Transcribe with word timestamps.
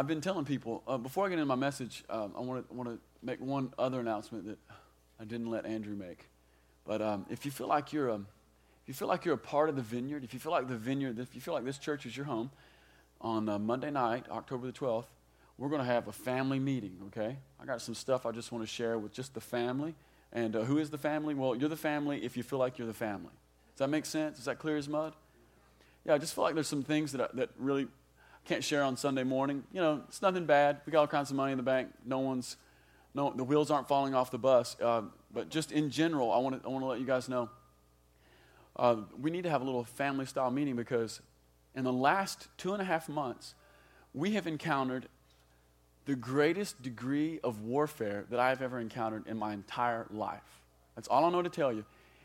I've 0.00 0.06
been 0.06 0.20
telling 0.20 0.44
people, 0.44 0.84
uh, 0.86 0.96
before 0.96 1.26
I 1.26 1.28
get 1.28 1.34
into 1.34 1.46
my 1.46 1.56
message, 1.56 2.04
um, 2.08 2.32
I 2.36 2.40
want 2.40 2.68
to 2.68 2.74
want 2.74 2.88
to 2.88 2.98
make 3.20 3.40
one 3.40 3.72
other 3.76 3.98
announcement 3.98 4.46
that 4.46 4.58
I 5.18 5.24
didn't 5.24 5.50
let 5.50 5.66
Andrew 5.66 5.96
make. 5.96 6.28
But 6.86 7.02
um, 7.02 7.26
if 7.28 7.44
you 7.44 7.50
feel 7.50 7.66
like 7.66 7.92
you're 7.92 8.08
a, 8.08 8.14
if 8.14 8.86
you 8.86 8.94
feel 8.94 9.08
like 9.08 9.24
you're 9.24 9.34
a 9.34 9.38
part 9.38 9.68
of 9.68 9.74
the 9.74 9.82
vineyard, 9.82 10.22
if 10.22 10.32
you 10.32 10.38
feel 10.38 10.52
like 10.52 10.68
the 10.68 10.76
vineyard, 10.76 11.18
if 11.18 11.34
you 11.34 11.40
feel 11.40 11.52
like 11.52 11.64
this 11.64 11.78
church 11.78 12.06
is 12.06 12.16
your 12.16 12.26
home, 12.26 12.52
on 13.20 13.48
uh, 13.48 13.58
Monday 13.58 13.90
night, 13.90 14.26
October 14.30 14.68
the 14.68 14.72
12th, 14.72 15.06
we're 15.58 15.68
going 15.68 15.80
to 15.80 15.86
have 15.86 16.06
a 16.06 16.12
family 16.12 16.60
meeting, 16.60 16.96
okay? 17.08 17.36
I 17.60 17.64
got 17.64 17.82
some 17.82 17.96
stuff 17.96 18.24
I 18.24 18.30
just 18.30 18.52
want 18.52 18.62
to 18.62 18.72
share 18.72 18.96
with 18.98 19.12
just 19.12 19.34
the 19.34 19.40
family. 19.40 19.96
And 20.32 20.54
uh, 20.54 20.62
who 20.62 20.78
is 20.78 20.90
the 20.90 20.98
family? 20.98 21.34
Well, 21.34 21.56
you're 21.56 21.68
the 21.68 21.76
family 21.76 22.24
if 22.24 22.36
you 22.36 22.44
feel 22.44 22.60
like 22.60 22.78
you're 22.78 22.86
the 22.86 22.94
family. 22.94 23.32
Does 23.74 23.80
that 23.80 23.90
make 23.90 24.06
sense? 24.06 24.38
Is 24.38 24.44
that 24.44 24.60
clear 24.60 24.76
as 24.76 24.88
mud? 24.88 25.14
Yeah, 26.04 26.14
I 26.14 26.18
just 26.18 26.34
feel 26.34 26.44
like 26.44 26.54
there's 26.54 26.68
some 26.68 26.84
things 26.84 27.10
that, 27.12 27.20
I, 27.20 27.28
that 27.34 27.50
really 27.58 27.88
can't 28.48 28.64
share 28.64 28.82
on 28.82 28.96
Sunday 28.96 29.24
morning. 29.24 29.62
You 29.72 29.80
know, 29.82 30.02
it's 30.08 30.22
nothing 30.22 30.46
bad. 30.46 30.80
We 30.86 30.90
got 30.90 31.00
all 31.00 31.06
kinds 31.06 31.30
of 31.30 31.36
money 31.36 31.52
in 31.52 31.58
the 31.58 31.62
bank. 31.62 31.90
No 32.06 32.20
one's, 32.20 32.56
no, 33.14 33.30
the 33.30 33.44
wheels 33.44 33.70
aren't 33.70 33.86
falling 33.86 34.14
off 34.14 34.30
the 34.30 34.38
bus. 34.38 34.74
Uh, 34.80 35.02
but 35.32 35.50
just 35.50 35.70
in 35.70 35.90
general, 35.90 36.32
I 36.32 36.38
want 36.38 36.60
to 36.60 36.66
I 36.66 36.72
want 36.72 36.82
to 36.82 36.86
let 36.86 36.98
you 36.98 37.06
guys 37.06 37.28
know. 37.28 37.50
Uh, 38.74 38.96
we 39.20 39.30
need 39.30 39.42
to 39.42 39.50
have 39.50 39.60
a 39.60 39.64
little 39.64 39.84
family 39.84 40.24
style 40.24 40.50
meeting 40.50 40.76
because 40.76 41.20
in 41.74 41.84
the 41.84 41.92
last 41.92 42.48
two 42.56 42.72
and 42.72 42.80
a 42.80 42.84
half 42.86 43.06
months, 43.08 43.54
we 44.14 44.32
have 44.32 44.46
encountered 44.46 45.08
the 46.06 46.16
greatest 46.16 46.80
degree 46.80 47.40
of 47.44 47.60
warfare 47.60 48.24
that 48.30 48.40
I 48.40 48.48
have 48.48 48.62
ever 48.62 48.80
encountered 48.80 49.26
in 49.26 49.36
my 49.36 49.52
entire 49.52 50.06
life. 50.10 50.62
That's 50.94 51.08
all 51.08 51.26
I 51.26 51.30
know 51.30 51.42
to 51.42 51.50
tell 51.50 51.70
you. 51.70 51.84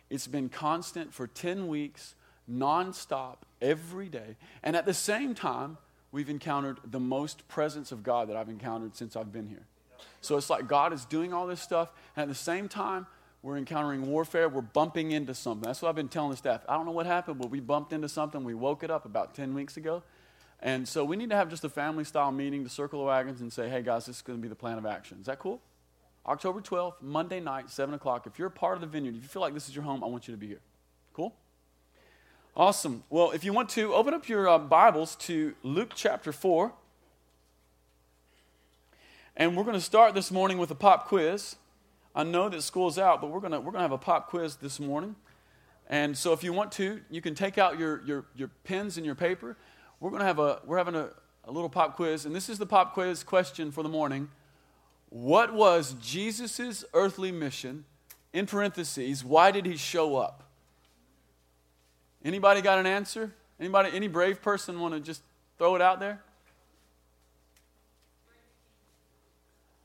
It's 0.09 0.27
been 0.27 0.47
constant 0.47 1.13
for 1.13 1.27
10 1.27 1.67
weeks, 1.67 2.15
nonstop, 2.49 3.37
every 3.61 4.07
day. 4.07 4.37
And 4.63 4.77
at 4.77 4.85
the 4.85 4.93
same 4.93 5.35
time, 5.35 5.77
we've 6.13 6.29
encountered 6.29 6.79
the 6.85 6.99
most 6.99 7.45
presence 7.49 7.91
of 7.91 8.03
God 8.03 8.29
that 8.29 8.37
I've 8.37 8.47
encountered 8.47 8.95
since 8.95 9.17
I've 9.17 9.33
been 9.33 9.47
here. 9.47 9.65
So 10.21 10.37
it's 10.37 10.49
like 10.49 10.69
God 10.69 10.93
is 10.93 11.03
doing 11.03 11.33
all 11.33 11.47
this 11.47 11.59
stuff, 11.59 11.91
and 12.15 12.23
at 12.23 12.29
the 12.29 12.35
same 12.35 12.69
time, 12.69 13.07
we're 13.41 13.57
encountering 13.57 14.07
warfare. 14.07 14.47
We're 14.47 14.61
bumping 14.61 15.11
into 15.11 15.33
something. 15.33 15.67
That's 15.67 15.81
what 15.81 15.89
I've 15.89 15.95
been 15.95 16.07
telling 16.07 16.31
the 16.31 16.37
staff. 16.37 16.61
I 16.69 16.75
don't 16.75 16.85
know 16.85 16.93
what 16.93 17.05
happened, 17.05 17.39
but 17.39 17.49
we 17.49 17.59
bumped 17.59 17.91
into 17.91 18.07
something. 18.07 18.41
We 18.45 18.53
woke 18.53 18.83
it 18.83 18.91
up 18.91 19.03
about 19.03 19.35
10 19.35 19.53
weeks 19.53 19.75
ago. 19.75 20.01
And 20.61 20.87
so 20.87 21.03
we 21.03 21.17
need 21.17 21.29
to 21.31 21.35
have 21.35 21.49
just 21.49 21.65
a 21.65 21.69
family 21.69 22.05
style 22.05 22.31
meeting 22.31 22.63
to 22.63 22.69
circle 22.69 22.99
the 22.99 23.05
wagons 23.05 23.41
and 23.41 23.51
say, 23.51 23.67
hey, 23.67 23.81
guys, 23.81 24.05
this 24.05 24.17
is 24.17 24.21
going 24.21 24.39
to 24.39 24.41
be 24.41 24.47
the 24.47 24.55
plan 24.55 24.77
of 24.77 24.85
action. 24.85 25.17
Is 25.19 25.25
that 25.25 25.39
cool? 25.39 25.61
October 26.25 26.61
12th, 26.61 27.01
Monday 27.01 27.41
night, 27.41 27.69
7 27.69 27.93
o'clock. 27.93 28.25
If 28.25 28.39
you're 28.39 28.47
a 28.47 28.51
part 28.51 28.75
of 28.75 28.81
the 28.81 28.87
vineyard, 28.87 29.17
if 29.17 29.23
you 29.23 29.27
feel 29.27 29.41
like 29.41 29.53
this 29.53 29.67
is 29.67 29.75
your 29.75 29.83
home, 29.83 30.05
I 30.05 30.07
want 30.07 30.25
you 30.25 30.33
to 30.33 30.37
be 30.37 30.47
here. 30.47 30.61
Cool? 31.11 31.35
Awesome. 32.55 33.03
Well, 33.09 33.31
if 33.31 33.43
you 33.43 33.51
want 33.51 33.69
to, 33.69 33.95
open 33.95 34.13
up 34.13 34.29
your 34.29 34.47
uh, 34.47 34.59
Bibles 34.59 35.15
to 35.15 35.55
Luke 35.63 35.93
chapter 35.95 36.31
4. 36.31 36.71
And 39.35 39.57
we're 39.57 39.63
going 39.63 39.73
to 39.73 39.81
start 39.81 40.13
this 40.13 40.29
morning 40.29 40.59
with 40.59 40.69
a 40.69 40.75
pop 40.75 41.07
quiz. 41.07 41.55
I 42.13 42.23
know 42.23 42.49
that 42.49 42.61
school's 42.61 42.99
out, 42.99 43.21
but 43.21 43.31
we're 43.31 43.39
going 43.39 43.53
to, 43.53 43.59
we're 43.59 43.71
going 43.71 43.79
to 43.79 43.89
have 43.89 43.91
a 43.91 43.97
pop 43.97 44.29
quiz 44.29 44.57
this 44.57 44.79
morning. 44.79 45.15
And 45.89 46.15
so 46.15 46.31
if 46.31 46.43
you 46.43 46.53
want 46.53 46.71
to, 46.73 47.01
you 47.09 47.21
can 47.21 47.33
take 47.33 47.57
out 47.57 47.79
your, 47.79 48.03
your, 48.05 48.25
your 48.35 48.51
pens 48.63 48.97
and 48.97 49.05
your 49.05 49.15
paper. 49.15 49.57
We're 49.99 50.11
going 50.11 50.19
to 50.19 50.27
have 50.27 50.37
a, 50.37 50.59
we're 50.63 50.77
having 50.77 50.93
a, 50.93 51.09
a 51.45 51.51
little 51.51 51.69
pop 51.69 51.95
quiz. 51.95 52.23
And 52.23 52.35
this 52.35 52.49
is 52.49 52.59
the 52.59 52.67
pop 52.67 52.93
quiz 52.93 53.23
question 53.23 53.71
for 53.71 53.81
the 53.81 53.89
morning. 53.89 54.29
What 55.09 55.55
was 55.55 55.95
Jesus' 55.99 56.85
earthly 56.93 57.31
mission? 57.31 57.85
In 58.31 58.45
parentheses, 58.45 59.25
why 59.25 59.49
did 59.49 59.65
he 59.65 59.75
show 59.75 60.17
up? 60.17 60.42
Anybody 62.23 62.61
got 62.61 62.79
an 62.79 62.85
answer? 62.85 63.31
Anybody, 63.59 63.89
any 63.93 64.07
brave 64.07 64.41
person 64.41 64.79
want 64.79 64.93
to 64.93 64.99
just 64.99 65.21
throw 65.57 65.75
it 65.75 65.81
out 65.81 65.99
there? 65.99 66.21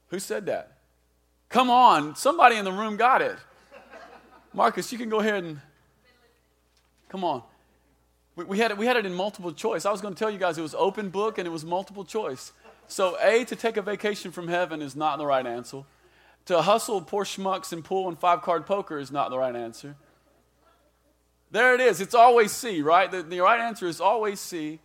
Who 0.08 0.18
said 0.18 0.46
that? 0.46 0.72
Come 1.48 1.70
on, 1.70 2.16
somebody 2.16 2.56
in 2.56 2.64
the 2.64 2.72
room 2.72 2.96
got 2.96 3.22
it. 3.22 3.36
Marcus, 4.52 4.90
you 4.92 4.98
can 4.98 5.08
go 5.08 5.20
ahead 5.20 5.44
and 5.44 5.60
come 7.08 7.24
on. 7.24 7.42
We, 8.36 8.44
we, 8.44 8.58
had 8.58 8.70
it, 8.70 8.78
we 8.78 8.86
had 8.86 8.96
it 8.96 9.04
in 9.04 9.14
multiple 9.14 9.52
choice. 9.52 9.84
I 9.84 9.92
was 9.92 10.00
going 10.00 10.14
to 10.14 10.18
tell 10.18 10.30
you 10.30 10.38
guys 10.38 10.58
it 10.58 10.62
was 10.62 10.74
open 10.74 11.10
book 11.10 11.38
and 11.38 11.46
it 11.46 11.50
was 11.50 11.64
multiple 11.64 12.04
choice. 12.04 12.52
So, 12.86 13.18
A, 13.20 13.44
to 13.44 13.56
take 13.56 13.76
a 13.76 13.82
vacation 13.82 14.30
from 14.30 14.48
heaven 14.48 14.80
is 14.80 14.96
not 14.96 15.18
the 15.18 15.26
right 15.26 15.46
answer. 15.46 15.84
To 16.46 16.62
hustle 16.62 17.02
poor 17.02 17.24
schmucks 17.24 17.72
and 17.72 17.84
pool 17.84 18.08
and 18.08 18.18
five 18.18 18.40
card 18.40 18.64
poker 18.64 18.98
is 18.98 19.12
not 19.12 19.30
the 19.30 19.38
right 19.38 19.54
answer. 19.54 19.96
There 21.50 21.74
it 21.74 21.80
is. 21.80 22.00
It's 22.00 22.14
always 22.14 22.52
C, 22.52 22.82
right? 22.82 23.10
The, 23.10 23.22
the 23.22 23.40
right 23.40 23.60
answer 23.60 23.86
is 23.86 24.00
always 24.00 24.40
C. 24.40 24.80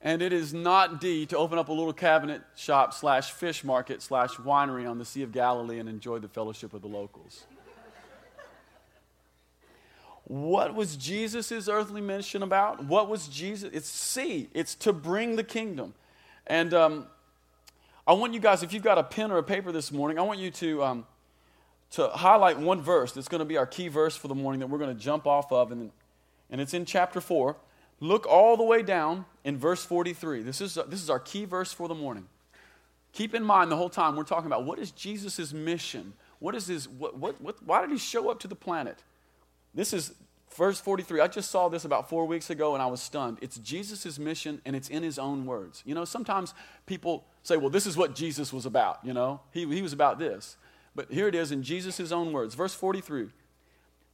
And 0.00 0.20
it 0.20 0.34
is 0.34 0.52
not 0.52 1.00
D 1.00 1.24
to 1.26 1.38
open 1.38 1.58
up 1.58 1.68
a 1.68 1.72
little 1.72 1.92
cabinet 1.92 2.42
shop 2.56 2.92
slash 2.92 3.32
fish 3.32 3.64
market 3.64 4.02
slash 4.02 4.32
winery 4.32 4.88
on 4.88 4.98
the 4.98 5.04
Sea 5.04 5.22
of 5.22 5.32
Galilee 5.32 5.78
and 5.78 5.88
enjoy 5.88 6.18
the 6.18 6.28
fellowship 6.28 6.74
of 6.74 6.82
the 6.82 6.88
locals. 6.88 7.44
what 10.24 10.74
was 10.74 10.96
Jesus' 10.96 11.68
earthly 11.68 12.02
mission 12.02 12.42
about? 12.42 12.84
What 12.84 13.08
was 13.08 13.28
Jesus? 13.28 13.70
It's 13.72 13.88
C. 13.88 14.50
It's 14.52 14.74
to 14.76 14.92
bring 14.92 15.36
the 15.36 15.44
kingdom. 15.44 15.94
And 16.46 16.74
um, 16.74 17.06
I 18.06 18.12
want 18.12 18.34
you 18.34 18.40
guys, 18.40 18.62
if 18.62 18.74
you've 18.74 18.82
got 18.82 18.98
a 18.98 19.02
pen 19.02 19.32
or 19.32 19.38
a 19.38 19.42
paper 19.42 19.72
this 19.72 19.90
morning, 19.90 20.18
I 20.18 20.22
want 20.22 20.38
you 20.38 20.50
to 20.50 20.84
um, 20.84 21.06
to 21.94 22.08
highlight 22.08 22.58
one 22.58 22.80
verse 22.80 23.12
that's 23.12 23.28
going 23.28 23.38
to 23.38 23.44
be 23.44 23.56
our 23.56 23.66
key 23.66 23.86
verse 23.86 24.16
for 24.16 24.26
the 24.26 24.34
morning 24.34 24.58
that 24.58 24.66
we're 24.66 24.78
going 24.78 24.94
to 24.94 25.00
jump 25.00 25.28
off 25.28 25.52
of, 25.52 25.70
and, 25.70 25.92
and 26.50 26.60
it's 26.60 26.74
in 26.74 26.84
chapter 26.84 27.20
4. 27.20 27.56
Look 28.00 28.26
all 28.26 28.56
the 28.56 28.64
way 28.64 28.82
down 28.82 29.26
in 29.44 29.56
verse 29.56 29.84
43. 29.84 30.42
This 30.42 30.60
is, 30.60 30.74
this 30.88 31.00
is 31.00 31.08
our 31.08 31.20
key 31.20 31.44
verse 31.44 31.72
for 31.72 31.86
the 31.86 31.94
morning. 31.94 32.26
Keep 33.12 33.36
in 33.36 33.44
mind 33.44 33.70
the 33.70 33.76
whole 33.76 33.88
time 33.88 34.16
we're 34.16 34.24
talking 34.24 34.46
about 34.46 34.64
what 34.64 34.80
is 34.80 34.90
Jesus' 34.90 35.52
mission? 35.52 36.14
What 36.40 36.56
is 36.56 36.66
his, 36.66 36.88
what, 36.88 37.16
what, 37.16 37.40
what, 37.40 37.62
why 37.62 37.80
did 37.80 37.90
he 37.90 37.98
show 37.98 38.28
up 38.28 38.40
to 38.40 38.48
the 38.48 38.56
planet? 38.56 39.04
This 39.72 39.92
is 39.92 40.14
verse 40.56 40.80
43. 40.80 41.20
I 41.20 41.28
just 41.28 41.48
saw 41.48 41.68
this 41.68 41.84
about 41.84 42.08
four 42.08 42.26
weeks 42.26 42.50
ago 42.50 42.74
and 42.74 42.82
I 42.82 42.86
was 42.86 43.00
stunned. 43.00 43.38
It's 43.40 43.56
Jesus' 43.58 44.18
mission 44.18 44.60
and 44.66 44.74
it's 44.74 44.88
in 44.88 45.04
his 45.04 45.16
own 45.16 45.46
words. 45.46 45.84
You 45.86 45.94
know, 45.94 46.04
sometimes 46.04 46.54
people 46.86 47.24
say, 47.44 47.56
well, 47.56 47.70
this 47.70 47.86
is 47.86 47.96
what 47.96 48.16
Jesus 48.16 48.52
was 48.52 48.66
about, 48.66 48.98
you 49.04 49.12
know, 49.12 49.42
he, 49.52 49.64
he 49.72 49.80
was 49.80 49.92
about 49.92 50.18
this. 50.18 50.56
But 50.94 51.10
here 51.10 51.28
it 51.28 51.34
is 51.34 51.50
in 51.50 51.62
Jesus' 51.62 52.12
own 52.12 52.32
words. 52.32 52.54
Verse 52.54 52.74
43. 52.74 53.28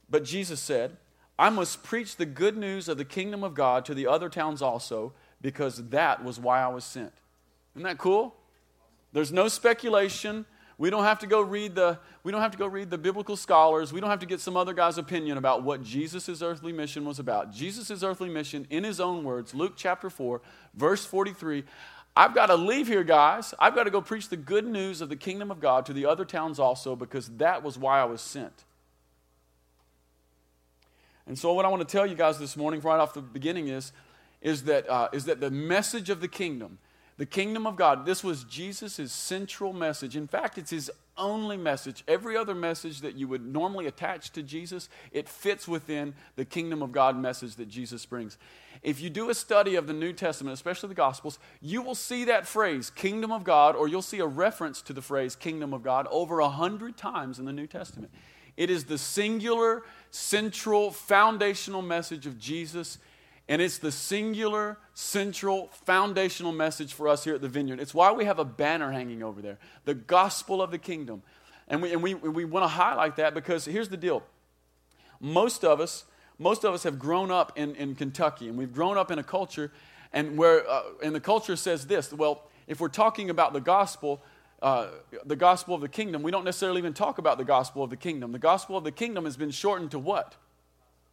But 0.09 0.23
Jesus 0.23 0.59
said, 0.59 0.97
I 1.37 1.49
must 1.49 1.83
preach 1.83 2.17
the 2.17 2.25
good 2.25 2.57
news 2.57 2.87
of 2.87 2.97
the 2.97 3.05
kingdom 3.05 3.43
of 3.43 3.53
God 3.53 3.85
to 3.85 3.93
the 3.93 4.07
other 4.07 4.29
towns 4.29 4.61
also, 4.61 5.13
because 5.41 5.89
that 5.89 6.23
was 6.23 6.39
why 6.39 6.61
I 6.61 6.67
was 6.67 6.83
sent. 6.83 7.13
Isn't 7.75 7.83
that 7.83 7.97
cool? 7.97 8.35
There's 9.13 9.31
no 9.31 9.47
speculation. 9.47 10.45
We 10.77 10.89
don't 10.89 11.03
have 11.03 11.19
to 11.19 11.27
go 11.27 11.41
read 11.41 11.75
the 11.75 11.99
we 12.23 12.31
don't 12.31 12.41
have 12.41 12.51
to 12.51 12.57
go 12.57 12.67
read 12.67 12.89
the 12.89 12.97
biblical 12.97 13.35
scholars. 13.35 13.91
We 13.91 13.99
don't 13.99 14.09
have 14.09 14.19
to 14.19 14.25
get 14.27 14.39
some 14.39 14.55
other 14.55 14.73
guy's 14.73 14.97
opinion 14.99 15.37
about 15.37 15.63
what 15.63 15.83
Jesus' 15.83 16.41
earthly 16.41 16.71
mission 16.71 17.03
was 17.05 17.17
about. 17.17 17.51
Jesus' 17.51 18.03
earthly 18.03 18.29
mission 18.29 18.67
in 18.69 18.83
his 18.83 18.99
own 18.99 19.23
words, 19.23 19.55
Luke 19.55 19.73
chapter 19.75 20.09
4, 20.09 20.41
verse 20.75 21.03
43, 21.03 21.63
I've 22.15 22.35
got 22.35 22.47
to 22.47 22.55
leave 22.55 22.87
here, 22.87 23.03
guys. 23.03 23.53
I've 23.57 23.73
got 23.73 23.85
to 23.85 23.89
go 23.89 24.01
preach 24.01 24.29
the 24.29 24.37
good 24.37 24.67
news 24.67 25.01
of 25.01 25.09
the 25.09 25.15
kingdom 25.15 25.49
of 25.49 25.59
God 25.59 25.85
to 25.85 25.93
the 25.93 26.05
other 26.05 26.25
towns 26.25 26.59
also 26.59 26.95
because 26.95 27.29
that 27.37 27.63
was 27.63 27.77
why 27.77 28.01
I 28.01 28.05
was 28.05 28.21
sent. 28.21 28.65
And 31.25 31.37
so, 31.37 31.53
what 31.53 31.65
I 31.65 31.69
want 31.69 31.87
to 31.87 31.91
tell 31.91 32.05
you 32.05 32.15
guys 32.15 32.39
this 32.39 32.57
morning, 32.57 32.81
right 32.81 32.99
off 32.99 33.13
the 33.13 33.21
beginning, 33.21 33.69
is, 33.69 33.93
is, 34.41 34.63
that, 34.63 34.89
uh, 34.89 35.07
is 35.13 35.25
that 35.25 35.39
the 35.39 35.51
message 35.51 36.09
of 36.09 36.19
the 36.19 36.27
kingdom, 36.27 36.79
the 37.17 37.25
kingdom 37.25 37.65
of 37.65 37.77
God, 37.77 38.05
this 38.05 38.23
was 38.23 38.43
Jesus' 38.43 39.13
central 39.13 39.71
message. 39.71 40.17
In 40.17 40.27
fact, 40.27 40.57
it's 40.57 40.71
his 40.71 40.91
only 41.17 41.55
message. 41.55 42.03
Every 42.07 42.35
other 42.35 42.55
message 42.55 43.01
that 43.01 43.15
you 43.15 43.27
would 43.27 43.45
normally 43.45 43.85
attach 43.85 44.31
to 44.31 44.43
Jesus, 44.43 44.89
it 45.11 45.29
fits 45.29 45.67
within 45.67 46.15
the 46.35 46.45
kingdom 46.45 46.81
of 46.81 46.91
God 46.91 47.15
message 47.15 47.55
that 47.55 47.69
Jesus 47.69 48.05
brings. 48.05 48.37
If 48.81 48.99
you 48.99 49.09
do 49.09 49.29
a 49.29 49.33
study 49.33 49.75
of 49.75 49.87
the 49.87 49.93
New 49.93 50.13
Testament, 50.13 50.53
especially 50.53 50.89
the 50.89 50.95
Gospels, 50.95 51.39
you 51.61 51.81
will 51.81 51.95
see 51.95 52.25
that 52.25 52.47
phrase, 52.47 52.89
kingdom 52.89 53.31
of 53.31 53.43
God, 53.43 53.75
or 53.75 53.87
you'll 53.87 54.01
see 54.01 54.19
a 54.19 54.25
reference 54.25 54.81
to 54.83 54.93
the 54.93 55.01
phrase 55.01 55.35
kingdom 55.35 55.73
of 55.73 55.83
God 55.83 56.07
over 56.09 56.39
a 56.39 56.49
hundred 56.49 56.97
times 56.97 57.39
in 57.39 57.45
the 57.45 57.53
New 57.53 57.67
Testament. 57.67 58.11
It 58.57 58.69
is 58.69 58.85
the 58.85 58.97
singular, 58.97 59.83
central, 60.09 60.91
foundational 60.91 61.81
message 61.81 62.25
of 62.25 62.37
Jesus, 62.37 62.97
and 63.47 63.61
it's 63.61 63.77
the 63.77 63.91
singular, 63.91 64.77
central, 64.93 65.69
foundational 65.85 66.51
message 66.51 66.93
for 66.93 67.07
us 67.07 67.23
here 67.23 67.35
at 67.35 67.41
the 67.41 67.49
Vineyard. 67.49 67.79
It's 67.79 67.93
why 67.93 68.11
we 68.11 68.25
have 68.25 68.39
a 68.39 68.45
banner 68.45 68.91
hanging 68.91 69.23
over 69.23 69.41
there 69.41 69.57
the 69.85 69.93
gospel 69.93 70.61
of 70.61 70.71
the 70.71 70.77
kingdom. 70.77 71.23
And 71.67 71.81
we, 71.81 71.93
and 71.93 72.03
we, 72.03 72.13
we 72.13 72.45
want 72.45 72.63
to 72.63 72.67
highlight 72.67 73.15
that 73.15 73.33
because 73.33 73.65
here's 73.65 73.89
the 73.89 73.97
deal 73.97 74.23
most 75.19 75.63
of 75.63 75.79
us, 75.79 76.05
most 76.41 76.63
of 76.63 76.73
us 76.73 76.83
have 76.83 76.97
grown 76.97 77.31
up 77.31 77.53
in, 77.55 77.75
in 77.75 77.95
Kentucky, 77.95 78.47
and 78.47 78.57
we've 78.57 78.73
grown 78.73 78.97
up 78.97 79.11
in 79.11 79.19
a 79.19 79.23
culture, 79.23 79.71
and 80.11 80.37
where 80.37 80.67
uh, 80.69 80.83
and 81.03 81.13
the 81.13 81.19
culture 81.19 81.55
says 81.55 81.87
this. 81.87 82.11
Well, 82.11 82.43
if 82.67 82.79
we're 82.79 82.89
talking 82.89 83.29
about 83.29 83.53
the 83.53 83.61
gospel, 83.61 84.21
uh, 84.61 84.87
the 85.25 85.35
gospel 85.35 85.75
of 85.75 85.81
the 85.81 85.89
kingdom, 85.89 86.23
we 86.23 86.31
don't 86.31 86.45
necessarily 86.45 86.79
even 86.79 86.93
talk 86.93 87.17
about 87.17 87.37
the 87.37 87.45
gospel 87.45 87.83
of 87.83 87.89
the 87.89 87.97
kingdom. 87.97 88.31
The 88.31 88.39
gospel 88.39 88.77
of 88.77 88.83
the 88.83 88.91
kingdom 88.91 89.25
has 89.25 89.37
been 89.37 89.51
shortened 89.51 89.91
to 89.91 89.99
what? 89.99 90.35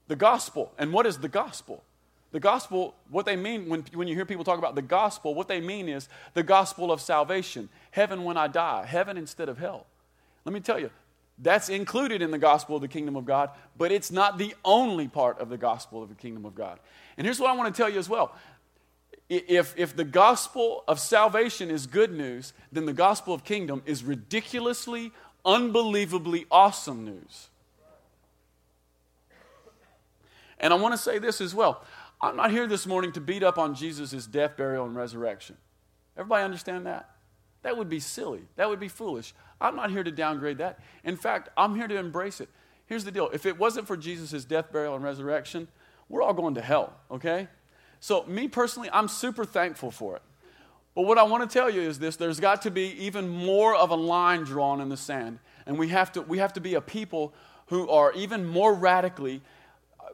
The 0.08 0.16
gospel. 0.16 0.72
And 0.78 0.92
what 0.92 1.06
is 1.06 1.19
the 1.19 1.28
gospel? 1.28 1.84
The 2.30 2.40
gospel, 2.40 2.94
what 3.08 3.25
they 3.25 3.36
mean 3.36 3.69
when, 3.69 3.84
when 3.94 4.06
you 4.06 4.14
hear 4.14 4.26
people 4.26 4.44
talk 4.44 4.58
about 4.58 4.75
the 4.75 4.82
gospel, 4.82 5.34
what 5.34 5.48
they 5.48 5.60
mean 5.60 5.88
is 5.88 6.08
the 6.34 6.42
gospel 6.42 6.92
of 6.92 7.00
salvation. 7.00 7.70
Heaven 7.90 8.25
when 8.25 8.36
I 8.36 8.48
die, 8.48 8.84
heaven 8.84 9.16
instead 9.16 9.48
of 9.48 9.58
hell. 9.58 9.86
Let 10.44 10.52
me 10.52 10.60
tell 10.60 10.78
you, 10.78 10.90
that's 11.40 11.69
included 11.69 12.23
in 12.23 12.31
the 12.31 12.38
gospel 12.38 12.76
of 12.76 12.82
the 12.82 12.88
kingdom 12.88 13.17
of 13.17 13.25
God, 13.25 13.50
but 13.76 13.93
it's 13.93 14.11
not 14.11 14.38
the 14.38 14.55
only 14.64 15.08
part 15.08 15.38
of 15.38 15.49
the 15.49 15.56
gospel 15.56 16.02
of 16.02 16.08
the 16.08 16.14
kingdom 16.14 16.44
of 16.44 16.55
God. 16.55 16.81
And 17.17 17.26
here's 17.26 17.40
what 17.40 17.50
I 17.50 17.55
want 17.55 17.75
to 17.75 17.81
tell 17.81 17.90
you 17.90 17.99
as 17.99 18.08
well. 18.08 18.35
If, 19.29 19.75
if 19.76 19.94
the 19.94 20.05
gospel 20.05 20.85
of 20.88 20.99
salvation 20.99 21.70
is 21.70 21.87
good 21.87 22.12
news, 22.12 22.55
then 22.73 22.87
the 22.87 22.93
gospel 22.93 23.35
of 23.35 23.44
kingdom 23.44 23.82
is 23.85 24.02
ridiculously, 24.02 25.12
unbelievably 25.44 26.46
awesome 26.50 27.05
news. 27.05 27.49
And 30.58 30.73
I 30.73 30.76
want 30.76 30.94
to 30.94 30.99
say 30.99 31.19
this 31.19 31.40
as 31.40 31.55
well. 31.55 31.85
I'm 32.20 32.37
not 32.37 32.50
here 32.50 32.67
this 32.67 32.87
morning 32.87 33.12
to 33.12 33.20
beat 33.20 33.44
up 33.44 33.58
on 33.58 33.75
Jesus' 33.75 34.26
death, 34.26 34.56
burial, 34.56 34.87
and 34.87 34.96
resurrection. 34.96 35.56
Everybody 36.17 36.43
understand 36.43 36.87
that? 36.87 37.11
That 37.62 37.76
would 37.76 37.88
be 37.88 38.00
silly. 38.00 38.43
That 38.56 38.69
would 38.69 38.81
be 38.81 38.88
foolish. 38.88 39.35
I'm 39.60 39.76
not 39.76 39.90
here 39.90 40.05
to 40.05 40.10
downgrade 40.10 40.58
that. 40.58 40.78
In 41.05 41.16
fact, 41.16 41.49
I'm 41.56 41.75
here 41.75 41.88
to 41.88 41.96
embrace 41.96 42.40
it. 42.40 42.49
Here's 42.87 43.05
the 43.05 43.10
deal 43.10 43.28
if 43.32 43.46
it 43.46 43.58
wasn't 43.58 43.87
for 43.87 43.96
Jesus' 43.96 44.44
death, 44.44 44.72
burial, 44.72 44.94
and 44.94 45.05
resurrection, 45.05 45.69
we're 46.08 46.22
all 46.22 46.34
going 46.34 46.55
to 46.55 46.62
hell, 46.62 46.94
okay? 47.10 47.49
So, 48.00 48.25
me 48.25 48.49
personally, 48.49 48.88
I'm 48.93 49.08
super 49.08 49.44
thankful 49.44 49.90
for 49.90 50.16
it. 50.16 50.22
But 50.94 51.02
what 51.02 51.19
I 51.19 51.22
want 51.25 51.49
to 51.49 51.52
tell 51.52 51.70
you 51.70 51.81
is 51.81 51.99
this 51.99 52.16
there's 52.16 52.40
got 52.40 52.62
to 52.62 52.70
be 52.70 52.90
even 53.05 53.28
more 53.28 53.75
of 53.75 53.90
a 53.90 53.94
line 53.94 54.43
drawn 54.44 54.81
in 54.81 54.88
the 54.88 54.96
sand. 54.96 55.38
And 55.66 55.78
we 55.78 55.88
have 55.88 56.11
to, 56.12 56.22
we 56.22 56.38
have 56.38 56.52
to 56.54 56.61
be 56.61 56.75
a 56.75 56.81
people 56.81 57.34
who 57.66 57.88
are 57.88 58.12
even 58.14 58.46
more 58.46 58.75
radically 58.75 59.43
uh, 60.00 60.04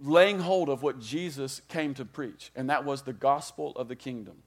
laying 0.00 0.40
hold 0.40 0.68
of 0.68 0.82
what 0.82 0.98
Jesus 0.98 1.60
came 1.68 1.94
to 1.94 2.04
preach, 2.04 2.50
and 2.56 2.68
that 2.70 2.84
was 2.84 3.02
the 3.02 3.12
gospel 3.12 3.72
of 3.76 3.88
the 3.88 3.96
kingdom. 3.96 4.42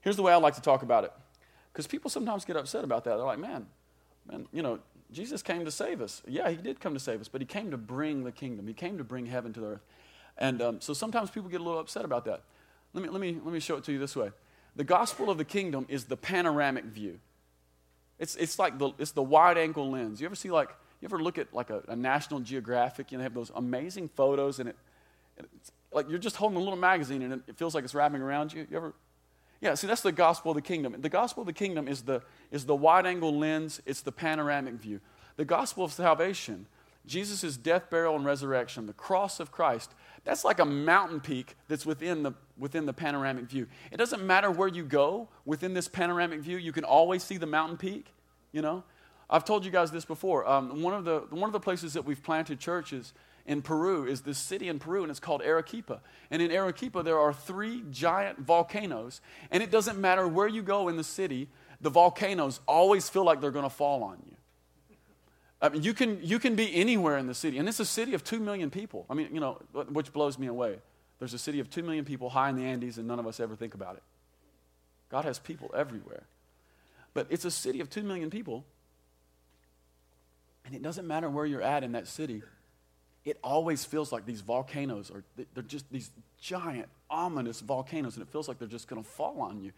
Here's 0.00 0.16
the 0.16 0.22
way 0.22 0.32
I 0.32 0.36
like 0.36 0.54
to 0.54 0.62
talk 0.62 0.82
about 0.82 1.04
it, 1.04 1.12
because 1.78 1.86
people 1.86 2.10
sometimes 2.10 2.44
get 2.44 2.56
upset 2.56 2.82
about 2.82 3.04
that. 3.04 3.18
They're 3.18 3.24
like, 3.24 3.38
man, 3.38 3.64
man, 4.28 4.48
you 4.52 4.62
know, 4.62 4.80
Jesus 5.12 5.44
came 5.44 5.64
to 5.64 5.70
save 5.70 6.00
us. 6.00 6.22
Yeah, 6.26 6.50
he 6.50 6.56
did 6.56 6.80
come 6.80 6.92
to 6.92 6.98
save 6.98 7.20
us, 7.20 7.28
but 7.28 7.40
he 7.40 7.46
came 7.46 7.70
to 7.70 7.76
bring 7.76 8.24
the 8.24 8.32
kingdom. 8.32 8.66
He 8.66 8.74
came 8.74 8.98
to 8.98 9.04
bring 9.04 9.26
heaven 9.26 9.52
to 9.52 9.60
the 9.60 9.66
earth. 9.66 9.84
And 10.38 10.60
um, 10.60 10.80
so 10.80 10.92
sometimes 10.92 11.30
people 11.30 11.48
get 11.48 11.60
a 11.60 11.62
little 11.62 11.78
upset 11.78 12.04
about 12.04 12.24
that. 12.24 12.42
Let 12.94 13.04
me, 13.04 13.10
let, 13.10 13.20
me, 13.20 13.38
let 13.44 13.54
me 13.54 13.60
show 13.60 13.76
it 13.76 13.84
to 13.84 13.92
you 13.92 14.00
this 14.00 14.16
way. 14.16 14.32
The 14.74 14.82
gospel 14.82 15.30
of 15.30 15.38
the 15.38 15.44
kingdom 15.44 15.86
is 15.88 16.06
the 16.06 16.16
panoramic 16.16 16.86
view. 16.86 17.20
It's, 18.18 18.34
it's 18.34 18.58
like 18.58 18.80
the, 18.80 18.90
it's 18.98 19.12
the 19.12 19.22
wide 19.22 19.56
angle 19.56 19.88
lens. 19.88 20.20
You 20.20 20.26
ever 20.26 20.34
see 20.34 20.50
like 20.50 20.70
you 21.00 21.06
ever 21.06 21.22
look 21.22 21.38
at 21.38 21.54
like 21.54 21.70
a, 21.70 21.84
a 21.86 21.94
National 21.94 22.40
Geographic? 22.40 23.12
You 23.12 23.18
know, 23.18 23.20
they 23.20 23.26
have 23.26 23.34
those 23.34 23.52
amazing 23.54 24.08
photos, 24.08 24.58
and 24.58 24.70
it, 24.70 24.76
it's 25.38 25.70
like 25.92 26.10
you're 26.10 26.18
just 26.18 26.34
holding 26.34 26.56
a 26.56 26.60
little 26.60 26.74
magazine, 26.74 27.22
and 27.22 27.40
it 27.46 27.56
feels 27.56 27.72
like 27.72 27.84
it's 27.84 27.94
wrapping 27.94 28.20
around 28.20 28.52
you. 28.52 28.66
You 28.68 28.76
ever? 28.78 28.94
Yeah. 29.60 29.74
See, 29.74 29.86
that's 29.86 30.02
the 30.02 30.12
gospel 30.12 30.52
of 30.52 30.56
the 30.56 30.62
kingdom. 30.62 30.94
The 30.98 31.08
gospel 31.08 31.42
of 31.42 31.46
the 31.46 31.52
kingdom 31.52 31.88
is 31.88 32.02
the 32.02 32.22
is 32.50 32.64
the 32.64 32.76
wide 32.76 33.06
angle 33.06 33.36
lens. 33.36 33.80
It's 33.86 34.00
the 34.00 34.12
panoramic 34.12 34.74
view. 34.74 35.00
The 35.36 35.44
gospel 35.44 35.84
of 35.84 35.92
salvation, 35.92 36.66
Jesus' 37.06 37.56
death, 37.56 37.90
burial, 37.90 38.16
and 38.16 38.24
resurrection, 38.24 38.86
the 38.86 38.92
cross 38.92 39.40
of 39.40 39.52
Christ. 39.52 39.94
That's 40.24 40.44
like 40.44 40.58
a 40.58 40.64
mountain 40.64 41.20
peak 41.20 41.56
that's 41.68 41.86
within 41.86 42.22
the 42.22 42.32
within 42.58 42.86
the 42.86 42.92
panoramic 42.92 43.44
view. 43.44 43.66
It 43.90 43.96
doesn't 43.96 44.24
matter 44.24 44.50
where 44.50 44.68
you 44.68 44.84
go 44.84 45.28
within 45.44 45.74
this 45.74 45.88
panoramic 45.88 46.40
view. 46.40 46.56
You 46.56 46.72
can 46.72 46.84
always 46.84 47.22
see 47.22 47.36
the 47.36 47.46
mountain 47.46 47.76
peak. 47.76 48.12
You 48.52 48.62
know, 48.62 48.82
I've 49.30 49.44
told 49.44 49.64
you 49.64 49.70
guys 49.70 49.90
this 49.90 50.04
before. 50.04 50.48
Um, 50.48 50.82
one, 50.82 50.94
of 50.94 51.04
the, 51.04 51.20
one 51.30 51.48
of 51.48 51.52
the 51.52 51.60
places 51.60 51.92
that 51.92 52.04
we've 52.04 52.22
planted 52.22 52.58
churches 52.58 53.12
in 53.48 53.62
Peru 53.62 54.04
is 54.04 54.20
this 54.20 54.38
city 54.38 54.68
in 54.68 54.78
Peru, 54.78 55.02
and 55.02 55.10
it's 55.10 55.18
called 55.18 55.40
Arequipa. 55.42 56.02
And 56.30 56.42
in 56.42 56.52
Arequipa, 56.52 57.02
there 57.02 57.18
are 57.18 57.32
three 57.32 57.82
giant 57.90 58.38
volcanoes, 58.40 59.22
and 59.50 59.62
it 59.62 59.70
doesn't 59.70 59.98
matter 59.98 60.28
where 60.28 60.46
you 60.46 60.62
go 60.62 60.88
in 60.88 60.96
the 60.96 61.02
city, 61.02 61.48
the 61.80 61.88
volcanoes 61.88 62.60
always 62.68 63.08
feel 63.08 63.24
like 63.24 63.40
they're 63.40 63.50
going 63.50 63.64
to 63.64 63.70
fall 63.70 64.04
on 64.04 64.18
you. 64.26 64.36
I 65.62 65.70
mean, 65.70 65.82
you 65.82 65.94
can, 65.94 66.20
you 66.22 66.38
can 66.38 66.54
be 66.56 66.72
anywhere 66.74 67.16
in 67.16 67.26
the 67.26 67.34
city, 67.34 67.58
and 67.58 67.66
it's 67.66 67.80
a 67.80 67.86
city 67.86 68.12
of 68.12 68.22
2 68.22 68.38
million 68.38 68.68
people. 68.68 69.06
I 69.08 69.14
mean, 69.14 69.30
you 69.32 69.40
know, 69.40 69.54
which 69.72 70.12
blows 70.12 70.38
me 70.38 70.46
away. 70.46 70.76
There's 71.18 71.34
a 71.34 71.38
city 71.38 71.58
of 71.58 71.70
2 71.70 71.82
million 71.82 72.04
people 72.04 72.28
high 72.28 72.50
in 72.50 72.56
the 72.56 72.64
Andes, 72.64 72.98
and 72.98 73.08
none 73.08 73.18
of 73.18 73.26
us 73.26 73.40
ever 73.40 73.56
think 73.56 73.74
about 73.74 73.96
it. 73.96 74.02
God 75.08 75.24
has 75.24 75.38
people 75.38 75.70
everywhere. 75.74 76.24
But 77.14 77.26
it's 77.30 77.46
a 77.46 77.50
city 77.50 77.80
of 77.80 77.88
2 77.88 78.02
million 78.02 78.28
people, 78.28 78.66
and 80.66 80.74
it 80.74 80.82
doesn't 80.82 81.06
matter 81.06 81.30
where 81.30 81.46
you're 81.46 81.62
at 81.62 81.82
in 81.82 81.92
that 81.92 82.06
city, 82.06 82.42
it 83.28 83.38
always 83.42 83.84
feels 83.84 84.12
like 84.12 84.26
these 84.26 84.40
volcanoes 84.40 85.10
are, 85.10 85.22
they're 85.54 85.62
just 85.62 85.90
these 85.90 86.10
giant, 86.40 86.88
ominous 87.10 87.60
volcanoes, 87.60 88.16
and 88.16 88.26
it 88.26 88.30
feels 88.30 88.48
like 88.48 88.58
they're 88.58 88.68
just 88.68 88.88
going 88.88 89.02
to 89.02 89.08
fall 89.08 89.40
on 89.40 89.60
you. 89.60 89.72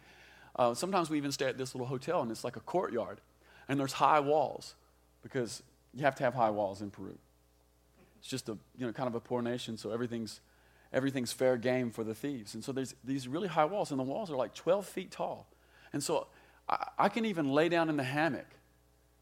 Uh, 0.57 0.75
sometimes 0.75 1.11
we 1.11 1.17
even 1.17 1.33
stay 1.33 1.47
at 1.47 1.59
this 1.59 1.75
little 1.75 1.87
hotel, 1.87 2.23
and 2.23 2.31
it's 2.31 2.45
like 2.45 2.57
a 2.57 2.61
courtyard, 2.61 3.21
and 3.69 3.79
there's 3.79 3.95
high 3.95 4.21
walls 4.21 4.75
because 5.23 5.63
you 5.95 6.05
have 6.05 6.15
to 6.15 6.23
have 6.23 6.35
high 6.35 6.51
walls 6.51 6.81
in 6.81 6.91
Peru. 6.91 7.17
It's 8.19 8.29
just 8.29 8.49
a, 8.49 8.57
you 8.77 8.87
know, 8.87 8.93
kind 8.93 9.09
of 9.09 9.15
a 9.15 9.21
poor 9.21 9.43
nation, 9.43 9.77
so 9.77 9.91
everything's, 9.91 10.41
everything's 10.93 11.33
fair 11.33 11.57
game 11.57 11.91
for 11.91 12.05
the 12.05 12.15
thieves. 12.15 12.55
And 12.55 12.63
so 12.63 12.73
there's 12.73 12.95
these 13.05 13.27
really 13.27 13.49
high 13.49 13.65
walls, 13.65 13.91
and 13.91 13.99
the 13.99 14.05
walls 14.05 14.31
are 14.31 14.37
like 14.37 14.55
12 14.55 14.87
feet 14.87 15.11
tall. 15.11 15.47
And 15.93 16.03
so 16.03 16.27
I, 16.69 16.89
I 16.99 17.09
can 17.09 17.25
even 17.25 17.53
lay 17.53 17.69
down 17.69 17.89
in 17.89 17.97
the 17.97 18.05
hammock 18.05 18.47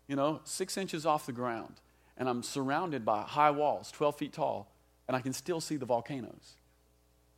you 0.09 0.17
know, 0.17 0.41
six 0.45 0.77
inches 0.77 1.07
off 1.07 1.27
the 1.27 1.33
ground, 1.33 1.75
and 2.19 2.29
I'm 2.29 2.43
surrounded 2.43 3.05
by 3.05 3.23
high 3.23 3.53
walls, 3.53 3.91
12 3.93 4.17
feet 4.17 4.33
tall, 4.35 4.71
and 5.07 5.17
I 5.17 5.21
can 5.21 5.33
still 5.33 5.61
see 5.61 5.77
the 5.77 5.87
volcanoes. 5.87 6.57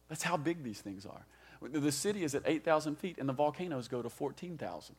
That's 0.09 0.25
how 0.25 0.37
big 0.37 0.65
these 0.65 0.81
things 0.81 1.07
are. 1.07 1.27
The 1.63 1.93
city 1.93 2.25
is 2.25 2.35
at 2.35 2.43
8,000 2.47 2.97
feet, 2.97 3.17
and 3.19 3.29
the 3.29 3.35
volcanoes 3.35 3.87
go 3.87 4.01
to 4.03 4.09
14,000. 4.09 4.97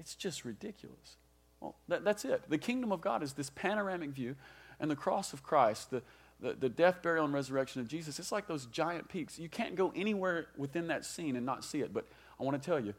It's 0.00 0.14
just 0.16 0.44
ridiculous. 0.44 1.16
Well, 1.60 1.76
that, 1.88 2.02
that's 2.02 2.24
it. 2.24 2.42
The 2.48 2.58
kingdom 2.58 2.90
of 2.90 3.02
God 3.02 3.22
is 3.22 3.34
this 3.34 3.50
panoramic 3.50 4.10
view, 4.10 4.34
and 4.80 4.90
the 4.90 4.96
cross 4.96 5.34
of 5.34 5.42
Christ, 5.42 5.90
the, 5.90 6.02
the, 6.40 6.54
the 6.54 6.68
death, 6.70 7.02
burial, 7.02 7.26
and 7.26 7.34
resurrection 7.34 7.82
of 7.82 7.88
Jesus, 7.88 8.18
it's 8.18 8.32
like 8.32 8.48
those 8.48 8.66
giant 8.66 9.08
peaks. 9.08 9.38
You 9.38 9.50
can't 9.50 9.76
go 9.76 9.92
anywhere 9.94 10.46
within 10.56 10.88
that 10.88 11.04
scene 11.04 11.36
and 11.36 11.44
not 11.44 11.62
see 11.62 11.82
it. 11.82 11.92
But 11.92 12.06
I 12.40 12.42
want 12.42 12.60
to 12.60 12.66
tell 12.66 12.80
you, 12.80 12.94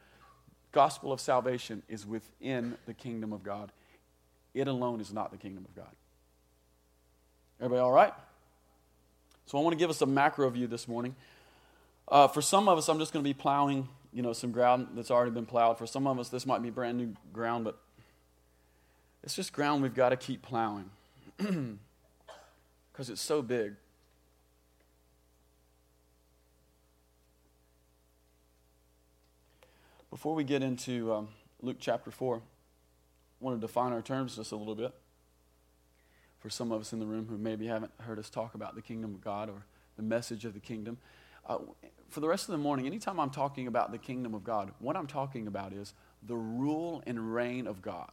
gospel 0.71 1.11
of 1.11 1.19
salvation 1.19 1.81
is 1.89 2.05
within 2.05 2.77
the 2.85 2.93
kingdom 2.93 3.33
of 3.33 3.43
God. 3.43 3.71
It 4.53 4.67
alone 4.67 5.01
is 5.01 5.11
not 5.11 5.31
the 5.31 5.37
kingdom 5.37 5.65
of 5.65 5.75
God. 5.75 5.93
Everybody 7.63 7.79
all 7.79 7.93
right? 7.93 8.13
So 9.45 9.57
I 9.57 9.61
want 9.61 9.71
to 9.71 9.77
give 9.77 9.89
us 9.89 10.01
a 10.01 10.05
macro 10.05 10.49
view 10.49 10.67
this 10.67 10.85
morning. 10.85 11.15
Uh, 12.09 12.27
for 12.27 12.41
some 12.41 12.67
of 12.67 12.77
us, 12.77 12.89
I'm 12.89 12.99
just 12.99 13.13
going 13.13 13.23
to 13.23 13.29
be 13.29 13.33
plowing, 13.33 13.87
you 14.11 14.21
know, 14.21 14.33
some 14.33 14.51
ground 14.51 14.89
that's 14.95 15.09
already 15.09 15.31
been 15.31 15.45
plowed. 15.45 15.77
For 15.77 15.87
some 15.87 16.05
of 16.05 16.19
us, 16.19 16.27
this 16.27 16.45
might 16.45 16.61
be 16.61 16.69
brand 16.71 16.97
new 16.97 17.13
ground, 17.31 17.63
but 17.63 17.79
it's 19.23 19.33
just 19.33 19.53
ground 19.53 19.81
we've 19.81 19.95
got 19.95 20.09
to 20.09 20.17
keep 20.17 20.41
plowing 20.41 20.89
because 21.37 21.79
it's 23.09 23.21
so 23.21 23.41
big. 23.41 23.75
Before 30.09 30.35
we 30.35 30.43
get 30.43 30.61
into 30.61 31.13
um, 31.13 31.29
Luke 31.61 31.77
chapter 31.79 32.11
4, 32.11 32.35
I 32.35 32.39
want 33.39 33.55
to 33.55 33.65
define 33.65 33.93
our 33.93 34.01
terms 34.01 34.35
just 34.35 34.51
a 34.51 34.57
little 34.57 34.75
bit. 34.75 34.93
For 36.43 36.49
some 36.49 36.73
of 36.73 36.81
us 36.81 36.91
in 36.91 36.99
the 36.99 37.05
room 37.05 37.25
who 37.29 37.37
maybe 37.37 37.67
haven't 37.67 37.93
heard 38.01 38.19
us 38.19 38.29
talk 38.29 38.53
about 38.53 38.75
the 38.75 38.81
kingdom 38.81 39.15
of 39.15 39.21
God 39.21 39.49
or 39.49 39.65
the 39.95 40.03
message 40.03 40.43
of 40.43 40.53
the 40.53 40.59
kingdom, 40.59 40.97
uh, 41.47 41.59
for 42.09 42.19
the 42.19 42.27
rest 42.27 42.49
of 42.49 42.51
the 42.51 42.57
morning, 42.57 42.85
anytime 42.85 43.17
I'm 43.17 43.29
talking 43.29 43.65
about 43.65 43.93
the 43.93 43.97
kingdom 43.97 44.33
of 44.33 44.43
God, 44.43 44.71
what 44.79 44.97
I'm 44.97 45.07
talking 45.07 45.47
about 45.47 45.71
is 45.71 45.93
the 46.21 46.35
rule 46.35 47.01
and 47.07 47.33
reign 47.33 47.65
of 47.65 47.81
God. 47.81 48.11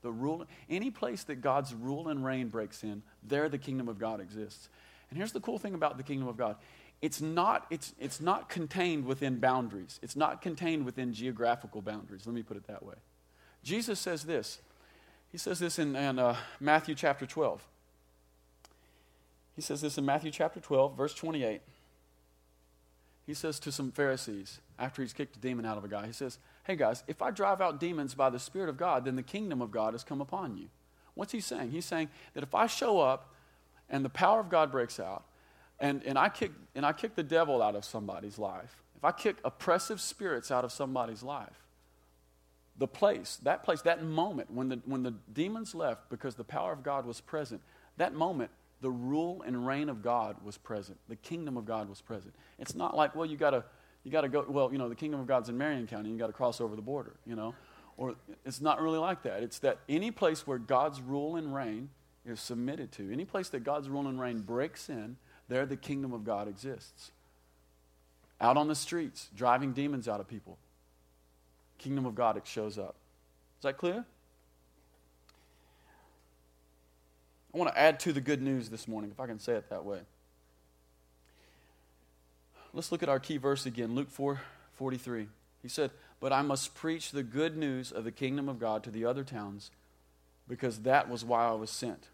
The 0.00 0.10
rule, 0.10 0.46
any 0.70 0.90
place 0.90 1.22
that 1.24 1.42
God's 1.42 1.74
rule 1.74 2.08
and 2.08 2.24
reign 2.24 2.48
breaks 2.48 2.82
in, 2.82 3.02
there 3.22 3.46
the 3.50 3.58
kingdom 3.58 3.88
of 3.88 3.98
God 3.98 4.20
exists. 4.20 4.70
And 5.10 5.18
here's 5.18 5.32
the 5.32 5.40
cool 5.40 5.58
thing 5.58 5.74
about 5.74 5.98
the 5.98 6.02
kingdom 6.02 6.28
of 6.28 6.38
God 6.38 6.56
it's 7.02 7.20
not, 7.20 7.66
it's, 7.68 7.94
it's 7.98 8.22
not 8.22 8.48
contained 8.48 9.04
within 9.04 9.38
boundaries, 9.38 10.00
it's 10.02 10.16
not 10.16 10.40
contained 10.40 10.86
within 10.86 11.12
geographical 11.12 11.82
boundaries. 11.82 12.22
Let 12.24 12.34
me 12.34 12.42
put 12.42 12.56
it 12.56 12.66
that 12.68 12.82
way. 12.82 12.94
Jesus 13.62 14.00
says 14.00 14.24
this 14.24 14.60
he 15.30 15.38
says 15.38 15.58
this 15.58 15.78
in, 15.78 15.96
in 15.96 16.18
uh, 16.18 16.36
Matthew 16.60 16.94
chapter 16.94 17.26
12. 17.26 17.66
He 19.54 19.62
says 19.62 19.80
this 19.80 19.98
in 19.98 20.04
Matthew 20.04 20.30
chapter 20.30 20.60
12, 20.60 20.96
verse 20.96 21.14
28. 21.14 21.60
He 23.26 23.34
says 23.34 23.58
to 23.60 23.72
some 23.72 23.90
Pharisees, 23.90 24.60
after 24.78 25.02
he's 25.02 25.12
kicked 25.12 25.36
a 25.36 25.40
demon 25.40 25.64
out 25.64 25.78
of 25.78 25.84
a 25.84 25.88
guy, 25.88 26.06
he 26.06 26.12
says, 26.12 26.38
Hey 26.64 26.76
guys, 26.76 27.02
if 27.08 27.22
I 27.22 27.30
drive 27.30 27.60
out 27.60 27.80
demons 27.80 28.14
by 28.14 28.30
the 28.30 28.38
Spirit 28.38 28.68
of 28.68 28.76
God, 28.76 29.04
then 29.04 29.16
the 29.16 29.22
kingdom 29.22 29.60
of 29.60 29.70
God 29.70 29.94
has 29.94 30.04
come 30.04 30.20
upon 30.20 30.56
you. 30.56 30.68
What's 31.14 31.32
he 31.32 31.40
saying? 31.40 31.70
He's 31.70 31.86
saying 31.86 32.08
that 32.34 32.42
if 32.42 32.54
I 32.54 32.66
show 32.66 33.00
up 33.00 33.32
and 33.88 34.04
the 34.04 34.10
power 34.10 34.38
of 34.40 34.48
God 34.48 34.70
breaks 34.70 35.00
out, 35.00 35.24
and, 35.80 36.02
and, 36.04 36.18
I 36.18 36.28
kick, 36.28 36.52
and 36.74 36.86
I 36.86 36.92
kick 36.92 37.14
the 37.16 37.22
devil 37.22 37.62
out 37.62 37.74
of 37.74 37.84
somebody's 37.84 38.38
life, 38.38 38.82
if 38.96 39.04
I 39.04 39.12
kick 39.12 39.36
oppressive 39.44 40.00
spirits 40.00 40.50
out 40.50 40.64
of 40.64 40.72
somebody's 40.72 41.22
life, 41.22 41.65
the 42.78 42.86
place, 42.86 43.38
that 43.42 43.64
place, 43.64 43.82
that 43.82 44.02
moment 44.02 44.50
when 44.50 44.68
the, 44.68 44.80
when 44.84 45.02
the 45.02 45.14
demons 45.32 45.74
left 45.74 46.10
because 46.10 46.34
the 46.34 46.44
power 46.44 46.72
of 46.72 46.82
God 46.82 47.06
was 47.06 47.20
present, 47.20 47.62
that 47.96 48.14
moment, 48.14 48.50
the 48.80 48.90
rule 48.90 49.42
and 49.46 49.66
reign 49.66 49.88
of 49.88 50.02
God 50.02 50.36
was 50.44 50.58
present. 50.58 50.98
The 51.08 51.16
kingdom 51.16 51.56
of 51.56 51.64
God 51.64 51.88
was 51.88 52.02
present. 52.02 52.34
It's 52.58 52.74
not 52.74 52.94
like, 52.94 53.14
well, 53.14 53.26
you 53.26 53.36
got 53.36 53.50
to 53.50 53.64
you 54.04 54.12
got 54.12 54.20
to 54.20 54.28
go, 54.28 54.44
well, 54.48 54.70
you 54.70 54.78
know, 54.78 54.88
the 54.88 54.94
kingdom 54.94 55.18
of 55.18 55.26
God's 55.26 55.48
in 55.48 55.58
Marion 55.58 55.88
County, 55.88 56.10
you 56.10 56.16
got 56.16 56.28
to 56.28 56.32
cross 56.32 56.60
over 56.60 56.76
the 56.76 56.82
border, 56.82 57.16
you 57.26 57.34
know. 57.34 57.56
Or 57.96 58.14
it's 58.44 58.60
not 58.60 58.80
really 58.80 58.98
like 58.98 59.24
that. 59.24 59.42
It's 59.42 59.58
that 59.60 59.78
any 59.88 60.12
place 60.12 60.46
where 60.46 60.58
God's 60.58 61.00
rule 61.00 61.34
and 61.34 61.52
reign 61.52 61.88
is 62.24 62.38
submitted 62.40 62.92
to, 62.92 63.12
any 63.12 63.24
place 63.24 63.48
that 63.48 63.64
God's 63.64 63.88
rule 63.88 64.06
and 64.06 64.20
reign 64.20 64.40
breaks 64.42 64.88
in, 64.88 65.16
there 65.48 65.66
the 65.66 65.76
kingdom 65.76 66.12
of 66.12 66.22
God 66.22 66.46
exists. 66.46 67.10
Out 68.40 68.56
on 68.56 68.68
the 68.68 68.76
streets, 68.76 69.28
driving 69.34 69.72
demons 69.72 70.06
out 70.06 70.20
of 70.20 70.28
people, 70.28 70.56
kingdom 71.78 72.06
of 72.06 72.14
God 72.14 72.36
it 72.36 72.46
shows 72.46 72.78
up. 72.78 72.96
Is 73.58 73.62
that 73.62 73.76
clear? 73.76 74.04
I 77.54 77.58
want 77.58 77.72
to 77.72 77.78
add 77.78 78.00
to 78.00 78.12
the 78.12 78.20
good 78.20 78.42
news 78.42 78.68
this 78.68 78.86
morning, 78.86 79.10
if 79.10 79.18
I 79.18 79.26
can 79.26 79.38
say 79.38 79.54
it 79.54 79.70
that 79.70 79.84
way. 79.84 80.00
Let's 82.74 82.92
look 82.92 83.02
at 83.02 83.08
our 83.08 83.18
key 83.18 83.38
verse 83.38 83.64
again, 83.64 83.94
Luke 83.94 84.10
4 84.10 84.40
43. 84.74 85.28
He 85.62 85.68
said, 85.68 85.90
But 86.20 86.34
I 86.34 86.42
must 86.42 86.74
preach 86.74 87.12
the 87.12 87.22
good 87.22 87.56
news 87.56 87.90
of 87.90 88.04
the 88.04 88.12
kingdom 88.12 88.48
of 88.50 88.58
God 88.58 88.84
to 88.84 88.90
the 88.90 89.06
other 89.06 89.24
towns, 89.24 89.70
because 90.46 90.80
that 90.80 91.08
was 91.08 91.24
why 91.24 91.48
I 91.48 91.52
was 91.52 91.70
sent. 91.70 92.08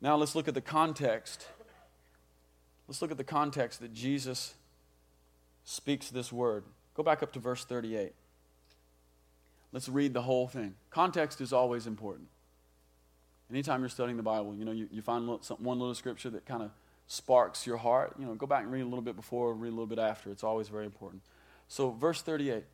Now 0.00 0.14
let's 0.14 0.36
look 0.36 0.46
at 0.46 0.54
the 0.54 0.60
context. 0.60 1.48
Let's 2.86 3.02
look 3.02 3.10
at 3.10 3.18
the 3.18 3.24
context 3.24 3.80
that 3.80 3.92
Jesus 3.92 4.54
speaks 5.64 6.10
this 6.10 6.32
word. 6.32 6.62
Go 6.94 7.02
back 7.02 7.22
up 7.22 7.32
to 7.32 7.40
verse 7.40 7.64
38. 7.64 8.12
Let's 9.72 9.88
read 9.88 10.12
the 10.12 10.22
whole 10.22 10.48
thing. 10.48 10.74
Context 10.90 11.40
is 11.40 11.52
always 11.52 11.86
important. 11.86 12.28
Anytime 13.50 13.80
you're 13.80 13.88
studying 13.88 14.16
the 14.16 14.22
Bible, 14.22 14.54
you 14.54 14.64
know, 14.64 14.72
you, 14.72 14.88
you 14.90 15.02
find 15.02 15.26
one 15.26 15.78
little 15.78 15.94
scripture 15.94 16.30
that 16.30 16.46
kind 16.46 16.62
of 16.62 16.70
sparks 17.06 17.66
your 17.66 17.76
heart, 17.76 18.14
you 18.18 18.24
know, 18.24 18.34
go 18.34 18.46
back 18.46 18.62
and 18.62 18.72
read 18.72 18.82
a 18.82 18.84
little 18.84 19.02
bit 19.02 19.16
before, 19.16 19.52
read 19.54 19.68
a 19.68 19.70
little 19.70 19.86
bit 19.86 19.98
after. 19.98 20.30
It's 20.30 20.44
always 20.44 20.68
very 20.68 20.86
important. 20.86 21.22
So, 21.68 21.90
verse 21.90 22.22
38 22.22 22.64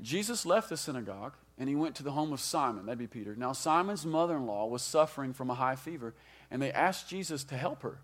Jesus 0.00 0.44
left 0.44 0.68
the 0.68 0.76
synagogue 0.76 1.34
and 1.58 1.68
he 1.68 1.76
went 1.76 1.94
to 1.96 2.02
the 2.02 2.12
home 2.12 2.32
of 2.32 2.40
Simon, 2.40 2.86
that'd 2.86 2.98
be 2.98 3.06
Peter. 3.06 3.36
Now, 3.36 3.52
Simon's 3.52 4.04
mother 4.04 4.36
in 4.36 4.46
law 4.46 4.66
was 4.66 4.82
suffering 4.82 5.32
from 5.32 5.50
a 5.50 5.54
high 5.54 5.76
fever, 5.76 6.14
and 6.50 6.60
they 6.60 6.72
asked 6.72 7.08
Jesus 7.08 7.44
to 7.44 7.56
help 7.56 7.82
her. 7.82 8.00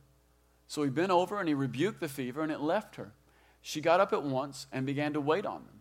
So 0.68 0.82
he 0.82 0.90
bent 0.90 1.10
over 1.10 1.40
and 1.40 1.48
he 1.48 1.54
rebuked 1.54 2.00
the 2.00 2.08
fever, 2.08 2.42
and 2.42 2.52
it 2.52 2.60
left 2.60 2.96
her. 2.96 3.12
She 3.62 3.80
got 3.80 4.00
up 4.00 4.12
at 4.12 4.22
once 4.22 4.66
and 4.70 4.86
began 4.86 5.14
to 5.14 5.20
wait 5.20 5.46
on 5.46 5.64
them. 5.64 5.77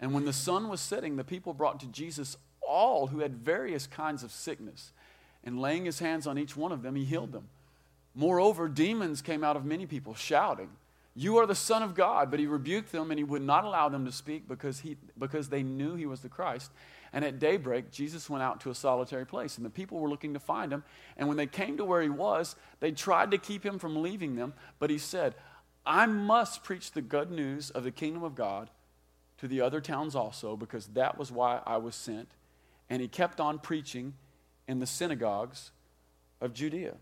And 0.00 0.14
when 0.14 0.24
the 0.24 0.32
sun 0.32 0.68
was 0.68 0.80
setting, 0.80 1.16
the 1.16 1.24
people 1.24 1.52
brought 1.52 1.80
to 1.80 1.86
Jesus 1.86 2.36
all 2.60 3.08
who 3.08 3.20
had 3.20 3.34
various 3.34 3.86
kinds 3.86 4.22
of 4.22 4.30
sickness. 4.30 4.92
And 5.42 5.60
laying 5.60 5.84
his 5.84 5.98
hands 5.98 6.26
on 6.26 6.38
each 6.38 6.56
one 6.56 6.72
of 6.72 6.82
them, 6.82 6.94
he 6.94 7.04
healed 7.04 7.32
them. 7.32 7.48
Moreover, 8.14 8.68
demons 8.68 9.22
came 9.22 9.42
out 9.42 9.56
of 9.56 9.64
many 9.64 9.86
people, 9.86 10.14
shouting, 10.14 10.70
You 11.14 11.38
are 11.38 11.46
the 11.46 11.54
Son 11.54 11.82
of 11.82 11.94
God. 11.94 12.30
But 12.30 12.40
he 12.40 12.46
rebuked 12.46 12.92
them, 12.92 13.10
and 13.10 13.18
he 13.18 13.24
would 13.24 13.42
not 13.42 13.64
allow 13.64 13.88
them 13.88 14.04
to 14.04 14.12
speak 14.12 14.48
because, 14.48 14.80
he, 14.80 14.96
because 15.18 15.48
they 15.48 15.62
knew 15.62 15.94
he 15.94 16.06
was 16.06 16.20
the 16.20 16.28
Christ. 16.28 16.70
And 17.12 17.24
at 17.24 17.38
daybreak, 17.38 17.90
Jesus 17.90 18.28
went 18.28 18.42
out 18.42 18.60
to 18.60 18.70
a 18.70 18.74
solitary 18.74 19.24
place, 19.24 19.56
and 19.56 19.64
the 19.64 19.70
people 19.70 19.98
were 19.98 20.10
looking 20.10 20.34
to 20.34 20.40
find 20.40 20.72
him. 20.72 20.84
And 21.16 21.26
when 21.26 21.36
they 21.36 21.46
came 21.46 21.76
to 21.78 21.84
where 21.84 22.02
he 22.02 22.10
was, 22.10 22.54
they 22.80 22.92
tried 22.92 23.30
to 23.30 23.38
keep 23.38 23.64
him 23.64 23.78
from 23.78 24.02
leaving 24.02 24.36
them. 24.36 24.52
But 24.78 24.90
he 24.90 24.98
said, 24.98 25.34
I 25.86 26.06
must 26.06 26.62
preach 26.62 26.92
the 26.92 27.00
good 27.00 27.30
news 27.30 27.70
of 27.70 27.84
the 27.84 27.90
kingdom 27.90 28.22
of 28.22 28.34
God 28.34 28.68
to 29.38 29.48
the 29.48 29.60
other 29.60 29.80
towns 29.80 30.14
also, 30.14 30.56
because 30.56 30.88
that 30.88 31.18
was 31.18 31.30
why 31.30 31.60
I 31.66 31.76
was 31.76 31.94
sent. 31.94 32.28
And 32.90 33.00
he 33.00 33.08
kept 33.08 33.40
on 33.40 33.58
preaching 33.58 34.14
in 34.66 34.80
the 34.80 34.86
synagogues 34.86 35.70
of 36.40 36.52
Judea. 36.52 36.94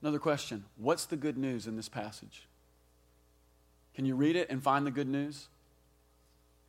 Another 0.00 0.18
question 0.18 0.64
What's 0.76 1.06
the 1.06 1.16
good 1.16 1.36
news 1.36 1.66
in 1.66 1.76
this 1.76 1.88
passage? 1.88 2.46
Can 3.94 4.04
you 4.04 4.14
read 4.14 4.36
it 4.36 4.48
and 4.48 4.62
find 4.62 4.86
the 4.86 4.92
good 4.92 5.08
news? 5.08 5.48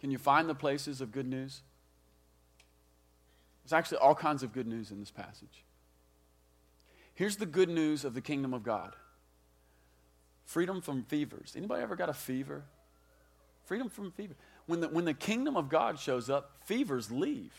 Can 0.02 0.12
you 0.12 0.18
find 0.18 0.50
the 0.50 0.56
places 0.56 1.02
of 1.02 1.12
good 1.12 1.28
news? 1.28 1.62
There's 3.64 3.74
actually 3.78 3.98
all 3.98 4.16
kinds 4.16 4.42
of 4.42 4.52
good 4.52 4.66
news 4.66 4.90
in 4.90 5.00
this 5.00 5.12
passage. 5.12 5.64
Here's 7.20 7.36
the 7.36 7.46
good 7.46 7.68
news 7.68 8.06
of 8.06 8.14
the 8.14 8.22
kingdom 8.22 8.54
of 8.54 8.64
God 8.64 8.96
freedom 10.46 10.80
from 10.80 11.04
fevers. 11.04 11.54
Anybody 11.58 11.84
ever 11.84 11.98
got 11.98 12.08
a 12.08 12.14
fever? 12.14 12.64
Freedom 13.66 13.90
from 13.90 14.12
fever. 14.12 14.36
When 14.68 14.80
the, 14.80 14.88
when 14.88 15.04
the 15.04 15.14
kingdom 15.14 15.58
of 15.58 15.68
God 15.68 16.00
shows 16.00 16.30
up, 16.30 16.52
fevers 16.64 17.12
leave. 17.12 17.52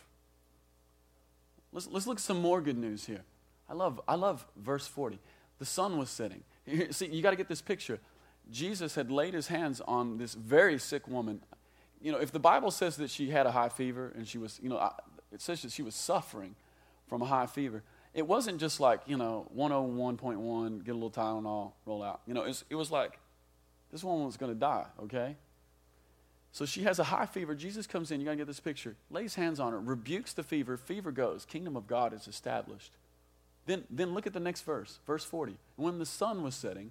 Let's, 1.74 1.86
let's 1.88 2.06
look 2.06 2.16
at 2.16 2.22
some 2.22 2.40
more 2.40 2.62
good 2.62 2.78
news 2.78 3.04
here. 3.04 3.20
I 3.68 3.74
love, 3.74 4.00
I 4.08 4.14
love 4.14 4.46
verse 4.56 4.86
40 4.86 5.18
the 5.58 5.66
sun 5.66 5.98
was 5.98 6.08
setting. 6.08 6.42
See, 6.90 7.08
you 7.08 7.20
got 7.20 7.30
to 7.30 7.36
get 7.36 7.48
this 7.48 7.60
picture. 7.60 8.00
Jesus 8.50 8.94
had 8.94 9.10
laid 9.10 9.34
his 9.34 9.48
hands 9.48 9.82
on 9.86 10.16
this 10.16 10.32
very 10.32 10.78
sick 10.78 11.06
woman. 11.06 11.42
You 12.00 12.12
know, 12.12 12.18
if 12.18 12.32
the 12.32 12.40
Bible 12.40 12.70
says 12.70 12.96
that 12.96 13.10
she 13.10 13.28
had 13.28 13.44
a 13.44 13.52
high 13.52 13.68
fever 13.68 14.10
and 14.16 14.26
she 14.26 14.38
was, 14.38 14.58
you 14.62 14.70
know, 14.70 14.78
uh, 14.78 14.92
it 15.30 15.42
says 15.42 15.60
that 15.60 15.72
she 15.72 15.82
was 15.82 15.94
suffering 15.94 16.54
from 17.10 17.20
a 17.20 17.26
high 17.26 17.44
fever. 17.44 17.82
It 18.12 18.26
wasn't 18.26 18.58
just 18.58 18.80
like, 18.80 19.00
you 19.06 19.16
know, 19.16 19.48
101.1, 19.56 20.84
get 20.84 20.90
a 20.90 20.94
little 20.94 21.10
Tylenol, 21.10 21.72
roll 21.86 22.02
out. 22.02 22.20
You 22.26 22.34
know, 22.34 22.42
it 22.42 22.48
was, 22.48 22.64
it 22.70 22.74
was 22.74 22.90
like 22.90 23.18
this 23.92 24.02
woman 24.02 24.26
was 24.26 24.36
going 24.36 24.52
to 24.52 24.58
die, 24.58 24.86
okay? 25.04 25.36
So 26.52 26.66
she 26.66 26.82
has 26.82 26.98
a 26.98 27.04
high 27.04 27.26
fever. 27.26 27.54
Jesus 27.54 27.86
comes 27.86 28.10
in, 28.10 28.20
you 28.20 28.24
got 28.24 28.32
to 28.32 28.36
get 28.36 28.46
this 28.48 28.60
picture, 28.60 28.96
lays 29.10 29.36
hands 29.36 29.60
on 29.60 29.72
her, 29.72 29.80
rebukes 29.80 30.32
the 30.32 30.42
fever, 30.42 30.76
fever 30.76 31.12
goes. 31.12 31.44
Kingdom 31.44 31.76
of 31.76 31.86
God 31.86 32.12
is 32.12 32.26
established. 32.26 32.92
Then, 33.66 33.84
then 33.88 34.14
look 34.14 34.26
at 34.26 34.32
the 34.32 34.40
next 34.40 34.62
verse, 34.62 34.98
verse 35.06 35.24
40. 35.24 35.56
When 35.76 35.98
the 35.98 36.06
sun 36.06 36.42
was 36.42 36.56
setting, 36.56 36.90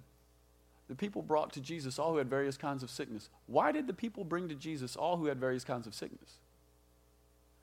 the 0.88 0.94
people 0.94 1.20
brought 1.20 1.52
to 1.52 1.60
Jesus 1.60 1.98
all 1.98 2.12
who 2.12 2.18
had 2.18 2.30
various 2.30 2.56
kinds 2.56 2.82
of 2.82 2.90
sickness. 2.90 3.28
Why 3.46 3.70
did 3.70 3.86
the 3.86 3.92
people 3.92 4.24
bring 4.24 4.48
to 4.48 4.54
Jesus 4.54 4.96
all 4.96 5.18
who 5.18 5.26
had 5.26 5.38
various 5.38 5.64
kinds 5.64 5.86
of 5.86 5.94
sickness? 5.94 6.38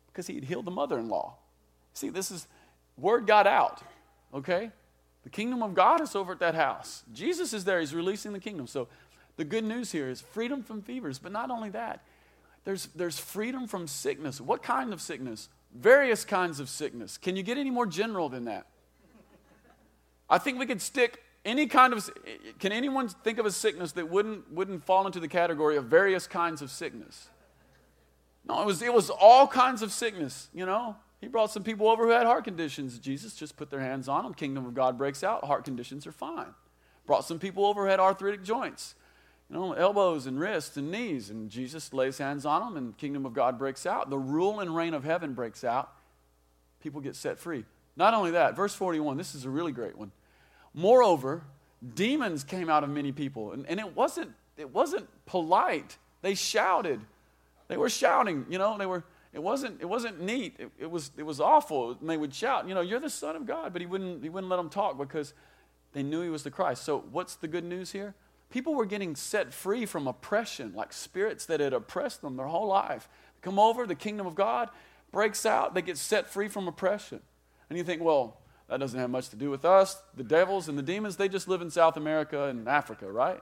Because 0.08 0.28
he 0.28 0.36
had 0.36 0.46
healed 0.46 0.66
the 0.66 0.72
mother 0.72 1.00
in 1.00 1.10
law. 1.10 1.36
See, 1.94 2.10
this 2.10 2.30
is, 2.30 2.48
word 2.98 3.28
got 3.28 3.48
out, 3.48 3.82
okay? 4.34 4.72
The 5.24 5.30
kingdom 5.30 5.62
of 5.62 5.74
God 5.74 6.02
is 6.02 6.16
over 6.16 6.34
at 6.34 6.40
that 6.40 6.56
house. 6.56 7.04
Jesus 7.14 7.54
is 7.54 7.66
there, 7.66 7.80
he's 7.80 7.94
releasing 7.94 8.34
the 8.34 8.40
kingdom. 8.40 8.68
So 8.68 8.88
the 9.36 9.46
good 9.46 9.64
news 9.64 9.92
here 9.92 10.10
is 10.10 10.22
freedom 10.22 10.64
from 10.64 10.82
fevers, 10.82 11.20
but 11.20 11.32
not 11.32 11.52
only 11.52 11.70
that, 11.70 12.02
there's, 12.64 12.88
there's 12.96 13.20
freedom 13.20 13.68
from 13.68 13.88
sickness. 13.88 14.42
What 14.42 14.64
kind 14.64 14.92
of 14.92 15.02
sickness? 15.02 15.50
Various 15.74 16.26
kinds 16.26 16.60
of 16.60 16.70
sickness. 16.70 17.18
Can 17.18 17.36
you 17.36 17.44
get 17.44 17.58
any 17.58 17.70
more 17.70 17.86
general 17.86 18.30
than 18.30 18.46
that? 18.46 18.68
I 20.30 20.38
think 20.38 20.60
we 20.60 20.66
could 20.66 20.82
stick 20.82 21.24
any 21.46 21.66
kind 21.68 21.94
of 21.94 22.10
can 22.60 22.74
anyone 22.74 23.08
think 23.08 23.40
of 23.40 23.46
a 23.46 23.52
sickness 23.52 23.94
that 23.94 24.10
wouldn't 24.10 24.52
wouldn't 24.52 24.84
fall 24.84 25.06
into 25.06 25.20
the 25.22 25.30
category 25.30 25.78
of 25.78 25.86
various 25.86 26.28
kinds 26.28 26.62
of 26.62 26.70
sickness? 26.70 27.30
No, 28.46 28.62
it 28.62 28.66
was 28.66 28.82
it 28.82 28.94
was 28.94 29.10
all 29.10 29.48
kinds 29.48 29.82
of 29.82 29.94
sickness, 29.94 30.50
you 30.54 30.66
know. 30.66 30.98
He 31.20 31.28
brought 31.28 31.52
some 31.52 31.64
people 31.64 31.88
over 31.88 32.04
who 32.04 32.12
had 32.12 32.26
heart 32.26 32.44
conditions. 32.44 33.00
Jesus 33.00 33.34
just 33.34 33.58
put 33.58 33.70
their 33.70 33.80
hands 33.80 34.08
on 34.08 34.24
them. 34.24 34.34
Kingdom 34.34 34.66
of 34.66 34.74
God 34.74 34.98
breaks 34.98 35.24
out. 35.24 35.44
Heart 35.44 35.66
conditions 35.66 36.06
are 36.06 36.12
fine. 36.12 36.54
Brought 37.06 37.26
some 37.26 37.40
people 37.40 37.66
over 37.66 37.86
who 37.86 37.90
had 37.90 38.00
arthritic 38.00 38.44
joints, 38.44 38.94
you 39.50 39.56
know, 39.56 39.74
elbows 39.74 40.28
and 40.28 40.40
wrists 40.40 40.78
and 40.78 40.92
knees. 40.92 41.30
And 41.30 41.50
Jesus 41.50 41.92
lays 41.94 42.18
hands 42.18 42.46
on 42.46 42.62
them, 42.62 42.78
and 42.78 42.98
kingdom 42.98 43.26
of 43.26 43.34
God 43.34 43.58
breaks 43.58 43.86
out. 43.86 44.10
The 44.10 44.18
rule 44.18 44.60
and 44.60 44.76
reign 44.76 44.94
of 44.94 45.04
heaven 45.04 45.34
breaks 45.34 45.64
out. 45.64 45.92
People 46.82 47.02
get 47.02 47.16
set 47.16 47.40
free. 47.40 47.66
Not 47.96 48.14
only 48.14 48.32
that, 48.32 48.56
verse 48.56 48.76
41, 48.76 49.18
this 49.18 49.34
is 49.34 49.46
a 49.46 49.50
really 49.50 49.72
great 49.72 49.98
one. 49.98 50.12
Moreover, 50.74 51.42
demons 51.96 52.44
came 52.44 52.70
out 52.70 52.84
of 52.84 52.90
many 52.90 53.12
people, 53.12 53.54
and, 53.54 53.66
and 53.66 53.80
it, 53.80 53.96
wasn't, 53.96 54.32
it 54.56 54.72
wasn't 54.72 55.08
polite. 55.26 55.98
They 56.22 56.36
shouted. 56.36 57.00
They 57.68 57.78
were 57.78 57.90
shouting, 57.90 58.46
you 58.50 58.60
know, 58.60 58.78
they 58.78 58.86
were, 58.86 59.04
it 59.38 59.44
wasn't, 59.44 59.80
it 59.80 59.86
wasn't 59.86 60.20
neat. 60.20 60.56
It, 60.58 60.72
it, 60.80 60.90
was, 60.90 61.12
it 61.16 61.22
was 61.22 61.40
awful. 61.40 61.92
And 61.92 62.10
they 62.10 62.18
would 62.18 62.34
shout, 62.34 62.68
you 62.68 62.74
know, 62.74 62.82
you're 62.82 63.00
the 63.00 63.08
Son 63.08 63.36
of 63.36 63.46
God, 63.46 63.72
but 63.72 63.84
he 63.84 63.86
wouldn't, 63.86 64.24
he 64.24 64.30
wouldn't 64.30 64.50
let 64.50 64.58
them 64.58 64.68
talk 64.68 64.98
because 64.98 65.36
they 65.94 66.02
knew 66.02 66.24
he 66.24 66.30
was 66.30 66.42
the 66.42 66.50
Christ. 66.50 66.84
So, 66.84 67.04
what's 67.12 67.36
the 67.36 67.48
good 67.48 67.64
news 67.64 67.92
here? 67.92 68.16
People 68.50 68.74
were 68.74 68.88
getting 68.88 69.16
set 69.16 69.54
free 69.54 69.86
from 69.86 70.08
oppression, 70.08 70.74
like 70.74 70.92
spirits 70.92 71.46
that 71.46 71.60
had 71.60 71.72
oppressed 71.72 72.24
them 72.24 72.36
their 72.36 72.48
whole 72.48 72.66
life. 72.66 73.08
Come 73.44 73.60
over, 73.60 73.86
the 73.86 73.94
kingdom 73.94 74.26
of 74.26 74.34
God 74.34 74.72
breaks 75.12 75.46
out, 75.46 75.76
they 75.76 75.84
get 75.84 76.00
set 76.00 76.28
free 76.28 76.48
from 76.48 76.68
oppression. 76.68 77.20
And 77.70 77.78
you 77.78 77.84
think, 77.84 78.02
well, 78.02 78.40
that 78.70 78.80
doesn't 78.80 79.00
have 79.00 79.12
much 79.12 79.30
to 79.30 79.36
do 79.36 79.52
with 79.52 79.66
us. 79.66 80.02
The 80.16 80.24
devils 80.24 80.68
and 80.68 80.80
the 80.80 80.84
demons, 80.84 81.16
they 81.16 81.30
just 81.30 81.48
live 81.48 81.62
in 81.62 81.70
South 81.70 81.96
America 81.96 82.46
and 82.46 82.68
Africa, 82.68 83.12
right? 83.12 83.40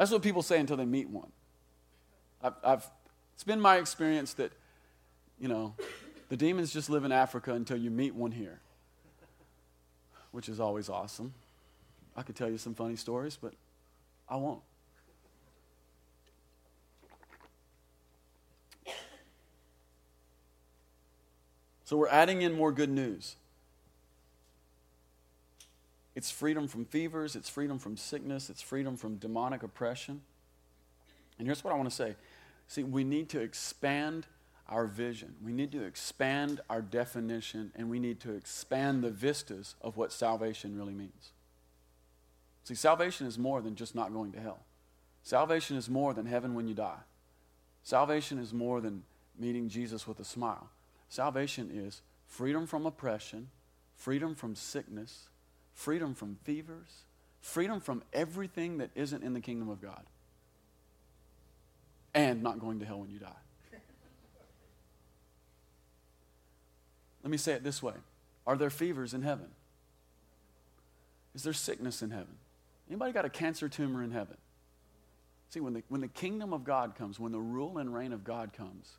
That's 0.00 0.10
what 0.10 0.22
people 0.22 0.40
say 0.40 0.58
until 0.58 0.78
they 0.78 0.86
meet 0.86 1.10
one. 1.10 1.30
I've, 2.42 2.54
I've, 2.64 2.90
it's 3.34 3.44
been 3.44 3.60
my 3.60 3.76
experience 3.76 4.32
that, 4.32 4.50
you 5.38 5.46
know, 5.46 5.74
the 6.30 6.38
demons 6.38 6.72
just 6.72 6.88
live 6.88 7.04
in 7.04 7.12
Africa 7.12 7.52
until 7.52 7.76
you 7.76 7.90
meet 7.90 8.14
one 8.14 8.30
here, 8.30 8.60
which 10.30 10.48
is 10.48 10.58
always 10.58 10.88
awesome. 10.88 11.34
I 12.16 12.22
could 12.22 12.34
tell 12.34 12.48
you 12.48 12.56
some 12.56 12.74
funny 12.74 12.96
stories, 12.96 13.36
but 13.38 13.52
I 14.26 14.36
won't. 14.36 14.62
So 21.84 21.98
we're 21.98 22.08
adding 22.08 22.40
in 22.40 22.54
more 22.54 22.72
good 22.72 22.88
news. 22.88 23.36
It's 26.14 26.30
freedom 26.30 26.66
from 26.66 26.84
fevers, 26.84 27.36
it's 27.36 27.48
freedom 27.48 27.78
from 27.78 27.96
sickness, 27.96 28.50
it's 28.50 28.62
freedom 28.62 28.96
from 28.96 29.16
demonic 29.16 29.62
oppression. 29.62 30.22
And 31.38 31.46
here's 31.46 31.62
what 31.62 31.72
I 31.72 31.76
want 31.76 31.88
to 31.88 31.94
say 31.94 32.16
see, 32.66 32.82
we 32.82 33.04
need 33.04 33.28
to 33.30 33.40
expand 33.40 34.26
our 34.68 34.86
vision, 34.86 35.34
we 35.44 35.52
need 35.52 35.72
to 35.72 35.82
expand 35.82 36.60
our 36.70 36.82
definition, 36.82 37.72
and 37.74 37.90
we 37.90 37.98
need 37.98 38.20
to 38.20 38.32
expand 38.32 39.02
the 39.02 39.10
vistas 39.10 39.74
of 39.80 39.96
what 39.96 40.12
salvation 40.12 40.76
really 40.76 40.92
means. 40.92 41.32
See, 42.64 42.74
salvation 42.74 43.26
is 43.26 43.38
more 43.38 43.62
than 43.62 43.74
just 43.74 43.94
not 43.94 44.12
going 44.12 44.32
to 44.32 44.40
hell. 44.40 44.60
Salvation 45.22 45.76
is 45.76 45.88
more 45.88 46.14
than 46.14 46.26
heaven 46.26 46.54
when 46.54 46.68
you 46.68 46.74
die. 46.74 47.00
Salvation 47.82 48.38
is 48.38 48.52
more 48.52 48.80
than 48.80 49.02
meeting 49.38 49.68
Jesus 49.68 50.06
with 50.06 50.20
a 50.20 50.24
smile. 50.24 50.68
Salvation 51.08 51.70
is 51.72 52.02
freedom 52.26 52.66
from 52.66 52.86
oppression, 52.86 53.48
freedom 53.96 54.34
from 54.34 54.54
sickness, 54.54 55.28
freedom 55.80 56.14
from 56.14 56.36
fevers, 56.44 57.04
freedom 57.40 57.80
from 57.80 58.02
everything 58.12 58.78
that 58.78 58.90
isn't 58.94 59.24
in 59.24 59.32
the 59.32 59.40
kingdom 59.40 59.70
of 59.70 59.80
God, 59.80 60.02
and 62.14 62.42
not 62.42 62.60
going 62.60 62.80
to 62.80 62.84
hell 62.84 63.00
when 63.00 63.08
you 63.10 63.18
die. 63.18 63.28
Let 67.24 67.30
me 67.30 67.38
say 67.38 67.52
it 67.52 67.64
this 67.64 67.82
way 67.82 67.94
Are 68.46 68.56
there 68.56 68.68
fevers 68.68 69.14
in 69.14 69.22
heaven? 69.22 69.46
Is 71.34 71.44
there 71.44 71.54
sickness 71.54 72.02
in 72.02 72.10
heaven? 72.10 72.36
Anybody 72.88 73.12
got 73.12 73.24
a 73.24 73.30
cancer 73.30 73.68
tumor 73.68 74.02
in 74.02 74.10
heaven? 74.10 74.36
See, 75.48 75.60
when 75.60 75.72
the, 75.72 75.82
when 75.88 76.02
the 76.02 76.08
kingdom 76.08 76.52
of 76.52 76.64
God 76.64 76.94
comes, 76.94 77.18
when 77.18 77.32
the 77.32 77.40
rule 77.40 77.78
and 77.78 77.94
reign 77.94 78.12
of 78.12 78.22
God 78.22 78.52
comes, 78.52 78.98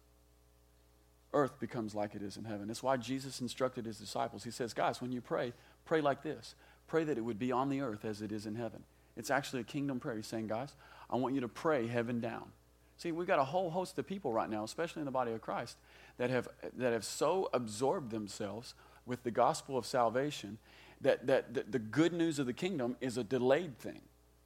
earth 1.34 1.60
becomes 1.60 1.94
like 1.94 2.16
it 2.16 2.22
is 2.22 2.38
in 2.38 2.46
heaven. 2.46 2.68
That's 2.68 2.84
why 2.84 2.98
Jesus 2.98 3.40
instructed 3.40 3.86
his 3.86 3.98
disciples. 3.98 4.44
He 4.44 4.52
says, 4.52 4.74
Guys, 4.74 5.02
when 5.02 5.12
you 5.12 5.22
pray, 5.22 5.54
pray 5.86 6.02
like 6.02 6.24
this 6.24 6.56
pray 6.92 7.06
that 7.06 7.18
it 7.18 7.22
would 7.22 7.40
be 7.40 7.54
on 7.54 7.70
the 7.70 7.80
earth 7.80 8.04
as 8.04 8.22
it 8.22 8.34
is 8.34 8.46
in 8.46 8.54
heaven. 8.54 8.84
It's 9.16 9.32
actually 9.32 9.62
a 9.62 9.64
kingdom 9.64 10.02
prayer. 10.02 10.18
He's 10.18 10.28
saying, 10.28 10.48
Guys, 10.48 10.76
I 11.10 11.16
want 11.16 11.34
you 11.34 11.40
to 11.40 11.48
pray 11.48 11.88
heaven 11.88 12.20
down. 12.20 12.52
See, 12.98 13.14
we've 13.14 13.26
got 13.26 13.40
a 13.40 13.46
whole 13.46 13.70
host 13.70 13.98
of 13.98 14.06
people 14.06 14.34
right 14.34 14.50
now, 14.50 14.66
especially 14.66 15.00
in 15.00 15.06
the 15.06 15.12
body 15.12 15.32
of 15.32 15.40
Christ, 15.40 15.78
that 16.18 16.30
have, 16.30 16.50
that 16.76 16.92
have 16.92 17.06
so 17.06 17.50
absorbed 17.54 18.12
themselves 18.12 18.74
with 19.06 19.24
the 19.24 19.32
gospel 19.32 19.78
of 19.78 19.86
salvation 19.86 20.58
that, 21.00 21.28
that, 21.28 21.54
that 21.54 21.72
the 21.72 21.80
good 21.80 22.12
news 22.12 22.40
of 22.40 22.46
the 22.46 22.54
kingdom 22.54 22.98
is 23.00 23.18
a 23.18 23.24
delayed 23.24 23.80
thing. 23.80 24.02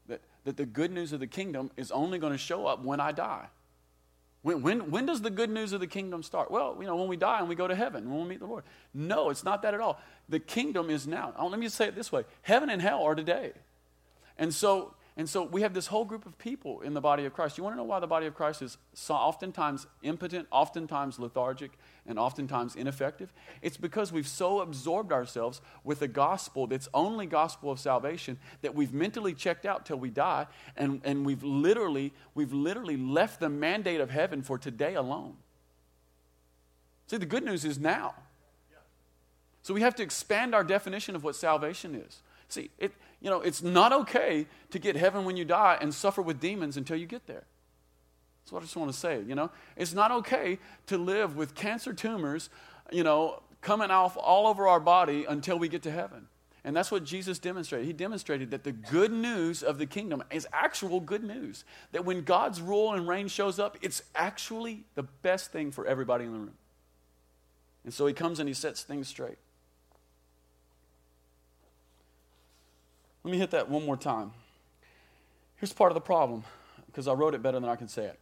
That, 0.07 0.21
that 0.43 0.55
the 0.55 0.67
good 0.67 0.91
news 0.91 1.13
of 1.13 1.19
the 1.19 1.27
kingdom 1.27 1.71
is 1.75 1.89
only 1.89 2.19
going 2.19 2.31
to 2.31 2.37
show 2.37 2.67
up 2.67 2.83
when 2.83 2.99
I 2.99 3.11
die. 3.11 3.47
When, 4.45 4.61
when, 4.61 4.91
when 4.91 5.07
does 5.07 5.23
the 5.23 5.31
good 5.31 5.49
news 5.49 5.73
of 5.73 5.79
the 5.79 5.87
kingdom 5.87 6.21
start? 6.21 6.51
Well, 6.51 6.77
you 6.79 6.85
know, 6.85 6.95
when 6.97 7.07
we 7.07 7.17
die 7.17 7.39
and 7.39 7.49
we 7.49 7.55
go 7.55 7.67
to 7.67 7.73
heaven, 7.73 8.11
when 8.11 8.21
we 8.21 8.29
meet 8.29 8.39
the 8.39 8.45
Lord. 8.45 8.63
No, 8.93 9.31
it's 9.31 9.43
not 9.43 9.63
that 9.63 9.73
at 9.73 9.79
all. 9.79 9.99
The 10.29 10.39
kingdom 10.39 10.91
is 10.91 11.07
now. 11.07 11.33
Oh, 11.35 11.47
let 11.47 11.59
me 11.59 11.67
say 11.67 11.87
it 11.87 11.95
this 11.95 12.11
way 12.11 12.25
heaven 12.43 12.69
and 12.69 12.79
hell 12.79 13.01
are 13.01 13.15
today. 13.15 13.53
And 14.37 14.53
so 14.53 14.93
and 15.17 15.29
so 15.29 15.43
we 15.43 15.61
have 15.61 15.73
this 15.73 15.87
whole 15.87 16.03
group 16.03 16.25
of 16.25 16.37
people 16.37 16.81
in 16.81 16.93
the 16.93 16.99
body 16.99 17.23
of 17.23 17.33
Christ. 17.33 17.57
You 17.57 17.63
want 17.63 17.73
to 17.73 17.77
know 17.77 17.85
why 17.85 18.01
the 18.01 18.07
body 18.07 18.25
of 18.25 18.35
Christ 18.35 18.61
is 18.61 18.77
so 18.93 19.13
oftentimes 19.13 19.87
impotent, 20.03 20.45
oftentimes 20.51 21.19
lethargic, 21.19 21.71
and 22.05 22.19
oftentimes 22.19 22.75
ineffective? 22.75 23.31
It's 23.61 23.77
because 23.77 24.11
we've 24.11 24.27
so 24.27 24.59
absorbed 24.59 25.13
ourselves 25.13 25.61
with 25.85 25.99
the 25.99 26.09
gospel 26.09 26.67
that's 26.67 26.89
only 26.93 27.27
gospel 27.27 27.71
of 27.71 27.79
salvation 27.79 28.37
that 28.61 28.75
we've 28.75 28.93
mentally 28.93 29.33
checked 29.33 29.65
out 29.65 29.85
till 29.85 29.97
we 29.97 30.09
die, 30.09 30.47
and, 30.75 30.99
and 31.05 31.25
we've 31.25 31.43
literally, 31.43 32.11
we've 32.33 32.53
literally 32.53 32.97
left 32.97 33.39
the 33.39 33.49
mandate 33.49 34.01
of 34.01 34.09
heaven 34.09 34.41
for 34.41 34.57
today 34.57 34.95
alone. 34.95 35.37
See, 37.07 37.17
the 37.17 37.25
good 37.25 37.45
news 37.45 37.63
is 37.63 37.79
now. 37.79 38.15
So 39.61 39.73
we 39.73 39.81
have 39.81 39.95
to 39.95 40.03
expand 40.03 40.53
our 40.53 40.63
definition 40.63 41.15
of 41.15 41.23
what 41.23 41.35
salvation 41.35 41.95
is. 41.95 42.21
See, 42.49 42.69
it, 42.77 42.91
you 43.21 43.29
know, 43.29 43.41
it's 43.41 43.63
not 43.63 43.91
okay 43.93 44.47
to 44.71 44.79
get 44.79 44.95
heaven 44.95 45.25
when 45.25 45.37
you 45.37 45.45
die 45.45 45.77
and 45.81 45.93
suffer 45.93 46.21
with 46.21 46.39
demons 46.39 46.77
until 46.77 46.97
you 46.97 47.05
get 47.05 47.27
there. 47.27 47.45
That's 48.43 48.51
what 48.51 48.59
I 48.59 48.65
just 48.65 48.75
want 48.75 48.91
to 48.91 48.97
say, 48.97 49.21
you 49.27 49.33
know. 49.33 49.49
It's 49.75 49.93
not 49.93 50.11
okay 50.11 50.59
to 50.87 50.97
live 50.97 51.35
with 51.35 51.55
cancer 51.55 51.93
tumors, 51.93 52.49
you 52.91 53.03
know, 53.03 53.41
coming 53.61 53.89
off 53.89 54.15
all 54.17 54.45
over 54.45 54.67
our 54.67 54.79
body 54.79 55.25
until 55.27 55.57
we 55.57 55.67
get 55.67 55.81
to 55.83 55.91
heaven. 55.91 56.27
And 56.63 56.75
that's 56.75 56.91
what 56.91 57.03
Jesus 57.03 57.37
demonstrated. 57.37 57.85
He 57.85 57.93
demonstrated 57.93 58.51
that 58.51 58.63
the 58.63 58.71
good 58.71 59.11
news 59.11 59.61
of 59.61 59.77
the 59.77 59.85
kingdom 59.85 60.23
is 60.31 60.47
actual 60.51 60.99
good 60.99 61.23
news. 61.23 61.63
That 61.91 62.05
when 62.05 62.23
God's 62.23 62.59
rule 62.59 62.93
and 62.93 63.07
reign 63.07 63.27
shows 63.27 63.59
up, 63.59 63.77
it's 63.81 64.01
actually 64.15 64.83
the 64.95 65.03
best 65.03 65.51
thing 65.51 65.71
for 65.71 65.85
everybody 65.85 66.25
in 66.25 66.33
the 66.33 66.39
room. 66.39 66.57
And 67.83 67.93
so 67.93 68.07
he 68.07 68.13
comes 68.13 68.39
and 68.39 68.49
he 68.49 68.53
sets 68.53 68.81
things 68.81 69.07
straight. 69.07 69.37
Let 73.25 73.31
me 73.31 73.39
hit 73.39 73.49
that 73.51 73.71
one 73.71 73.83
more 73.83 73.97
time. 73.97 74.33
Here's 75.55 75.73
part 75.73 75.89
of 75.89 75.95
the 75.95 76.01
problem, 76.01 76.43
because 76.85 77.07
I 77.07 77.13
wrote 77.13 77.33
it 77.33 77.41
better 77.41 77.59
than 77.59 77.67
I 77.67 77.75
can 77.75 77.87
say 77.87 78.05
it. 78.05 78.19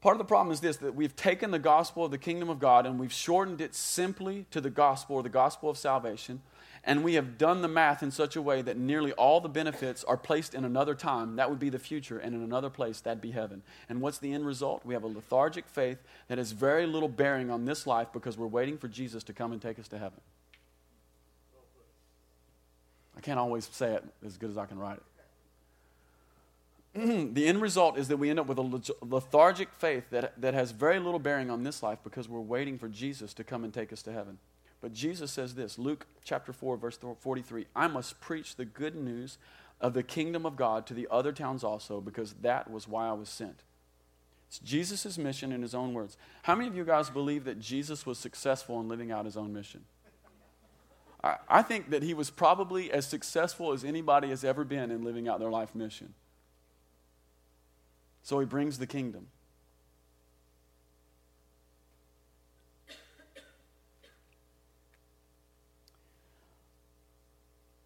Part 0.00 0.14
of 0.14 0.18
the 0.18 0.24
problem 0.24 0.52
is 0.52 0.60
this 0.60 0.76
that 0.76 0.94
we've 0.94 1.16
taken 1.16 1.50
the 1.50 1.58
gospel 1.58 2.04
of 2.04 2.12
the 2.12 2.18
kingdom 2.18 2.48
of 2.48 2.60
God 2.60 2.86
and 2.86 3.00
we've 3.00 3.12
shortened 3.12 3.60
it 3.60 3.74
simply 3.74 4.46
to 4.52 4.60
the 4.60 4.70
gospel 4.70 5.16
or 5.16 5.24
the 5.24 5.28
gospel 5.28 5.68
of 5.68 5.76
salvation. 5.76 6.40
And 6.84 7.02
we 7.02 7.14
have 7.14 7.36
done 7.36 7.62
the 7.62 7.68
math 7.68 8.00
in 8.00 8.12
such 8.12 8.36
a 8.36 8.40
way 8.40 8.62
that 8.62 8.76
nearly 8.76 9.10
all 9.14 9.40
the 9.40 9.48
benefits 9.48 10.04
are 10.04 10.16
placed 10.16 10.54
in 10.54 10.64
another 10.64 10.94
time. 10.94 11.34
That 11.34 11.50
would 11.50 11.58
be 11.58 11.68
the 11.68 11.80
future. 11.80 12.20
And 12.20 12.32
in 12.32 12.40
another 12.40 12.70
place, 12.70 13.00
that'd 13.00 13.20
be 13.20 13.32
heaven. 13.32 13.62
And 13.88 14.00
what's 14.00 14.18
the 14.18 14.32
end 14.32 14.46
result? 14.46 14.86
We 14.86 14.94
have 14.94 15.02
a 15.02 15.08
lethargic 15.08 15.66
faith 15.66 15.98
that 16.28 16.38
has 16.38 16.52
very 16.52 16.86
little 16.86 17.08
bearing 17.08 17.50
on 17.50 17.64
this 17.64 17.88
life 17.88 18.12
because 18.12 18.38
we're 18.38 18.46
waiting 18.46 18.78
for 18.78 18.86
Jesus 18.86 19.24
to 19.24 19.32
come 19.32 19.50
and 19.50 19.60
take 19.60 19.80
us 19.80 19.88
to 19.88 19.98
heaven. 19.98 20.20
I 23.18 23.20
can't 23.20 23.38
always 23.38 23.66
say 23.66 23.94
it 23.94 24.04
as 24.24 24.38
good 24.38 24.48
as 24.48 24.56
I 24.56 24.64
can 24.64 24.78
write 24.78 25.00
it. 26.94 27.34
the 27.34 27.46
end 27.46 27.60
result 27.60 27.98
is 27.98 28.08
that 28.08 28.16
we 28.16 28.30
end 28.30 28.38
up 28.38 28.46
with 28.46 28.58
a 28.58 28.94
lethargic 29.02 29.72
faith 29.72 30.04
that, 30.10 30.40
that 30.40 30.54
has 30.54 30.70
very 30.70 31.00
little 31.00 31.18
bearing 31.18 31.50
on 31.50 31.64
this 31.64 31.82
life 31.82 31.98
because 32.04 32.28
we're 32.28 32.40
waiting 32.40 32.78
for 32.78 32.88
Jesus 32.88 33.34
to 33.34 33.44
come 33.44 33.64
and 33.64 33.74
take 33.74 33.92
us 33.92 34.02
to 34.02 34.12
heaven. 34.12 34.38
But 34.80 34.92
Jesus 34.92 35.32
says 35.32 35.56
this 35.56 35.78
Luke 35.78 36.06
chapter 36.22 36.52
4, 36.52 36.76
verse 36.76 36.96
43 37.20 37.66
I 37.74 37.88
must 37.88 38.20
preach 38.20 38.54
the 38.54 38.64
good 38.64 38.94
news 38.94 39.38
of 39.80 39.94
the 39.94 40.04
kingdom 40.04 40.46
of 40.46 40.56
God 40.56 40.86
to 40.86 40.94
the 40.94 41.08
other 41.10 41.32
towns 41.32 41.64
also, 41.64 42.00
because 42.00 42.34
that 42.42 42.70
was 42.70 42.86
why 42.86 43.08
I 43.08 43.12
was 43.12 43.28
sent. 43.28 43.64
It's 44.48 44.60
Jesus' 44.60 45.18
mission 45.18 45.52
in 45.52 45.62
his 45.62 45.74
own 45.74 45.92
words. 45.92 46.16
How 46.42 46.54
many 46.54 46.68
of 46.68 46.76
you 46.76 46.84
guys 46.84 47.10
believe 47.10 47.44
that 47.44 47.60
Jesus 47.60 48.06
was 48.06 48.16
successful 48.18 48.80
in 48.80 48.88
living 48.88 49.10
out 49.10 49.24
his 49.24 49.36
own 49.36 49.52
mission? 49.52 49.84
I, 51.22 51.62
think 51.62 51.90
that 51.90 52.04
he 52.04 52.14
was 52.14 52.30
probably 52.30 52.92
as 52.92 53.06
successful 53.06 53.72
as 53.72 53.82
anybody 53.82 54.28
has 54.28 54.44
ever 54.44 54.64
been 54.64 54.92
in 54.92 55.02
living 55.02 55.28
out 55.28 55.40
their 55.40 55.50
life 55.50 55.74
mission. 55.74 56.14
So 58.22 58.38
he 58.38 58.46
brings 58.46 58.78
the 58.78 58.86
kingdom. 58.86 59.26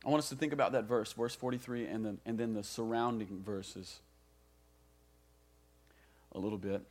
I 0.04 0.08
want 0.08 0.18
us 0.18 0.28
to 0.30 0.34
think 0.34 0.52
about 0.52 0.72
that 0.72 0.84
verse, 0.84 1.12
verse 1.12 1.34
43, 1.34 1.86
and 1.86 2.04
then, 2.04 2.18
and 2.26 2.36
then 2.36 2.54
the 2.54 2.64
surrounding 2.64 3.40
verses 3.44 4.00
a 6.32 6.38
little 6.38 6.58
bit. 6.58 6.82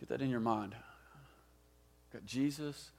Get 0.00 0.08
that 0.08 0.20
in 0.20 0.30
your 0.30 0.40
mind. 0.40 0.74
Got 2.12 2.26
Jesus, 2.26 2.90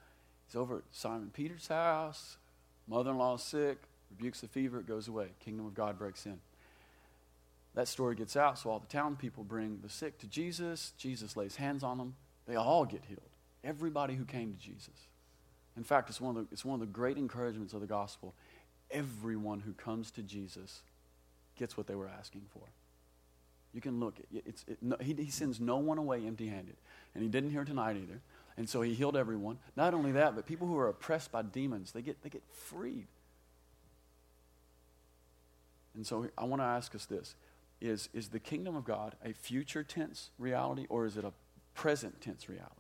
He's 0.52 0.58
over 0.58 0.78
at 0.78 0.84
Simon 0.92 1.30
Peter's 1.32 1.68
house. 1.68 2.36
Mother 2.86 3.12
in 3.12 3.18
law 3.18 3.36
is 3.36 3.42
sick, 3.42 3.78
rebukes 4.10 4.42
the 4.42 4.50
fever, 4.50 4.80
it 4.80 4.88
goes 4.88 5.08
away. 5.08 5.28
Kingdom 5.40 5.66
of 5.66 5.74
God 5.74 5.98
breaks 5.98 6.26
in. 6.26 6.40
That 7.74 7.88
story 7.88 8.16
gets 8.16 8.36
out, 8.36 8.60
so 8.60 8.70
all 8.70 8.80
the 8.80 8.88
town 8.88 9.16
people 9.16 9.46
bring 9.46 9.80
the 9.82 9.88
sick 9.88 10.18
to 10.20 10.28
Jesus. 10.28 10.92
Jesus 10.98 11.38
lays 11.38 11.56
hands 11.56 11.84
on 11.84 11.98
them. 11.98 12.16
They 12.48 12.58
all 12.58 12.84
get 12.84 13.06
healed. 13.08 13.22
Everybody 13.64 14.16
who 14.16 14.26
came 14.26 14.52
to 14.52 14.60
Jesus. 14.60 15.08
In 15.78 15.86
fact, 15.86 16.10
it's 16.10 16.20
one 16.20 16.36
of 16.36 16.44
the, 16.44 16.54
it's 16.54 16.66
one 16.66 16.74
of 16.74 16.82
the 16.82 16.92
great 16.92 17.18
encouragements 17.18 17.74
of 17.74 17.80
the 17.80 17.88
gospel. 17.88 18.34
Everyone 18.90 19.62
who 19.62 19.72
comes 19.72 20.12
to 20.12 20.22
Jesus 20.22 20.82
gets 21.56 21.78
what 21.78 21.88
they 21.88 21.96
were 21.96 22.10
asking 22.10 22.42
for. 22.54 22.64
You 23.74 23.80
can 23.80 24.02
look. 24.02 24.16
It's, 24.34 24.66
it, 24.68 24.80
no, 24.82 24.98
he, 25.00 25.14
he 25.14 25.30
sends 25.30 25.62
no 25.62 25.78
one 25.78 25.98
away 25.98 26.28
empty 26.28 26.48
handed. 26.48 26.76
And 27.16 27.24
he 27.24 27.30
didn't 27.30 27.52
here 27.52 27.64
tonight 27.64 27.96
either. 27.96 28.20
And 28.58 28.68
so 28.68 28.82
he 28.82 28.94
healed 28.94 29.16
everyone. 29.16 29.58
Not 29.76 29.94
only 29.94 30.12
that, 30.14 30.36
but 30.36 30.46
people 30.46 30.68
who 30.68 30.78
are 30.78 30.90
oppressed 30.90 31.32
by 31.32 31.42
demons, 31.42 31.92
they 31.92 32.02
get, 32.02 32.22
they 32.22 32.30
get 32.30 32.44
freed. 32.52 33.08
And 35.96 36.06
so 36.06 36.30
I 36.38 36.46
want 36.46 36.62
to 36.62 36.66
ask 36.66 36.96
us 36.96 37.06
this 37.06 37.36
is, 37.82 38.10
is 38.14 38.30
the 38.30 38.40
kingdom 38.40 38.76
of 38.76 38.86
God 38.86 39.16
a 39.26 39.34
future 39.34 39.84
tense 39.84 40.30
reality 40.38 40.86
or 40.90 41.06
is 41.06 41.18
it 41.18 41.26
a 41.26 41.34
present 41.74 42.22
tense 42.22 42.48
reality? 42.48 42.76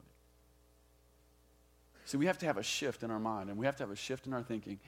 See, 2.05 2.17
we 2.17 2.25
have 2.27 2.37
to 2.39 2.45
have 2.45 2.57
a 2.57 2.63
shift 2.63 3.03
in 3.03 3.11
our 3.11 3.19
mind 3.19 3.49
and 3.49 3.57
we 3.57 3.65
have 3.65 3.75
to 3.77 3.83
have 3.83 3.91
a 3.91 3.95
shift 3.95 4.27
in 4.27 4.33
our 4.33 4.43
thinking 4.43 4.79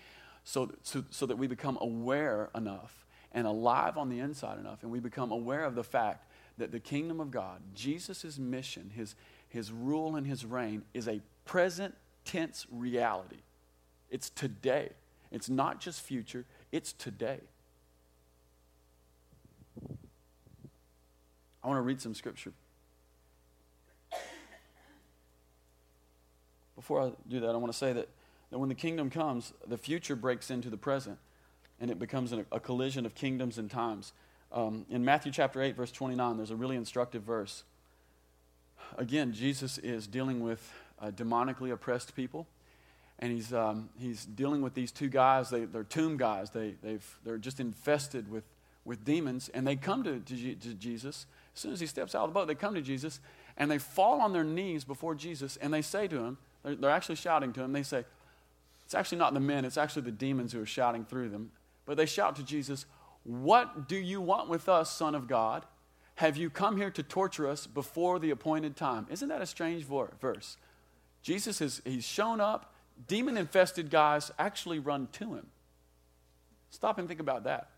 so, 0.44 0.72
so, 0.84 1.04
so 1.10 1.26
that 1.26 1.38
we 1.38 1.48
become 1.48 1.78
aware 1.82 2.50
enough 2.56 3.06
and 3.32 3.48
alive 3.48 3.98
on 3.98 4.10
the 4.10 4.20
inside 4.20 4.60
enough 4.60 4.84
and 4.84 4.92
we 4.92 5.00
become 5.00 5.32
aware 5.32 5.64
of 5.64 5.76
the 5.76 5.84
fact 5.84 6.28
that 6.58 6.72
the 6.72 6.80
kingdom 6.80 7.20
of 7.20 7.32
God, 7.32 7.62
Jesus' 7.74 8.38
mission, 8.38 8.92
his, 8.96 9.16
his 9.54 9.72
rule 9.72 10.16
and 10.16 10.26
his 10.26 10.46
reign 10.46 10.82
is 10.96 11.08
a 11.08 11.22
present 11.46 11.94
tense 12.26 12.66
reality. 12.72 13.38
It's 14.10 14.32
today. 14.32 14.90
It's 15.32 15.48
not 15.48 15.80
just 15.80 16.02
future, 16.02 16.46
it's 16.72 16.92
today. 16.92 17.40
I 21.64 21.68
want 21.68 21.78
to 21.78 21.82
read 21.82 22.02
some 22.02 22.16
scripture. 22.16 22.52
Before 26.76 27.02
I 27.02 27.12
do 27.30 27.40
that, 27.40 27.52
I 27.52 27.58
want 27.58 27.72
to 27.72 27.78
say 27.78 27.94
that, 27.94 28.10
that 28.50 28.58
when 28.58 28.70
the 28.70 28.76
kingdom 28.76 29.12
comes, 29.12 29.54
the 29.68 29.78
future 29.78 30.16
breaks 30.16 30.50
into 30.50 30.72
the 30.72 30.78
present 30.78 31.20
and 31.80 31.92
it 31.92 32.00
becomes 32.00 32.34
a 32.34 32.60
collision 32.60 33.06
of 33.06 33.14
kingdoms 33.14 33.60
and 33.60 33.70
times. 33.70 34.14
Um, 34.52 34.88
in 34.90 35.06
Matthew 35.06 35.32
chapter 35.32 35.62
8, 35.62 35.76
verse 35.76 35.92
29, 35.92 36.38
there's 36.38 36.52
a 36.52 36.56
really 36.56 36.76
instructive 36.76 37.22
verse. 37.22 37.64
Again, 38.98 39.34
Jesus 39.34 39.78
is 39.80 40.08
dealing 40.08 40.42
with 40.42 40.74
uh, 41.02 41.12
demonically 41.12 41.72
oppressed 41.72 42.16
people, 42.16 42.48
and 43.20 43.32
he's, 43.32 43.54
um, 43.54 43.90
he's 44.00 44.26
dealing 44.26 44.62
with 44.62 44.74
these 44.74 44.92
two 44.92 45.10
guys. 45.10 45.50
They, 45.50 45.66
they're 45.66 45.84
tomb 45.84 46.18
guys, 46.18 46.52
they, 46.52 46.76
they've, 46.84 47.20
they're 47.24 47.38
just 47.38 47.60
infested 47.60 48.30
with, 48.30 48.44
with 48.86 49.04
demons, 49.04 49.50
and 49.54 49.66
they 49.66 49.76
come 49.76 50.04
to, 50.04 50.20
to, 50.20 50.56
to 50.56 50.74
Jesus. 50.76 51.26
As 51.56 51.60
soon 51.60 51.74
as 51.74 51.80
he 51.80 51.88
steps 51.88 52.14
out 52.14 52.24
of 52.24 52.30
the 52.30 52.34
boat, 52.34 52.48
they 52.48 52.56
come 52.56 52.76
to 52.76 52.82
Jesus, 52.82 53.20
and 53.58 53.70
they 53.70 53.78
fall 53.78 54.22
on 54.22 54.34
their 54.34 54.44
knees 54.44 54.84
before 54.84 55.16
Jesus, 55.16 55.58
and 55.58 55.74
they 55.74 55.82
say 55.82 56.08
to 56.08 56.18
him, 56.18 56.38
they're, 56.64 56.76
they're 56.76 56.90
actually 56.90 57.16
shouting 57.16 57.54
to 57.54 57.62
him, 57.64 57.74
they 57.74 57.84
say, 57.84 58.06
it's 58.86 58.94
actually 58.94 59.18
not 59.18 59.34
the 59.34 59.40
men, 59.40 59.66
it's 59.66 59.78
actually 59.78 60.04
the 60.04 60.12
demons 60.12 60.54
who 60.54 60.62
are 60.62 60.68
shouting 60.68 61.06
through 61.06 61.30
them. 61.30 61.52
But 61.86 61.98
they 61.98 62.06
shout 62.06 62.36
to 62.36 62.44
Jesus, 62.44 62.86
What 63.24 63.88
do 63.88 63.96
you 63.96 64.22
want 64.22 64.50
with 64.50 64.70
us, 64.70 64.92
Son 64.92 65.16
of 65.16 65.28
God? 65.28 65.66
Have 66.16 66.38
you 66.38 66.50
come 66.50 66.78
here 66.78 66.92
to 66.92 67.04
torture 67.04 67.48
us 67.48 67.66
before 67.66 68.20
the 68.20 68.30
appointed 68.30 68.76
time? 68.76 69.08
Isn't 69.10 69.30
that 69.30 69.42
a 69.42 69.46
strange 69.46 69.86
verse? 69.86 70.58
Jesus 71.22 71.60
has 71.60 71.82
he's 71.86 72.06
shown 72.06 72.40
up. 72.40 72.74
Demon 73.08 73.38
infested 73.38 73.90
guys 73.90 74.32
actually 74.38 74.80
run 74.80 75.08
to 75.14 75.34
him. 75.34 75.48
Stop 76.70 77.00
and 77.00 77.08
think 77.08 77.20
about 77.20 77.46
that. 77.46 77.70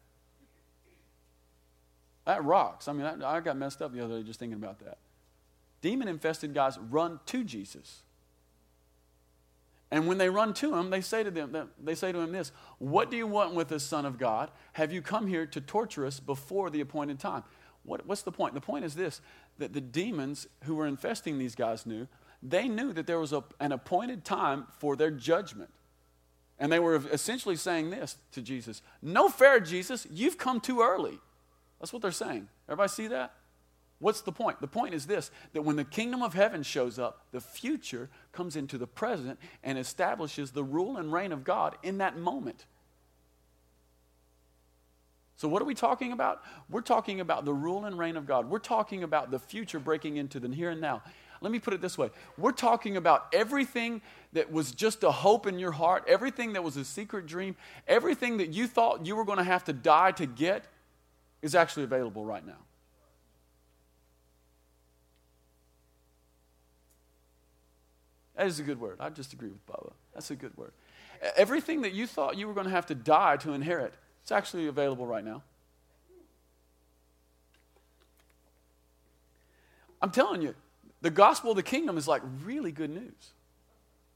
That 2.25 2.43
rocks. 2.43 2.87
I 2.87 2.93
mean, 2.93 3.05
I, 3.05 3.37
I 3.37 3.39
got 3.39 3.55
messed 3.55 3.81
up 3.81 3.93
the 3.93 4.03
other 4.03 4.17
day 4.17 4.23
just 4.23 4.39
thinking 4.39 4.57
about 4.57 4.79
that. 4.79 4.97
Demon 5.81 6.07
infested 6.07 6.53
guys 6.53 6.77
run 6.77 7.19
to 7.27 7.43
Jesus. 7.43 8.01
And 9.91 10.07
when 10.07 10.17
they 10.17 10.29
run 10.29 10.53
to 10.55 10.75
him, 10.75 10.89
they 10.89 11.01
say 11.01 11.23
to 11.23 11.31
them, 11.31 11.69
they 11.81 11.95
say 11.95 12.11
to 12.11 12.19
him 12.19 12.31
this, 12.31 12.51
What 12.79 13.11
do 13.11 13.17
you 13.17 13.27
want 13.27 13.53
with 13.53 13.71
us, 13.71 13.83
Son 13.83 14.05
of 14.05 14.17
God? 14.17 14.49
Have 14.73 14.91
you 14.91 15.01
come 15.01 15.27
here 15.27 15.45
to 15.45 15.61
torture 15.61 16.05
us 16.05 16.19
before 16.19 16.69
the 16.69 16.81
appointed 16.81 17.19
time? 17.19 17.43
What, 17.85 18.05
what's 18.05 18.23
the 18.23 18.31
point? 18.31 18.53
The 18.53 18.61
point 18.61 18.85
is 18.85 18.95
this 18.95 19.21
that 19.57 19.73
the 19.73 19.81
demons 19.81 20.47
who 20.63 20.75
were 20.75 20.87
infesting 20.87 21.37
these 21.37 21.55
guys 21.55 21.85
knew, 21.85 22.07
they 22.41 22.67
knew 22.67 22.93
that 22.93 23.07
there 23.07 23.19
was 23.19 23.33
a, 23.33 23.43
an 23.59 23.71
appointed 23.71 24.25
time 24.25 24.67
for 24.79 24.95
their 24.95 25.11
judgment. 25.11 25.69
And 26.57 26.71
they 26.71 26.79
were 26.79 26.95
essentially 27.11 27.57
saying 27.57 27.89
this 27.89 28.17
to 28.31 28.41
Jesus 28.41 28.81
No 29.01 29.29
fair, 29.29 29.59
Jesus, 29.59 30.07
you've 30.11 30.37
come 30.37 30.59
too 30.59 30.81
early. 30.81 31.19
That's 31.79 31.93
what 31.93 32.01
they're 32.01 32.11
saying. 32.11 32.47
Everybody 32.67 32.89
see 32.89 33.07
that? 33.07 33.33
What's 33.99 34.21
the 34.21 34.31
point? 34.31 34.59
The 34.59 34.67
point 34.67 34.93
is 34.93 35.05
this 35.05 35.31
that 35.53 35.61
when 35.61 35.75
the 35.75 35.83
kingdom 35.83 36.21
of 36.21 36.33
heaven 36.33 36.63
shows 36.63 36.99
up, 36.99 37.27
the 37.31 37.41
future 37.41 38.09
comes 38.31 38.55
into 38.55 38.77
the 38.77 38.87
present 38.87 39.39
and 39.63 39.77
establishes 39.77 40.51
the 40.51 40.63
rule 40.63 40.97
and 40.97 41.13
reign 41.13 41.31
of 41.31 41.43
God 41.43 41.77
in 41.83 41.99
that 41.99 42.17
moment. 42.17 42.65
So, 45.37 45.47
what 45.47 45.61
are 45.61 45.65
we 45.65 45.75
talking 45.75 46.11
about? 46.11 46.43
We're 46.69 46.81
talking 46.81 47.19
about 47.19 47.45
the 47.45 47.53
rule 47.53 47.85
and 47.85 47.97
reign 47.97 48.15
of 48.15 48.25
God. 48.25 48.49
We're 48.49 48.59
talking 48.59 49.03
about 49.03 49.31
the 49.31 49.39
future 49.39 49.79
breaking 49.79 50.17
into 50.17 50.39
the 50.39 50.47
here 50.49 50.69
and 50.69 50.79
now. 50.79 51.01
Let 51.41 51.51
me 51.51 51.59
put 51.59 51.73
it 51.73 51.81
this 51.81 51.97
way 51.97 52.09
we're 52.37 52.51
talking 52.51 52.97
about 52.97 53.27
everything 53.33 54.01
that 54.33 54.51
was 54.51 54.71
just 54.71 55.03
a 55.03 55.11
hope 55.11 55.45
in 55.45 55.59
your 55.59 55.71
heart, 55.71 56.05
everything 56.07 56.53
that 56.53 56.63
was 56.63 56.77
a 56.77 56.85
secret 56.85 57.25
dream, 57.25 57.55
everything 57.87 58.37
that 58.37 58.49
you 58.49 58.67
thought 58.67 59.05
you 59.05 59.15
were 59.15 59.25
going 59.25 59.37
to 59.37 59.43
have 59.43 59.63
to 59.65 59.73
die 59.73 60.11
to 60.13 60.25
get 60.25 60.65
is 61.41 61.53
actually 61.53 61.83
available 61.83 62.25
right 62.25 62.45
now. 62.45 62.57
That 68.35 68.47
is 68.47 68.59
a 68.59 68.63
good 68.63 68.79
word. 68.79 68.97
I 68.99 69.09
just 69.09 69.33
agree 69.33 69.49
with 69.49 69.65
Baba. 69.65 69.91
That's 70.13 70.29
a 70.31 70.35
good 70.35 70.55
word. 70.57 70.73
Everything 71.37 71.81
that 71.83 71.93
you 71.93 72.07
thought 72.07 72.37
you 72.37 72.47
were 72.47 72.53
going 72.53 72.65
to 72.65 72.71
have 72.71 72.85
to 72.87 72.95
die 72.95 73.37
to 73.37 73.53
inherit, 73.53 73.93
it's 74.25 74.31
actually 74.31 74.65
available 74.65 75.05
right 75.05 75.23
now. 75.23 75.43
I'm 80.01 80.09
telling 80.09 80.41
you, 80.41 80.55
the 81.03 81.11
gospel 81.11 81.51
of 81.51 81.57
the 81.57 81.63
kingdom 81.63 81.95
is 81.95 82.07
like 82.07 82.23
really 82.43 82.71
good 82.71 82.89
news. 82.89 83.33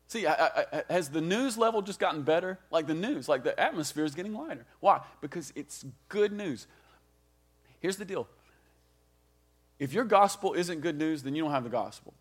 See, 0.07 0.25
I, 0.25 0.33
I, 0.33 0.83
has 0.89 1.09
the 1.09 1.21
news 1.21 1.59
level 1.59 1.83
just 1.83 1.99
gotten 1.99 2.23
better? 2.23 2.57
Like 2.71 2.87
the 2.87 2.95
news, 2.95 3.29
like 3.29 3.43
the 3.43 3.57
atmosphere 3.59 4.03
is 4.03 4.15
getting 4.15 4.33
lighter. 4.33 4.65
Why? 4.79 5.01
Because 5.21 5.53
it's 5.55 5.85
good 6.07 6.33
news. 6.33 6.65
Here's 7.79 7.97
the 7.97 8.05
deal 8.05 8.27
if 9.77 9.93
your 9.93 10.05
gospel 10.05 10.55
isn't 10.55 10.81
good 10.81 10.97
news, 10.97 11.21
then 11.21 11.35
you 11.35 11.43
don't 11.43 11.51
have 11.51 11.63
the 11.63 11.69
gospel. 11.69 12.15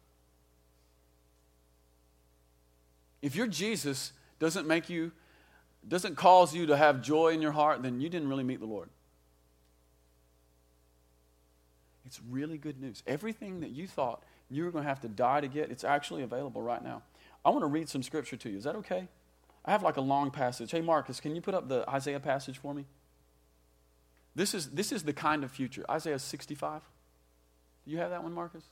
If 3.23 3.35
your 3.35 3.47
Jesus 3.47 4.13
doesn't 4.39 4.67
make 4.67 4.91
you, 4.91 5.11
doesn't 5.87 6.17
cause 6.17 6.55
you 6.55 6.67
to 6.67 6.77
have 6.77 7.03
joy 7.03 7.29
in 7.29 7.43
your 7.43 7.53
heart, 7.53 7.83
then 7.83 8.01
you 8.01 8.09
didn't 8.09 8.29
really 8.29 8.45
meet 8.45 8.61
the 8.61 8.67
Lord. 8.67 8.89
It's 12.05 12.21
really 12.29 12.57
good 12.57 12.81
news. 12.81 13.03
Everything 13.07 13.61
that 13.61 13.71
you 13.71 13.87
thought 13.87 14.23
you 14.51 14.65
were 14.65 14.71
going 14.71 14.85
to 14.85 14.89
have 14.89 15.01
to 15.03 15.09
die 15.09 15.43
to 15.43 15.49
get, 15.49 15.71
it's 15.71 15.85
actually 15.85 16.23
available 16.23 16.63
right 16.63 16.83
now. 16.83 17.03
I 17.45 17.51
want 17.51 17.63
to 17.63 17.67
read 17.67 17.89
some 17.89 18.03
scripture 18.03 18.37
to 18.37 18.51
you. 18.51 18.57
Is 18.57 18.65
that 18.65 18.77
okay? 18.77 19.09
I 19.65 19.71
have 19.71 19.83
like 19.83 19.99
a 19.99 20.03
long 20.03 20.31
passage. 20.31 20.71
Hey, 20.71 20.81
Marcus, 20.81 21.21
can 21.21 21.35
you 21.35 21.43
put 21.43 21.55
up 21.55 21.69
the 21.69 21.89
Isaiah 21.89 22.21
passage 22.21 22.57
for 22.59 22.73
me? 22.73 22.87
This 24.35 24.55
is, 24.55 24.71
this 24.71 24.93
is 24.93 25.03
the 25.03 25.13
kind 25.13 25.45
of 25.45 25.51
future. 25.51 25.85
Isaiah 25.91 26.19
65. 26.19 26.81
Do 27.85 27.91
you 27.91 27.99
have 27.99 28.11
that 28.11 28.23
one, 28.23 28.33
Marcus? 28.33 28.65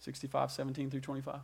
65, 0.00 0.50
17 0.50 0.90
through 0.90 1.00
25? 1.00 1.40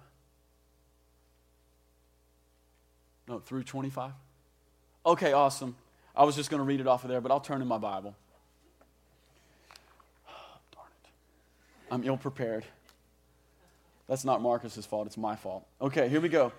No, 3.28 3.38
through 3.38 3.64
25? 3.64 4.12
Okay, 5.06 5.32
awesome. 5.32 5.76
I 6.14 6.24
was 6.24 6.36
just 6.36 6.50
going 6.50 6.60
to 6.60 6.64
read 6.64 6.80
it 6.80 6.86
off 6.86 7.04
of 7.04 7.10
there, 7.10 7.20
but 7.20 7.32
I'll 7.32 7.40
turn 7.40 7.62
in 7.62 7.68
my 7.68 7.78
Bible. 7.78 8.14
darn 10.72 10.86
it. 11.02 11.10
I'm 11.90 12.04
ill 12.04 12.16
prepared. 12.16 12.64
That's 14.08 14.24
not 14.24 14.42
Marcus's 14.42 14.86
fault, 14.86 15.06
it's 15.06 15.16
my 15.16 15.36
fault. 15.36 15.66
Okay, 15.80 16.08
here 16.08 16.20
we 16.20 16.28
go. 16.28 16.52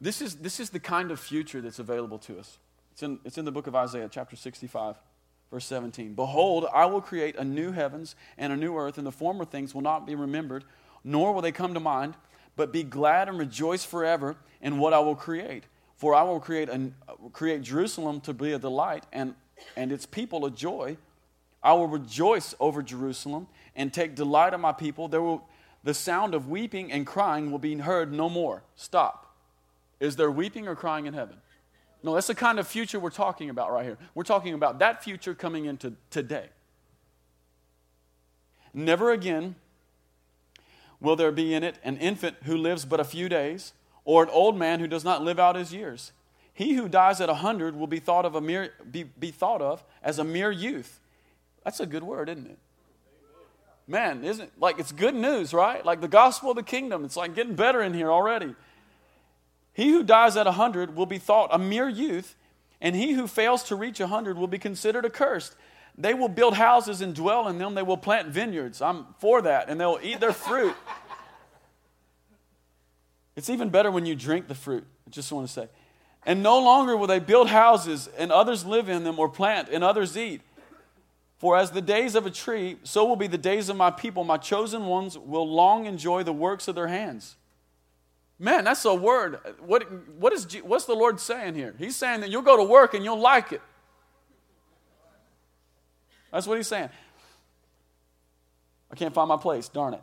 This 0.00 0.22
is, 0.22 0.36
this 0.36 0.60
is 0.60 0.70
the 0.70 0.80
kind 0.80 1.10
of 1.10 1.20
future 1.20 1.60
that's 1.60 1.78
available 1.78 2.18
to 2.20 2.38
us. 2.38 2.58
It's 2.92 3.02
in, 3.02 3.18
it's 3.24 3.38
in 3.38 3.44
the 3.44 3.52
book 3.52 3.66
of 3.66 3.76
Isaiah, 3.76 4.08
chapter 4.10 4.34
65, 4.34 4.96
verse 5.50 5.66
17. 5.66 6.14
Behold, 6.14 6.66
I 6.72 6.86
will 6.86 7.02
create 7.02 7.36
a 7.36 7.44
new 7.44 7.72
heavens 7.72 8.16
and 8.38 8.52
a 8.52 8.56
new 8.56 8.76
earth, 8.78 8.96
and 8.96 9.06
the 9.06 9.12
former 9.12 9.44
things 9.44 9.74
will 9.74 9.82
not 9.82 10.06
be 10.06 10.14
remembered, 10.14 10.64
nor 11.04 11.32
will 11.32 11.42
they 11.42 11.52
come 11.52 11.74
to 11.74 11.80
mind, 11.80 12.14
but 12.56 12.72
be 12.72 12.82
glad 12.82 13.28
and 13.28 13.38
rejoice 13.38 13.84
forever 13.84 14.36
in 14.62 14.78
what 14.78 14.94
I 14.94 15.00
will 15.00 15.14
create. 15.14 15.64
For 16.00 16.14
I 16.14 16.22
will 16.22 16.40
create, 16.40 16.70
a, 16.70 16.90
create 17.34 17.60
Jerusalem 17.60 18.22
to 18.22 18.32
be 18.32 18.52
a 18.52 18.58
delight 18.58 19.04
and, 19.12 19.34
and 19.76 19.92
its 19.92 20.06
people 20.06 20.46
a 20.46 20.50
joy. 20.50 20.96
I 21.62 21.74
will 21.74 21.88
rejoice 21.88 22.54
over 22.58 22.82
Jerusalem 22.82 23.48
and 23.76 23.92
take 23.92 24.14
delight 24.14 24.54
in 24.54 24.62
my 24.62 24.72
people. 24.72 25.08
There 25.08 25.20
will, 25.20 25.46
the 25.84 25.92
sound 25.92 26.34
of 26.34 26.48
weeping 26.48 26.90
and 26.90 27.06
crying 27.06 27.50
will 27.50 27.58
be 27.58 27.76
heard 27.76 28.14
no 28.14 28.30
more. 28.30 28.62
Stop. 28.76 29.36
Is 30.00 30.16
there 30.16 30.30
weeping 30.30 30.66
or 30.66 30.74
crying 30.74 31.04
in 31.04 31.12
heaven? 31.12 31.36
No, 32.02 32.14
that's 32.14 32.28
the 32.28 32.34
kind 32.34 32.58
of 32.58 32.66
future 32.66 32.98
we're 32.98 33.10
talking 33.10 33.50
about 33.50 33.70
right 33.70 33.84
here. 33.84 33.98
We're 34.14 34.24
talking 34.24 34.54
about 34.54 34.78
that 34.78 35.04
future 35.04 35.34
coming 35.34 35.66
into 35.66 35.92
today. 36.08 36.48
Never 38.72 39.10
again 39.10 39.54
will 40.98 41.16
there 41.16 41.30
be 41.30 41.52
in 41.52 41.62
it 41.62 41.76
an 41.84 41.98
infant 41.98 42.36
who 42.44 42.56
lives 42.56 42.86
but 42.86 43.00
a 43.00 43.04
few 43.04 43.28
days 43.28 43.74
or 44.04 44.22
an 44.22 44.28
old 44.30 44.56
man 44.56 44.80
who 44.80 44.86
does 44.86 45.04
not 45.04 45.22
live 45.22 45.38
out 45.38 45.56
his 45.56 45.72
years. 45.72 46.12
He 46.52 46.74
who 46.74 46.88
dies 46.88 47.20
at 47.20 47.28
a 47.28 47.34
hundred 47.34 47.76
will 47.76 47.86
be 47.86 48.00
thought 48.00 48.24
of 48.24 48.34
a 48.34 48.40
mere 48.40 48.72
be, 48.90 49.04
be 49.04 49.30
thought 49.30 49.62
of 49.62 49.82
as 50.02 50.18
a 50.18 50.24
mere 50.24 50.50
youth. 50.50 51.00
That's 51.64 51.80
a 51.80 51.86
good 51.86 52.02
word, 52.02 52.28
isn't 52.28 52.46
it? 52.46 52.58
Man, 53.86 54.24
isn't 54.24 54.44
it? 54.44 54.52
like 54.58 54.78
it's 54.78 54.92
good 54.92 55.14
news, 55.14 55.52
right? 55.52 55.84
Like 55.84 56.00
the 56.00 56.08
gospel 56.08 56.50
of 56.50 56.56
the 56.56 56.62
kingdom. 56.62 57.04
It's 57.04 57.16
like 57.16 57.34
getting 57.34 57.54
better 57.54 57.82
in 57.82 57.92
here 57.94 58.10
already. 58.10 58.54
He 59.72 59.90
who 59.90 60.02
dies 60.02 60.36
at 60.36 60.46
a 60.46 60.52
hundred 60.52 60.94
will 60.94 61.06
be 61.06 61.18
thought 61.18 61.48
a 61.52 61.58
mere 61.58 61.88
youth, 61.88 62.36
and 62.80 62.94
he 62.94 63.12
who 63.12 63.26
fails 63.26 63.62
to 63.64 63.76
reach 63.76 63.98
a 63.98 64.06
hundred 64.06 64.36
will 64.36 64.46
be 64.46 64.58
considered 64.58 65.04
accursed. 65.04 65.56
They 65.96 66.14
will 66.14 66.28
build 66.28 66.54
houses 66.54 67.00
and 67.00 67.14
dwell 67.14 67.48
in 67.48 67.58
them. 67.58 67.74
They 67.74 67.82
will 67.82 67.96
plant 67.96 68.28
vineyards. 68.28 68.80
I'm 68.80 69.06
for 69.18 69.42
that, 69.42 69.68
and 69.68 69.80
they'll 69.80 69.98
eat 70.02 70.20
their 70.20 70.32
fruit. 70.32 70.74
It's 73.36 73.50
even 73.50 73.70
better 73.70 73.90
when 73.90 74.06
you 74.06 74.14
drink 74.14 74.48
the 74.48 74.54
fruit. 74.54 74.86
I 75.06 75.10
just 75.10 75.30
want 75.32 75.46
to 75.46 75.52
say. 75.52 75.68
And 76.26 76.42
no 76.42 76.58
longer 76.58 76.96
will 76.96 77.06
they 77.06 77.18
build 77.18 77.48
houses 77.48 78.08
and 78.18 78.30
others 78.30 78.64
live 78.64 78.88
in 78.88 79.04
them 79.04 79.18
or 79.18 79.28
plant 79.28 79.68
and 79.70 79.82
others 79.82 80.16
eat. 80.16 80.42
For 81.38 81.56
as 81.56 81.70
the 81.70 81.80
days 81.80 82.14
of 82.14 82.26
a 82.26 82.30
tree, 82.30 82.76
so 82.82 83.06
will 83.06 83.16
be 83.16 83.26
the 83.26 83.38
days 83.38 83.70
of 83.70 83.76
my 83.76 83.90
people. 83.90 84.24
My 84.24 84.36
chosen 84.36 84.84
ones 84.84 85.16
will 85.16 85.50
long 85.50 85.86
enjoy 85.86 86.22
the 86.22 86.34
works 86.34 86.68
of 86.68 86.74
their 86.74 86.88
hands. 86.88 87.36
Man, 88.38 88.64
that's 88.64 88.84
a 88.84 88.94
word. 88.94 89.38
What, 89.60 89.90
what 90.18 90.34
is, 90.34 90.46
what's 90.62 90.84
the 90.84 90.94
Lord 90.94 91.18
saying 91.18 91.54
here? 91.54 91.74
He's 91.78 91.96
saying 91.96 92.20
that 92.20 92.30
you'll 92.30 92.42
go 92.42 92.58
to 92.58 92.64
work 92.64 92.92
and 92.92 93.04
you'll 93.04 93.20
like 93.20 93.52
it. 93.52 93.62
That's 96.30 96.46
what 96.46 96.58
he's 96.58 96.68
saying. 96.68 96.90
I 98.90 98.96
can't 98.96 99.14
find 99.14 99.28
my 99.28 99.36
place, 99.36 99.68
darn 99.68 99.94
it. 99.94 100.02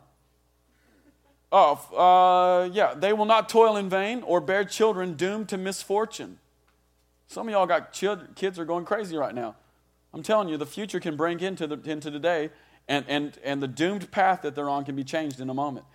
Oh, 1.50 1.74
uh, 1.96 2.68
yeah, 2.72 2.94
they 2.94 3.12
will 3.12 3.24
not 3.24 3.48
toil 3.48 3.76
in 3.76 3.88
vain 3.88 4.22
or 4.22 4.40
bear 4.40 4.64
children 4.64 5.14
doomed 5.14 5.48
to 5.48 5.56
misfortune. 5.56 6.38
Some 7.26 7.48
of 7.48 7.52
y'all 7.52 7.66
got 7.66 7.92
children, 7.92 8.32
kids 8.34 8.58
are 8.58 8.64
going 8.64 8.84
crazy 8.84 9.16
right 9.16 9.34
now. 9.34 9.56
I'm 10.12 10.22
telling 10.22 10.48
you, 10.48 10.56
the 10.56 10.66
future 10.66 11.00
can 11.00 11.16
bring 11.16 11.40
into 11.40 11.66
the 11.66 11.78
into 11.90 12.10
today, 12.10 12.50
and, 12.86 13.04
and, 13.08 13.38
and 13.44 13.62
the 13.62 13.68
doomed 13.68 14.10
path 14.10 14.42
that 14.42 14.54
they're 14.54 14.68
on 14.68 14.84
can 14.84 14.96
be 14.96 15.04
changed 15.04 15.40
in 15.40 15.50
a 15.50 15.54
moment. 15.54 15.86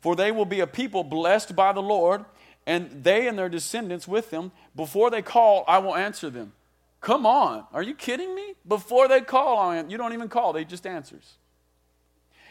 For 0.00 0.14
they 0.14 0.30
will 0.30 0.44
be 0.44 0.60
a 0.60 0.66
people 0.66 1.02
blessed 1.02 1.56
by 1.56 1.72
the 1.72 1.82
Lord, 1.82 2.24
and 2.66 3.02
they 3.02 3.26
and 3.26 3.38
their 3.38 3.48
descendants 3.48 4.06
with 4.06 4.30
them. 4.30 4.52
Before 4.74 5.10
they 5.10 5.22
call, 5.22 5.64
I 5.66 5.78
will 5.78 5.96
answer 5.96 6.30
them. 6.30 6.52
Come 7.00 7.26
on, 7.26 7.64
are 7.72 7.82
you 7.82 7.94
kidding 7.94 8.34
me? 8.34 8.54
Before 8.66 9.06
they 9.06 9.20
call, 9.20 9.74
you 9.88 9.96
don't 9.96 10.12
even 10.12 10.28
call, 10.28 10.52
they 10.52 10.64
just 10.64 10.86
answers. 10.86 11.34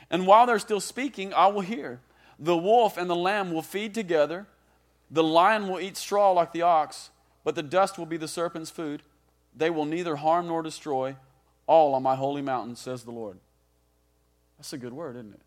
And 0.10 0.28
while 0.28 0.46
they're 0.46 0.60
still 0.60 0.80
speaking, 0.80 1.34
I 1.34 1.48
will 1.48 1.62
hear. 1.62 2.00
The 2.40 2.58
wolf 2.58 2.98
and 2.98 3.10
the 3.10 3.16
lamb 3.16 3.52
will 3.52 3.62
feed 3.62 3.94
together. 3.94 4.48
The 5.10 5.24
lion 5.24 5.68
will 5.68 5.80
eat 5.80 5.98
straw 5.98 6.32
like 6.32 6.52
the 6.52 6.64
ox, 6.64 7.12
but 7.44 7.56
the 7.56 7.64
dust 7.64 7.98
will 7.98 8.06
be 8.06 8.18
the 8.18 8.28
serpent's 8.28 8.70
food. 8.70 9.04
They 9.56 9.70
will 9.70 9.86
neither 9.86 10.18
harm 10.18 10.48
nor 10.48 10.62
destroy 10.62 11.16
all 11.68 11.94
on 11.94 12.04
my 12.04 12.16
holy 12.16 12.42
mountain, 12.42 12.76
says 12.76 13.04
the 13.04 13.12
Lord. 13.12 13.40
That's 14.58 14.74
a 14.74 14.78
good 14.78 14.94
word, 14.94 15.16
isn't 15.16 15.34
it? 15.34 15.42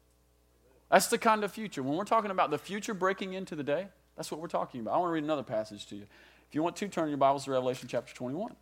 That's 0.90 1.08
the 1.08 1.18
kind 1.18 1.44
of 1.44 1.52
future. 1.52 1.82
When 1.82 1.96
we're 1.96 2.04
talking 2.04 2.30
about 2.30 2.50
the 2.50 2.58
future 2.58 2.94
breaking 2.94 3.34
into 3.34 3.54
the 3.54 3.62
day, 3.62 3.88
that's 4.16 4.30
what 4.30 4.40
we're 4.40 4.48
talking 4.48 4.80
about. 4.80 4.94
I 4.94 4.98
want 4.98 5.10
to 5.10 5.12
read 5.12 5.24
another 5.24 5.42
passage 5.42 5.86
to 5.86 5.96
you. 5.96 6.06
If 6.48 6.54
you 6.54 6.62
want 6.62 6.76
to, 6.76 6.88
turn 6.88 7.08
your 7.08 7.18
Bibles 7.18 7.44
to 7.44 7.50
Revelation 7.50 7.88
chapter 7.88 8.14
21. 8.14 8.56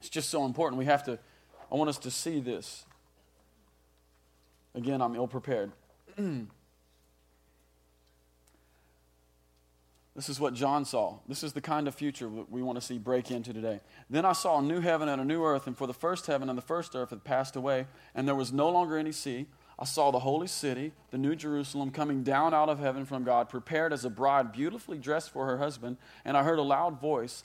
It's 0.00 0.08
just 0.08 0.28
so 0.30 0.44
important. 0.44 0.78
We 0.78 0.86
have 0.86 1.04
to, 1.04 1.18
I 1.70 1.76
want 1.76 1.88
us 1.88 1.98
to 1.98 2.10
see 2.10 2.40
this. 2.40 2.84
Again, 4.74 5.00
I'm 5.02 5.14
ill 5.14 5.28
prepared. 5.28 5.72
This 10.16 10.28
is 10.28 10.38
what 10.38 10.52
John 10.52 10.84
saw. 10.84 11.18
This 11.28 11.42
is 11.42 11.54
the 11.54 11.62
kind 11.62 11.88
of 11.88 11.94
future 11.94 12.28
we 12.28 12.62
want 12.62 12.78
to 12.78 12.84
see 12.84 12.98
break 12.98 13.30
into 13.30 13.54
today. 13.54 13.80
Then 14.10 14.26
I 14.26 14.32
saw 14.32 14.58
a 14.58 14.62
new 14.62 14.80
heaven 14.80 15.08
and 15.08 15.18
a 15.18 15.24
new 15.24 15.42
earth, 15.42 15.66
and 15.66 15.74
for 15.74 15.86
the 15.86 15.94
first 15.94 16.26
heaven 16.26 16.50
and 16.50 16.58
the 16.58 16.62
first 16.62 16.94
earth 16.94 17.08
had 17.08 17.24
passed 17.24 17.56
away, 17.56 17.86
and 18.14 18.28
there 18.28 18.34
was 18.34 18.52
no 18.52 18.68
longer 18.68 18.98
any 18.98 19.12
sea. 19.12 19.46
I 19.78 19.86
saw 19.86 20.10
the 20.10 20.18
holy 20.18 20.48
city, 20.48 20.92
the 21.10 21.16
new 21.16 21.34
Jerusalem, 21.34 21.90
coming 21.90 22.22
down 22.22 22.52
out 22.52 22.68
of 22.68 22.80
heaven 22.80 23.06
from 23.06 23.24
God, 23.24 23.48
prepared 23.48 23.94
as 23.94 24.04
a 24.04 24.10
bride, 24.10 24.52
beautifully 24.52 24.98
dressed 24.98 25.30
for 25.30 25.46
her 25.46 25.56
husband. 25.56 25.96
And 26.24 26.36
I 26.36 26.42
heard 26.42 26.58
a 26.58 26.62
loud 26.62 27.00
voice 27.00 27.44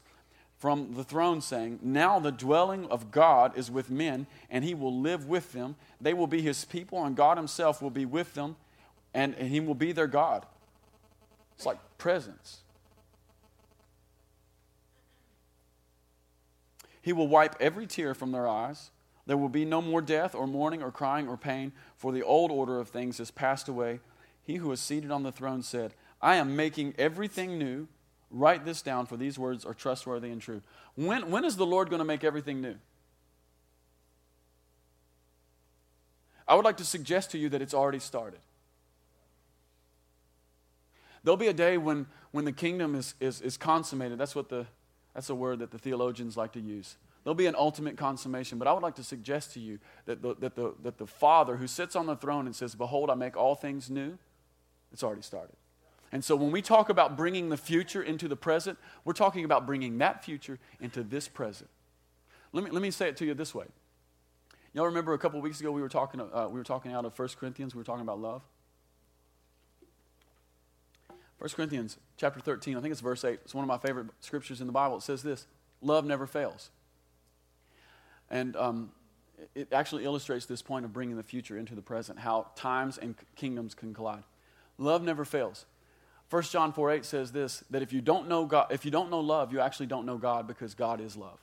from 0.58 0.94
the 0.94 1.04
throne 1.04 1.42
saying, 1.42 1.80
Now 1.82 2.20
the 2.20 2.32
dwelling 2.32 2.88
of 2.88 3.12
God 3.12 3.58
is 3.58 3.70
with 3.70 3.90
men, 3.90 4.28
and 4.50 4.64
he 4.64 4.74
will 4.74 5.00
live 5.00 5.28
with 5.28 5.52
them. 5.52 5.76
They 6.00 6.14
will 6.14 6.28
be 6.28 6.42
his 6.42 6.66
people, 6.66 7.04
and 7.04 7.16
God 7.16 7.38
himself 7.38 7.82
will 7.82 7.90
be 7.90 8.06
with 8.06 8.34
them, 8.34 8.56
and, 9.14 9.36
he 9.36 9.60
will 9.60 9.76
be 9.76 9.92
their 9.92 10.08
God. 10.08 10.46
It's 11.56 11.66
like 11.66 11.80
presence. 11.98 12.62
He 17.02 17.14
will 17.14 17.28
wipe 17.28 17.56
every 17.60 17.86
tear 17.86 18.14
from 18.14 18.32
their 18.32 18.48
eyes. 18.48 18.92
There 19.28 19.38
will 19.38 19.50
be 19.50 19.66
no 19.66 19.82
more 19.82 20.02
death, 20.02 20.36
or 20.36 20.48
mourning, 20.48 20.82
or 20.82 20.92
crying, 20.92 21.28
or 21.28 21.38
pain, 21.38 21.72
for 21.98 22.12
the 22.12 22.24
old 22.24 22.52
order 22.52 22.80
of 22.80 22.90
things 22.90 23.18
has 23.18 23.32
passed 23.32 23.68
away. 23.68 24.00
He 24.42 24.56
who 24.56 24.72
is 24.72 24.80
seated 24.80 25.12
on 25.12 25.24
the 25.24 25.32
throne 25.32 25.64
said, 25.64 25.94
I 26.22 26.36
am 26.36 26.56
making 26.56 26.96
everything 26.98 27.58
new. 27.58 27.88
Write 28.36 28.66
this 28.66 28.82
down, 28.82 29.06
for 29.06 29.16
these 29.16 29.40
words 29.40 29.64
are 29.64 29.74
trustworthy 29.74 30.30
and 30.30 30.42
true. 30.42 30.62
When, 30.96 31.32
when 31.32 31.46
is 31.46 31.56
the 31.56 31.66
Lord 31.66 31.90
going 31.90 32.00
to 32.00 32.06
make 32.06 32.26
everything 32.26 32.60
new? 32.60 32.76
I 36.46 36.56
would 36.56 36.66
like 36.66 36.76
to 36.78 36.84
suggest 36.84 37.32
to 37.32 37.38
you 37.38 37.48
that 37.48 37.62
it's 37.62 37.74
already 37.74 38.00
started. 38.00 38.42
There'll 41.24 41.38
be 41.38 41.48
a 41.48 41.54
day 41.54 41.78
when, 41.78 42.08
when 42.32 42.44
the 42.44 42.52
kingdom 42.52 42.94
is, 42.94 43.16
is, 43.22 43.40
is 43.40 43.56
consummated. 43.56 44.18
That's, 44.18 44.36
what 44.36 44.50
the, 44.50 44.66
that's 45.14 45.30
a 45.30 45.36
word 45.36 45.60
that 45.60 45.72
the 45.72 45.80
theologians 45.80 46.36
like 46.36 46.52
to 46.52 46.60
use. 46.60 46.98
There'll 47.24 47.36
be 47.36 47.48
an 47.48 47.56
ultimate 47.58 47.96
consummation. 47.96 48.60
But 48.60 48.68
I 48.68 48.74
would 48.74 48.84
like 48.84 48.96
to 48.96 49.04
suggest 49.04 49.54
to 49.54 49.62
you 49.62 49.80
that 50.08 50.22
the, 50.22 50.36
that, 50.40 50.56
the, 50.56 50.74
that 50.84 50.98
the 50.98 51.08
Father 51.08 51.56
who 51.56 51.68
sits 51.68 51.96
on 51.96 52.06
the 52.06 52.18
throne 52.18 52.48
and 52.48 52.56
says, 52.56 52.76
Behold, 52.76 53.10
I 53.10 53.16
make 53.16 53.38
all 53.38 53.56
things 53.56 53.90
new, 53.90 54.18
it's 54.92 55.04
already 55.04 55.22
started. 55.22 55.56
And 56.16 56.24
so 56.24 56.38
when 56.38 56.50
we 56.50 56.62
talk 56.62 56.88
about 56.88 57.18
bringing 57.18 57.50
the 57.50 57.58
future 57.58 58.02
into 58.02 58.30
the 58.30 58.38
present, 58.38 58.78
we're 59.04 59.12
talking 59.12 59.44
about 59.44 59.66
bringing 59.66 59.98
that 59.98 60.24
future 60.24 60.60
into 60.80 61.04
this 61.04 61.28
present. 61.28 61.70
Let 62.54 62.64
me, 62.64 62.72
let 62.72 62.82
me 62.82 62.90
say 62.90 63.10
it 63.10 63.18
to 63.18 63.26
you 63.26 63.34
this 63.34 63.54
way. 63.54 63.66
Y'all 64.74 64.86
remember 64.86 65.14
a 65.14 65.18
couple 65.18 65.42
weeks 65.42 65.60
ago 65.60 65.74
we 65.74 65.82
were 65.82 65.90
talking, 65.90 66.22
uh, 66.22 66.48
we 66.50 66.58
were 66.58 66.64
talking 66.64 66.94
out 66.94 67.04
of 67.04 67.20
1 67.20 67.28
Corinthians, 67.38 67.76
we 67.76 67.80
were 67.80 67.84
talking 67.84 68.04
about 68.04 68.22
love? 68.22 68.44
1 71.40 71.50
Corinthians 71.50 71.98
chapter 72.16 72.40
13, 72.40 72.78
I 72.78 72.80
think 72.80 72.94
it's 72.94 73.02
verse 73.02 73.26
8. 73.26 73.42
It's 73.44 73.54
one 73.54 73.66
of 73.66 73.68
my 73.68 73.78
favorite 73.78 74.08
scriptures 74.22 74.62
in 74.62 74.68
the 74.68 74.74
Bible. 74.74 74.96
It 74.96 75.04
says 75.04 75.22
this 75.22 75.48
Love 75.82 76.06
never 76.06 76.26
fails. 76.26 76.70
And 78.32 78.56
um, 78.56 78.92
it 79.54 79.68
actually 79.74 80.06
illustrates 80.06 80.46
this 80.46 80.62
point 80.62 80.86
of 80.86 80.94
bringing 80.94 81.18
the 81.18 81.24
future 81.24 81.58
into 81.58 81.76
the 81.76 81.82
present, 81.82 82.20
how 82.20 82.52
times 82.56 82.98
and 82.98 83.16
kingdoms 83.36 83.74
can 83.76 83.94
collide. 83.94 84.24
Love 84.78 85.04
never 85.04 85.26
fails. 85.26 85.66
1 86.30 86.44
John 86.44 86.74
4 86.74 86.92
8 86.92 87.06
says 87.06 87.32
this 87.32 87.64
that 87.70 87.82
if 87.82 87.94
you 87.94 88.02
don't 88.02 88.28
know 88.28 88.46
God, 88.46 88.68
if 88.72 88.86
you 88.86 88.92
don't 88.92 89.10
know 89.10 89.20
love, 89.20 89.52
you 89.52 89.60
actually 89.60 89.86
don't 89.88 90.06
know 90.06 90.18
God 90.18 90.48
because 90.48 90.74
God 90.74 91.00
is 91.00 91.16
love. 91.16 91.40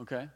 Okay? 0.00 0.28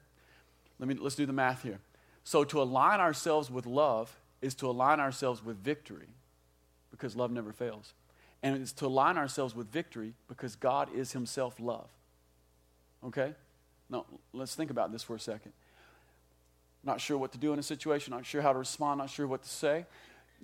Let 0.79 0.89
me 0.89 0.95
let's 0.95 1.15
do 1.15 1.27
the 1.27 1.33
math 1.33 1.63
here. 1.63 1.81
So 2.25 2.45
to 2.45 2.63
align 2.63 3.01
ourselves 3.01 3.51
with 3.51 3.67
love 3.67 4.17
is 4.43 4.55
to 4.57 4.69
align 4.69 5.01
ourselves 5.01 5.45
with 5.45 5.57
victory 5.59 6.09
because 6.91 7.17
love 7.17 7.31
never 7.31 7.53
fails 7.53 7.95
and 8.45 8.61
it's 8.61 8.73
to 8.73 8.87
align 8.87 9.17
ourselves 9.17 9.57
with 9.57 9.73
victory 9.73 10.13
because 10.29 10.55
God 10.55 10.95
is 10.95 11.13
Himself 11.13 11.59
love. 11.59 11.89
Okay? 13.03 13.33
Now, 13.89 14.05
let's 14.35 14.55
think 14.55 14.71
about 14.71 14.93
this 14.93 15.03
for 15.03 15.17
a 15.17 15.21
second. 15.21 15.53
Not 16.85 17.01
sure 17.01 17.17
what 17.17 17.33
to 17.33 17.39
do 17.39 17.55
in 17.55 17.59
a 17.59 17.63
situation, 17.63 18.13
not 18.13 18.27
sure 18.27 18.43
how 18.43 18.53
to 18.53 18.59
respond, 18.59 18.99
not 18.99 19.09
sure 19.09 19.27
what 19.27 19.43
to 19.45 19.49
say. 19.49 19.87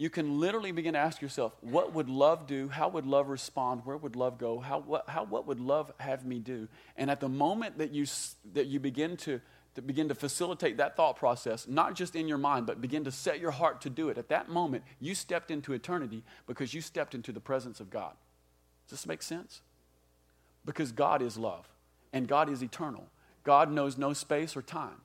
You 0.01 0.09
can 0.09 0.41
literally 0.41 0.73
begin 0.73 0.95
to 0.95 0.99
ask 0.99 1.21
yourself, 1.21 1.53
what 1.61 1.93
would 1.93 2.09
love 2.09 2.47
do? 2.47 2.69
How 2.69 2.89
would 2.89 3.05
love 3.05 3.29
respond? 3.29 3.83
Where 3.85 3.99
would 3.99 4.17
love 4.17 4.39
go? 4.39 4.59
How, 4.59 4.79
what, 4.81 5.07
how, 5.11 5.25
what 5.25 5.47
would 5.47 5.61
love 5.61 5.93
have 5.99 6.25
me 6.25 6.39
do? 6.39 6.69
And 6.97 7.11
at 7.11 7.21
the 7.21 7.29
moment 7.29 7.77
that 7.77 7.93
you, 7.93 8.07
that 8.55 8.67
you 8.67 8.81
begin 8.81 9.19
to 9.19 9.43
to 9.75 9.83
begin 9.83 10.09
to 10.09 10.15
facilitate 10.15 10.79
that 10.79 10.97
thought 10.97 11.17
process, 11.17 11.69
not 11.69 11.95
just 11.95 12.17
in 12.17 12.27
your 12.27 12.39
mind, 12.39 12.67
but 12.67 12.81
begin 12.81 13.05
to 13.05 13.13
set 13.13 13.41
your 13.41 13.51
heart 13.51 13.83
to 13.83 13.91
do 13.91 14.09
it. 14.09 14.17
At 14.17 14.31
that 14.31 14.49
moment, 14.49 14.85
you 14.99 15.15
stepped 15.15 15.51
into 15.51 15.75
eternity 15.75 16.25
because 16.47 16.73
you 16.73 16.81
stepped 16.81 17.15
into 17.15 17.31
the 17.31 17.39
presence 17.39 17.79
of 17.79 17.91
God. 17.91 18.15
Does 18.89 19.01
this 19.01 19.07
make 19.07 19.23
sense? 19.23 19.61
Because 20.65 20.93
God 20.93 21.21
is 21.21 21.37
love 21.37 21.69
and 22.11 22.27
God 22.27 22.49
is 22.49 22.63
eternal. 22.63 23.07
God 23.45 23.71
knows 23.71 23.99
no 23.99 24.15
space 24.15 24.57
or 24.57 24.63
time. 24.63 25.03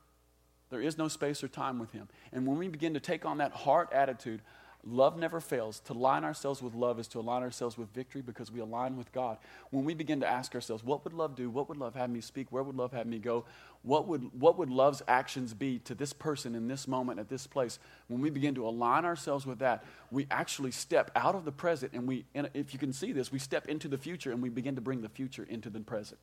There 0.70 0.82
is 0.82 0.98
no 0.98 1.10
space 1.10 1.44
or 1.44 1.48
time 1.48 1.80
with 1.80 1.92
Him. 1.92 2.08
And 2.32 2.48
when 2.48 2.58
we 2.58 2.70
begin 2.70 2.94
to 2.96 3.00
take 3.00 3.26
on 3.26 3.38
that 3.38 3.52
heart 3.52 3.90
attitude 3.92 4.42
Love 4.88 5.18
never 5.18 5.40
fails. 5.40 5.80
To 5.82 5.94
align 5.94 6.24
ourselves 6.24 6.62
with 6.62 6.76
love 6.76 7.00
is 7.00 7.08
to 7.08 7.20
align 7.20 7.42
ourselves 7.42 7.76
with 7.76 7.92
victory 7.92 8.22
because 8.22 8.52
we 8.52 8.60
align 8.60 8.98
with 8.98 9.12
God. 9.12 9.40
When 9.72 9.84
we 9.84 9.96
begin 9.96 10.20
to 10.20 10.28
ask 10.28 10.54
ourselves, 10.54 10.84
what 10.84 11.04
would 11.04 11.14
love 11.14 11.36
do? 11.36 11.50
What 11.50 11.68
would 11.70 11.78
love 11.78 11.96
have 11.96 12.12
me 12.12 12.22
speak? 12.22 12.52
Where 12.52 12.62
would 12.62 12.76
love 12.76 12.92
have 12.92 13.08
me 13.08 13.18
go? 13.18 13.46
What 13.82 14.08
would, 14.08 14.30
what 14.40 14.60
would 14.60 14.70
love's 14.70 15.02
actions 15.08 15.56
be 15.56 15.80
to 15.80 15.96
this 15.96 16.14
person 16.14 16.54
in 16.54 16.68
this 16.68 16.88
moment, 16.88 17.20
at 17.20 17.30
this 17.30 17.48
place? 17.48 17.80
When 18.08 18.22
we 18.22 18.30
begin 18.30 18.54
to 18.56 18.68
align 18.68 19.06
ourselves 19.06 19.48
with 19.48 19.58
that, 19.60 19.84
we 20.12 20.28
actually 20.30 20.72
step 20.72 21.10
out 21.16 21.34
of 21.34 21.46
the 21.46 21.52
present 21.52 21.94
and 21.94 22.08
we, 22.08 22.26
and 22.36 22.52
if 22.54 22.72
you 22.72 22.78
can 22.78 22.94
see 22.94 23.12
this, 23.12 23.32
we 23.32 23.40
step 23.40 23.68
into 23.68 23.88
the 23.88 23.98
future 23.98 24.32
and 24.32 24.42
we 24.42 24.50
begin 24.50 24.76
to 24.76 24.82
bring 24.82 25.02
the 25.02 25.10
future 25.10 25.48
into 25.50 25.72
the 25.72 25.80
present. 25.80 26.20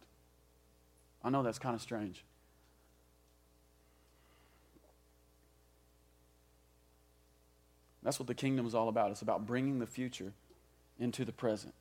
I 1.24 1.30
know 1.30 1.42
that's 1.42 1.58
kind 1.58 1.74
of 1.74 1.82
strange. 1.82 2.24
That's 8.02 8.18
what 8.18 8.26
the 8.26 8.34
kingdom 8.34 8.66
is 8.66 8.74
all 8.74 8.88
about. 8.88 9.10
It's 9.10 9.22
about 9.22 9.46
bringing 9.46 9.78
the 9.78 9.86
future 9.86 10.32
into 10.98 11.24
the 11.24 11.32
present. 11.32 11.74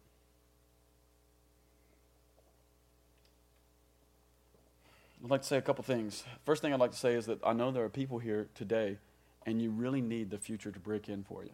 I'd 5.24 5.30
like 5.30 5.42
to 5.42 5.48
say 5.48 5.58
a 5.58 5.62
couple 5.62 5.84
things. 5.84 6.24
First 6.46 6.62
thing 6.62 6.74
I'd 6.74 6.80
like 6.80 6.92
to 6.92 6.98
say 6.98 7.14
is 7.14 7.28
that 7.28 7.40
I 7.44 7.54
know 7.54 7.72
there 7.72 7.84
are 7.84 7.90
people 7.90 8.18
here 8.18 8.48
today, 8.56 8.98
and 9.46 9.62
you 9.62 9.70
really 9.70 10.02
need 10.02 10.32
the 10.32 10.40
future 10.40 10.72
to 10.72 10.80
break 10.80 11.10
in 11.10 11.24
for 11.24 11.44
you. 11.44 11.52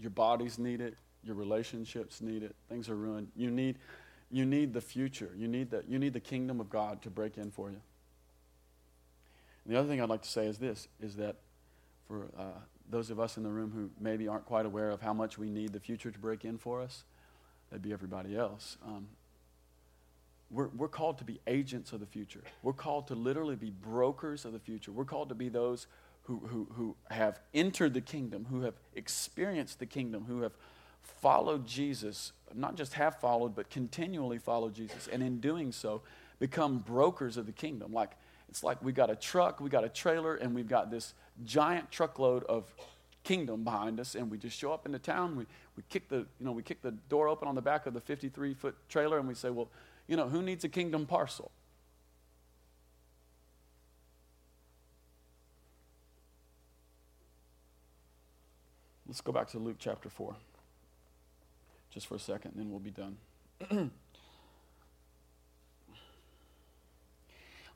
Your 0.00 0.10
bodies 0.10 0.58
need 0.58 0.80
it, 0.80 0.96
your 1.22 1.36
relationships 1.36 2.20
need 2.20 2.42
it, 2.42 2.56
things 2.68 2.88
are 2.88 2.96
ruined. 2.96 3.28
You 3.36 3.50
need, 3.50 3.78
you 4.30 4.44
need 4.44 4.74
the 4.74 4.80
future. 4.80 5.30
You 5.36 5.46
need 5.46 5.70
the, 5.70 5.84
you 5.88 5.98
need 5.98 6.12
the 6.12 6.20
kingdom 6.20 6.60
of 6.60 6.68
God 6.68 7.02
to 7.02 7.10
break 7.10 7.38
in 7.38 7.52
for 7.52 7.70
you. 7.70 7.80
And 9.64 9.74
the 9.74 9.78
other 9.78 9.88
thing 9.88 10.00
I'd 10.00 10.08
like 10.08 10.22
to 10.22 10.28
say 10.28 10.46
is 10.46 10.58
this 10.58 10.88
is 11.00 11.16
that 11.16 11.36
for 12.08 12.26
uh, 12.36 12.58
those 12.90 13.10
of 13.10 13.18
us 13.18 13.36
in 13.36 13.42
the 13.42 13.50
room 13.50 13.72
who 13.74 13.90
maybe 14.02 14.28
aren't 14.28 14.46
quite 14.46 14.66
aware 14.66 14.90
of 14.90 15.00
how 15.00 15.12
much 15.12 15.38
we 15.38 15.50
need 15.50 15.72
the 15.72 15.80
future 15.80 16.10
to 16.10 16.18
break 16.18 16.44
in 16.44 16.58
for 16.58 16.80
us, 16.80 17.04
that'd 17.70 17.82
be 17.82 17.92
everybody 17.92 18.36
else. 18.36 18.76
Um, 18.86 19.08
we're, 20.50 20.68
we're 20.68 20.88
called 20.88 21.18
to 21.18 21.24
be 21.24 21.40
agents 21.46 21.92
of 21.92 22.00
the 22.00 22.06
future. 22.06 22.42
We're 22.62 22.74
called 22.74 23.08
to 23.08 23.14
literally 23.14 23.56
be 23.56 23.70
brokers 23.70 24.44
of 24.44 24.52
the 24.52 24.58
future. 24.58 24.92
We're 24.92 25.04
called 25.04 25.30
to 25.30 25.34
be 25.34 25.48
those 25.48 25.86
who, 26.24 26.40
who, 26.46 26.68
who 26.74 26.96
have 27.10 27.40
entered 27.52 27.94
the 27.94 28.00
kingdom, 28.00 28.46
who 28.50 28.62
have 28.62 28.74
experienced 28.94 29.78
the 29.78 29.86
kingdom, 29.86 30.24
who 30.26 30.42
have 30.42 30.52
followed 31.02 31.66
Jesus, 31.66 32.32
not 32.54 32.76
just 32.76 32.94
have 32.94 33.20
followed, 33.20 33.54
but 33.54 33.68
continually 33.68 34.38
followed 34.38 34.74
Jesus, 34.74 35.08
and 35.12 35.22
in 35.22 35.40
doing 35.40 35.72
so, 35.72 36.02
become 36.38 36.78
brokers 36.78 37.36
of 37.36 37.46
the 37.46 37.52
kingdom. 37.52 37.92
Like 37.92 38.12
it's 38.54 38.62
like 38.62 38.80
we 38.84 38.92
got 38.92 39.10
a 39.10 39.16
truck, 39.16 39.60
we 39.60 39.68
got 39.68 39.82
a 39.82 39.88
trailer, 39.88 40.36
and 40.36 40.54
we've 40.54 40.68
got 40.68 40.88
this 40.88 41.14
giant 41.44 41.90
truckload 41.90 42.44
of 42.44 42.72
kingdom 43.24 43.64
behind 43.64 43.98
us, 43.98 44.14
and 44.14 44.30
we 44.30 44.38
just 44.38 44.56
show 44.56 44.72
up 44.72 44.86
into 44.86 45.00
town. 45.00 45.34
We, 45.34 45.44
we 45.76 45.82
kick 45.88 46.08
the 46.08 46.18
you 46.18 46.46
know 46.46 46.52
we 46.52 46.62
kick 46.62 46.80
the 46.80 46.92
door 46.92 47.26
open 47.26 47.48
on 47.48 47.56
the 47.56 47.60
back 47.60 47.86
of 47.86 47.94
the 47.94 48.00
53 48.00 48.54
foot 48.54 48.76
trailer, 48.88 49.18
and 49.18 49.26
we 49.26 49.34
say, 49.34 49.50
well, 49.50 49.70
you 50.06 50.16
know, 50.16 50.28
who 50.28 50.40
needs 50.40 50.62
a 50.62 50.68
kingdom 50.68 51.04
parcel? 51.04 51.50
Let's 59.08 59.20
go 59.20 59.32
back 59.32 59.48
to 59.48 59.58
Luke 59.58 59.78
chapter 59.80 60.08
4 60.08 60.36
just 61.90 62.06
for 62.06 62.14
a 62.14 62.20
second, 62.20 62.52
and 62.52 62.60
then 62.60 62.70
we'll 62.70 62.78
be 62.78 62.92
done. 62.92 63.90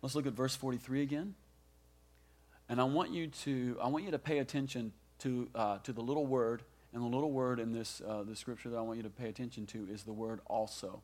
Let's 0.03 0.15
look 0.15 0.27
at 0.27 0.33
verse 0.33 0.55
43 0.55 1.03
again. 1.03 1.35
And 2.69 2.81
I 2.81 2.85
want 2.85 3.11
you 3.11 3.29
to, 3.29 3.79
I 3.83 3.89
want 3.89 4.05
you 4.05 4.11
to 4.11 4.19
pay 4.19 4.39
attention 4.39 4.93
to, 5.21 5.49
uh, 5.55 5.79
to 5.79 5.93
the 5.93 6.03
little 6.03 6.27
word, 6.27 6.63
and 6.93 7.03
the 7.03 7.07
little 7.07 7.33
word 7.33 7.61
in 7.61 7.73
this 7.73 8.01
uh, 8.07 8.23
the 8.23 8.37
scripture 8.37 8.71
that 8.71 8.77
I 8.77 8.81
want 8.81 8.99
you 8.99 9.03
to 9.03 9.11
pay 9.11 9.29
attention 9.29 9.67
to 9.67 9.87
is 9.91 10.05
the 10.05 10.13
word 10.13 10.41
also. 10.47 11.03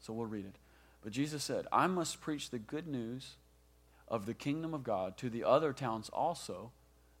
So 0.00 0.12
we'll 0.12 0.26
read 0.26 0.44
it. 0.44 0.56
But 1.02 1.12
Jesus 1.12 1.42
said, 1.42 1.66
I 1.72 1.86
must 1.86 2.20
preach 2.20 2.50
the 2.50 2.58
good 2.58 2.86
news 2.86 3.36
of 4.08 4.26
the 4.26 4.34
kingdom 4.34 4.74
of 4.74 4.84
God 4.84 5.16
to 5.18 5.30
the 5.30 5.44
other 5.44 5.72
towns 5.72 6.08
also, 6.10 6.70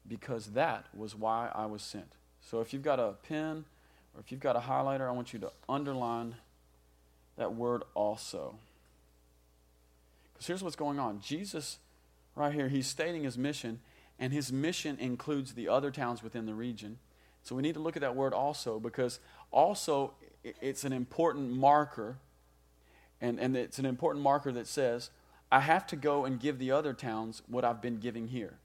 because 0.06 0.48
that 0.48 0.86
was 0.94 1.14
why 1.14 1.50
I 1.54 1.66
was 1.66 1.82
sent. 1.82 2.12
So 2.40 2.60
if 2.60 2.72
you've 2.72 2.82
got 2.82 3.00
a 3.00 3.14
pen 3.28 3.64
or 4.14 4.20
if 4.20 4.30
you've 4.30 4.40
got 4.40 4.56
a 4.56 4.60
highlighter, 4.60 5.08
I 5.08 5.12
want 5.12 5.32
you 5.32 5.38
to 5.40 5.52
underline 5.68 6.36
that 7.36 7.54
word 7.54 7.82
also. 7.94 8.56
Because 10.36 10.46
here's 10.48 10.62
what's 10.62 10.76
going 10.76 10.98
on 10.98 11.20
Jesus, 11.20 11.78
right 12.34 12.52
here, 12.52 12.68
he's 12.68 12.86
stating 12.86 13.24
his 13.24 13.38
mission, 13.38 13.80
and 14.18 14.32
his 14.32 14.52
mission 14.52 14.98
includes 15.00 15.54
the 15.54 15.68
other 15.68 15.90
towns 15.90 16.22
within 16.22 16.44
the 16.44 16.54
region. 16.54 16.98
So 17.42 17.54
we 17.54 17.62
need 17.62 17.74
to 17.74 17.80
look 17.80 17.96
at 17.96 18.02
that 18.02 18.14
word 18.14 18.34
also 18.34 18.78
because 18.78 19.18
also 19.50 20.14
it's 20.42 20.84
an 20.84 20.92
important 20.92 21.52
marker, 21.52 22.18
and, 23.20 23.40
and 23.40 23.56
it's 23.56 23.78
an 23.78 23.86
important 23.86 24.22
marker 24.22 24.52
that 24.52 24.66
says, 24.66 25.10
I 25.50 25.60
have 25.60 25.86
to 25.86 25.96
go 25.96 26.24
and 26.24 26.38
give 26.38 26.58
the 26.58 26.72
other 26.72 26.92
towns 26.92 27.42
what 27.46 27.64
I've 27.64 27.80
been 27.80 27.98
giving 27.98 28.28
here. 28.28 28.58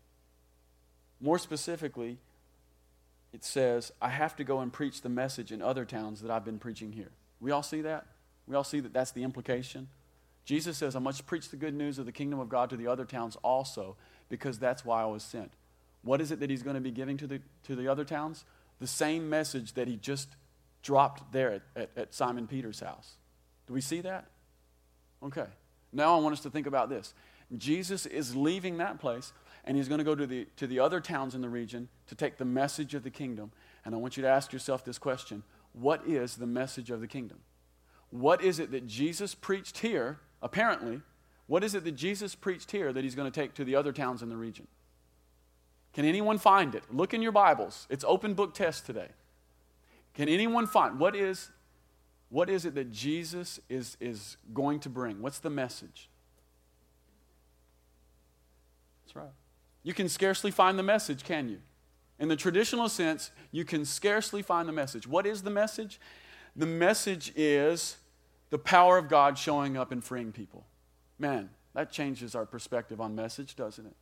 More 1.21 1.37
specifically, 1.37 2.17
it 3.31 3.45
says, 3.45 3.93
I 4.01 4.09
have 4.09 4.35
to 4.37 4.43
go 4.43 4.59
and 4.59 4.73
preach 4.73 5.01
the 5.01 5.09
message 5.09 5.51
in 5.51 5.61
other 5.61 5.85
towns 5.85 6.21
that 6.21 6.31
I've 6.31 6.43
been 6.43 6.59
preaching 6.59 6.91
here. 6.91 7.11
We 7.39 7.51
all 7.51 7.63
see 7.63 7.81
that? 7.81 8.07
We 8.45 8.55
all 8.55 8.63
see 8.63 8.81
that 8.81 8.91
that's 8.91 9.11
the 9.11 9.23
implication? 9.23 9.87
Jesus 10.45 10.77
says, 10.77 10.95
I 10.95 10.99
must 10.99 11.25
preach 11.25 11.49
the 11.49 11.57
good 11.57 11.73
news 11.73 11.99
of 11.99 12.05
the 12.05 12.11
kingdom 12.11 12.39
of 12.39 12.49
God 12.49 12.69
to 12.71 12.77
the 12.77 12.87
other 12.87 13.05
towns 13.05 13.37
also, 13.43 13.95
because 14.29 14.59
that's 14.59 14.83
why 14.83 15.01
I 15.01 15.05
was 15.05 15.23
sent. 15.23 15.51
What 16.03 16.19
is 16.19 16.31
it 16.31 16.39
that 16.39 16.49
he's 16.49 16.63
going 16.63 16.75
to 16.75 16.81
be 16.81 16.91
giving 16.91 17.17
to 17.17 17.27
the, 17.27 17.41
to 17.63 17.75
the 17.75 17.87
other 17.87 18.03
towns? 18.03 18.43
The 18.79 18.87
same 18.87 19.29
message 19.29 19.73
that 19.73 19.87
he 19.87 19.97
just 19.97 20.29
dropped 20.81 21.31
there 21.31 21.53
at, 21.53 21.61
at, 21.75 21.89
at 21.95 22.13
Simon 22.13 22.47
Peter's 22.47 22.79
house. 22.79 23.13
Do 23.67 23.73
we 23.73 23.81
see 23.81 24.01
that? 24.01 24.25
Okay. 25.21 25.45
Now 25.93 26.15
I 26.15 26.19
want 26.19 26.33
us 26.33 26.41
to 26.41 26.49
think 26.49 26.67
about 26.67 26.89
this. 26.89 27.13
Jesus 27.57 28.05
is 28.05 28.35
leaving 28.35 28.77
that 28.77 28.99
place 28.99 29.33
and 29.63 29.77
he's 29.77 29.87
going 29.87 29.99
to 29.99 30.03
go 30.03 30.15
to 30.15 30.25
the, 30.25 30.47
to 30.57 30.65
the 30.65 30.79
other 30.79 30.99
towns 30.99 31.35
in 31.35 31.41
the 31.41 31.49
region 31.49 31.89
to 32.07 32.15
take 32.15 32.37
the 32.37 32.45
message 32.45 32.95
of 32.95 33.03
the 33.03 33.09
kingdom. 33.09 33.51
And 33.85 33.93
I 33.93 33.97
want 33.97 34.17
you 34.17 34.23
to 34.23 34.29
ask 34.29 34.51
yourself 34.51 34.83
this 34.83 34.97
question 34.97 35.43
What 35.73 36.05
is 36.07 36.35
the 36.35 36.47
message 36.47 36.89
of 36.89 37.01
the 37.01 37.07
kingdom? 37.07 37.39
What 38.09 38.43
is 38.43 38.59
it 38.59 38.71
that 38.71 38.87
Jesus 38.87 39.35
preached 39.35 39.79
here, 39.79 40.19
apparently? 40.41 41.01
What 41.47 41.63
is 41.63 41.75
it 41.75 41.83
that 41.83 41.93
Jesus 41.93 42.35
preached 42.35 42.71
here 42.71 42.93
that 42.93 43.03
he's 43.03 43.15
going 43.15 43.29
to 43.29 43.39
take 43.39 43.53
to 43.55 43.65
the 43.65 43.75
other 43.75 43.91
towns 43.91 44.21
in 44.21 44.29
the 44.29 44.37
region? 44.37 44.67
Can 45.93 46.05
anyone 46.05 46.37
find 46.37 46.73
it? 46.75 46.83
Look 46.91 47.13
in 47.13 47.21
your 47.21 47.33
Bibles. 47.33 47.87
It's 47.89 48.05
open 48.07 48.33
book 48.33 48.53
test 48.53 48.85
today. 48.85 49.09
Can 50.13 50.29
anyone 50.29 50.67
find 50.67 50.99
what 50.99 51.15
is 51.15 51.51
what 52.31 52.49
is 52.49 52.65
it 52.65 52.75
that 52.75 52.91
Jesus 52.91 53.59
is, 53.67 53.97
is 53.99 54.37
going 54.53 54.79
to 54.79 54.89
bring? 54.89 55.21
What's 55.21 55.39
the 55.39 55.49
message? 55.49 56.09
That's 59.03 59.17
right. 59.17 59.33
You 59.83 59.93
can 59.93 60.07
scarcely 60.07 60.49
find 60.49 60.79
the 60.79 60.83
message, 60.83 61.25
can 61.25 61.49
you? 61.49 61.57
In 62.19 62.29
the 62.29 62.37
traditional 62.37 62.87
sense, 62.87 63.31
you 63.51 63.65
can 63.65 63.83
scarcely 63.83 64.41
find 64.41 64.69
the 64.69 64.71
message. 64.71 65.05
What 65.05 65.25
is 65.25 65.41
the 65.41 65.49
message? 65.49 65.99
The 66.55 66.65
message 66.65 67.33
is 67.35 67.97
the 68.51 68.59
power 68.59 68.99
of 68.99 69.09
God 69.09 69.39
showing 69.39 69.75
up 69.75 69.91
and 69.91 70.03
freeing 70.03 70.31
people. 70.31 70.65
Man, 71.17 71.49
that 71.73 71.91
changes 71.91 72.35
our 72.35 72.45
perspective 72.45 73.01
on 73.01 73.15
message, 73.15 73.55
doesn't 73.55 73.87
it? 73.87 73.95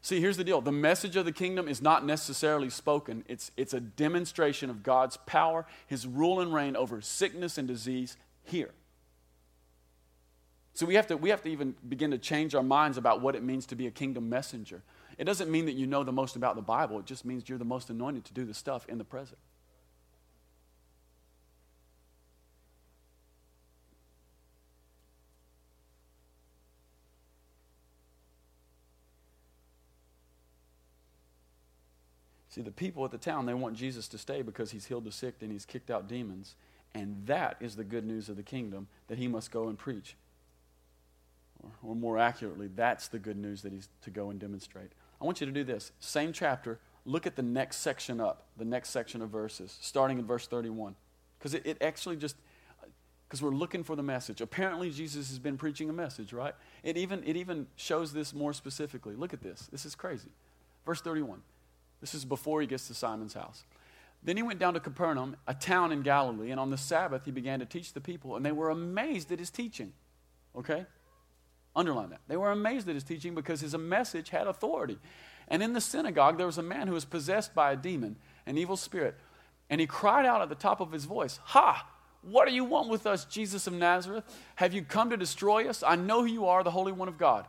See, 0.00 0.20
here's 0.20 0.36
the 0.36 0.44
deal 0.44 0.60
the 0.60 0.72
message 0.72 1.16
of 1.16 1.24
the 1.24 1.32
kingdom 1.32 1.68
is 1.68 1.82
not 1.82 2.06
necessarily 2.06 2.70
spoken, 2.70 3.24
it's, 3.28 3.50
it's 3.56 3.74
a 3.74 3.80
demonstration 3.80 4.70
of 4.70 4.82
God's 4.82 5.18
power, 5.26 5.66
his 5.86 6.06
rule 6.06 6.40
and 6.40 6.54
reign 6.54 6.76
over 6.76 7.00
sickness 7.00 7.58
and 7.58 7.66
disease 7.68 8.16
here. 8.44 8.70
So 10.74 10.86
we 10.86 10.94
have, 10.94 11.08
to, 11.08 11.16
we 11.16 11.30
have 11.30 11.42
to 11.42 11.50
even 11.50 11.74
begin 11.88 12.12
to 12.12 12.18
change 12.18 12.54
our 12.54 12.62
minds 12.62 12.98
about 12.98 13.20
what 13.20 13.34
it 13.34 13.42
means 13.42 13.66
to 13.66 13.74
be 13.74 13.88
a 13.88 13.90
kingdom 13.90 14.28
messenger. 14.28 14.84
It 15.18 15.24
doesn't 15.24 15.50
mean 15.50 15.66
that 15.66 15.72
you 15.72 15.88
know 15.88 16.04
the 16.04 16.12
most 16.12 16.36
about 16.36 16.54
the 16.54 16.62
Bible, 16.62 17.00
it 17.00 17.04
just 17.04 17.24
means 17.24 17.48
you're 17.48 17.58
the 17.58 17.64
most 17.64 17.90
anointed 17.90 18.24
to 18.26 18.32
do 18.32 18.44
the 18.44 18.54
stuff 18.54 18.86
in 18.88 18.98
the 18.98 19.04
present. 19.04 19.38
See, 32.58 32.62
the 32.62 32.72
people 32.72 33.04
at 33.04 33.12
the 33.12 33.18
town, 33.18 33.46
they 33.46 33.54
want 33.54 33.76
Jesus 33.76 34.08
to 34.08 34.18
stay 34.18 34.42
because 34.42 34.72
he's 34.72 34.86
healed 34.86 35.04
the 35.04 35.12
sick 35.12 35.36
and 35.42 35.52
he's 35.52 35.64
kicked 35.64 35.92
out 35.92 36.08
demons. 36.08 36.56
And 36.92 37.24
that 37.26 37.56
is 37.60 37.76
the 37.76 37.84
good 37.84 38.04
news 38.04 38.28
of 38.28 38.34
the 38.34 38.42
kingdom 38.42 38.88
that 39.06 39.16
he 39.16 39.28
must 39.28 39.52
go 39.52 39.68
and 39.68 39.78
preach. 39.78 40.16
Or, 41.62 41.70
or 41.90 41.94
more 41.94 42.18
accurately, 42.18 42.68
that's 42.74 43.06
the 43.06 43.20
good 43.20 43.36
news 43.36 43.62
that 43.62 43.72
he's 43.72 43.88
to 44.02 44.10
go 44.10 44.30
and 44.30 44.40
demonstrate. 44.40 44.90
I 45.20 45.24
want 45.24 45.40
you 45.40 45.46
to 45.46 45.52
do 45.52 45.62
this. 45.62 45.92
Same 46.00 46.32
chapter, 46.32 46.80
look 47.04 47.28
at 47.28 47.36
the 47.36 47.44
next 47.44 47.76
section 47.76 48.20
up, 48.20 48.46
the 48.56 48.64
next 48.64 48.88
section 48.88 49.22
of 49.22 49.30
verses, 49.30 49.78
starting 49.80 50.18
in 50.18 50.26
verse 50.26 50.48
31. 50.48 50.96
Because 51.38 51.54
it, 51.54 51.64
it 51.64 51.78
actually 51.80 52.16
just, 52.16 52.34
uh, 52.82 52.86
because 53.28 53.40
we're 53.40 53.50
looking 53.50 53.84
for 53.84 53.94
the 53.94 54.02
message. 54.02 54.40
Apparently, 54.40 54.90
Jesus 54.90 55.28
has 55.28 55.38
been 55.38 55.58
preaching 55.58 55.90
a 55.90 55.92
message, 55.92 56.32
right? 56.32 56.56
It 56.82 56.96
even, 56.96 57.22
it 57.24 57.36
even 57.36 57.68
shows 57.76 58.12
this 58.12 58.34
more 58.34 58.52
specifically. 58.52 59.14
Look 59.14 59.32
at 59.32 59.42
this. 59.42 59.68
This 59.70 59.86
is 59.86 59.94
crazy. 59.94 60.30
Verse 60.84 61.00
31. 61.00 61.40
This 62.00 62.14
is 62.14 62.24
before 62.24 62.60
he 62.60 62.66
gets 62.66 62.86
to 62.88 62.94
Simon's 62.94 63.34
house. 63.34 63.64
Then 64.22 64.36
he 64.36 64.42
went 64.42 64.58
down 64.58 64.74
to 64.74 64.80
Capernaum, 64.80 65.36
a 65.46 65.54
town 65.54 65.92
in 65.92 66.02
Galilee, 66.02 66.50
and 66.50 66.58
on 66.58 66.70
the 66.70 66.76
Sabbath 66.76 67.24
he 67.24 67.30
began 67.30 67.60
to 67.60 67.66
teach 67.66 67.92
the 67.92 68.00
people, 68.00 68.36
and 68.36 68.44
they 68.44 68.52
were 68.52 68.70
amazed 68.70 69.30
at 69.30 69.38
his 69.38 69.50
teaching. 69.50 69.92
Okay? 70.56 70.86
Underline 71.76 72.10
that. 72.10 72.20
They 72.26 72.36
were 72.36 72.50
amazed 72.50 72.88
at 72.88 72.94
his 72.94 73.04
teaching 73.04 73.34
because 73.34 73.60
his 73.60 73.76
message 73.76 74.30
had 74.30 74.46
authority. 74.46 74.98
And 75.46 75.62
in 75.62 75.72
the 75.72 75.80
synagogue, 75.80 76.36
there 76.36 76.46
was 76.46 76.58
a 76.58 76.62
man 76.62 76.88
who 76.88 76.94
was 76.94 77.04
possessed 77.04 77.54
by 77.54 77.72
a 77.72 77.76
demon, 77.76 78.16
an 78.46 78.58
evil 78.58 78.76
spirit. 78.76 79.14
And 79.70 79.80
he 79.80 79.86
cried 79.86 80.26
out 80.26 80.42
at 80.42 80.48
the 80.48 80.54
top 80.54 80.80
of 80.80 80.92
his 80.92 81.04
voice, 81.04 81.38
Ha! 81.44 81.86
What 82.22 82.48
do 82.48 82.54
you 82.54 82.64
want 82.64 82.88
with 82.88 83.06
us, 83.06 83.24
Jesus 83.24 83.66
of 83.68 83.72
Nazareth? 83.74 84.24
Have 84.56 84.74
you 84.74 84.82
come 84.82 85.10
to 85.10 85.16
destroy 85.16 85.68
us? 85.68 85.84
I 85.86 85.94
know 85.94 86.22
who 86.22 86.26
you 86.26 86.46
are, 86.46 86.64
the 86.64 86.70
Holy 86.70 86.90
One 86.90 87.08
of 87.08 87.16
God. 87.16 87.46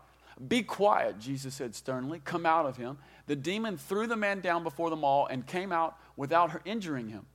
Be 0.48 0.62
quiet, 0.62 1.20
Jesus 1.20 1.56
said 1.56 1.76
sternly. 1.76 2.22
Come 2.24 2.46
out 2.46 2.66
of 2.66 2.78
him. 2.78 2.98
The 3.30 3.36
demon 3.36 3.78
threw 3.78 4.08
the 4.08 4.16
man 4.16 4.42
down 4.42 4.64
before 4.64 4.90
them 4.90 5.04
all 5.04 5.28
and 5.28 5.46
came 5.46 5.72
out 5.72 5.96
without 6.16 6.50
her 6.50 6.62
injuring 6.66 7.10
him. 7.10 7.28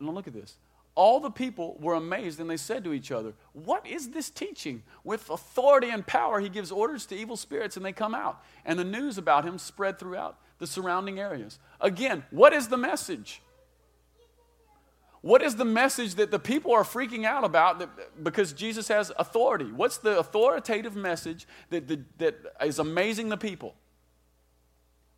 Now, 0.00 0.10
look 0.10 0.26
at 0.26 0.32
this. 0.32 0.56
All 0.96 1.20
the 1.20 1.30
people 1.30 1.76
were 1.78 1.94
amazed 1.94 2.40
and 2.40 2.50
they 2.50 2.56
said 2.56 2.82
to 2.82 2.92
each 2.92 3.12
other, 3.12 3.34
What 3.52 3.86
is 3.86 4.10
this 4.10 4.28
teaching? 4.28 4.82
With 5.04 5.30
authority 5.30 5.90
and 5.90 6.04
power, 6.04 6.40
he 6.40 6.48
gives 6.48 6.72
orders 6.72 7.06
to 7.06 7.16
evil 7.16 7.36
spirits 7.36 7.76
and 7.76 7.86
they 7.86 7.92
come 7.92 8.12
out. 8.12 8.42
And 8.64 8.76
the 8.76 8.84
news 8.84 9.16
about 9.16 9.44
him 9.44 9.56
spread 9.56 10.00
throughout 10.00 10.36
the 10.58 10.66
surrounding 10.66 11.20
areas. 11.20 11.60
Again, 11.80 12.24
what 12.32 12.52
is 12.52 12.66
the 12.66 12.76
message? 12.76 13.40
What 15.20 15.42
is 15.42 15.54
the 15.54 15.64
message 15.64 16.16
that 16.16 16.32
the 16.32 16.40
people 16.40 16.72
are 16.72 16.82
freaking 16.82 17.24
out 17.24 17.44
about 17.44 17.78
that, 17.78 18.24
because 18.24 18.52
Jesus 18.52 18.88
has 18.88 19.12
authority? 19.16 19.70
What's 19.70 19.98
the 19.98 20.18
authoritative 20.18 20.96
message 20.96 21.46
that, 21.70 21.86
that, 21.86 22.18
that 22.18 22.34
is 22.64 22.80
amazing 22.80 23.28
the 23.28 23.36
people? 23.36 23.76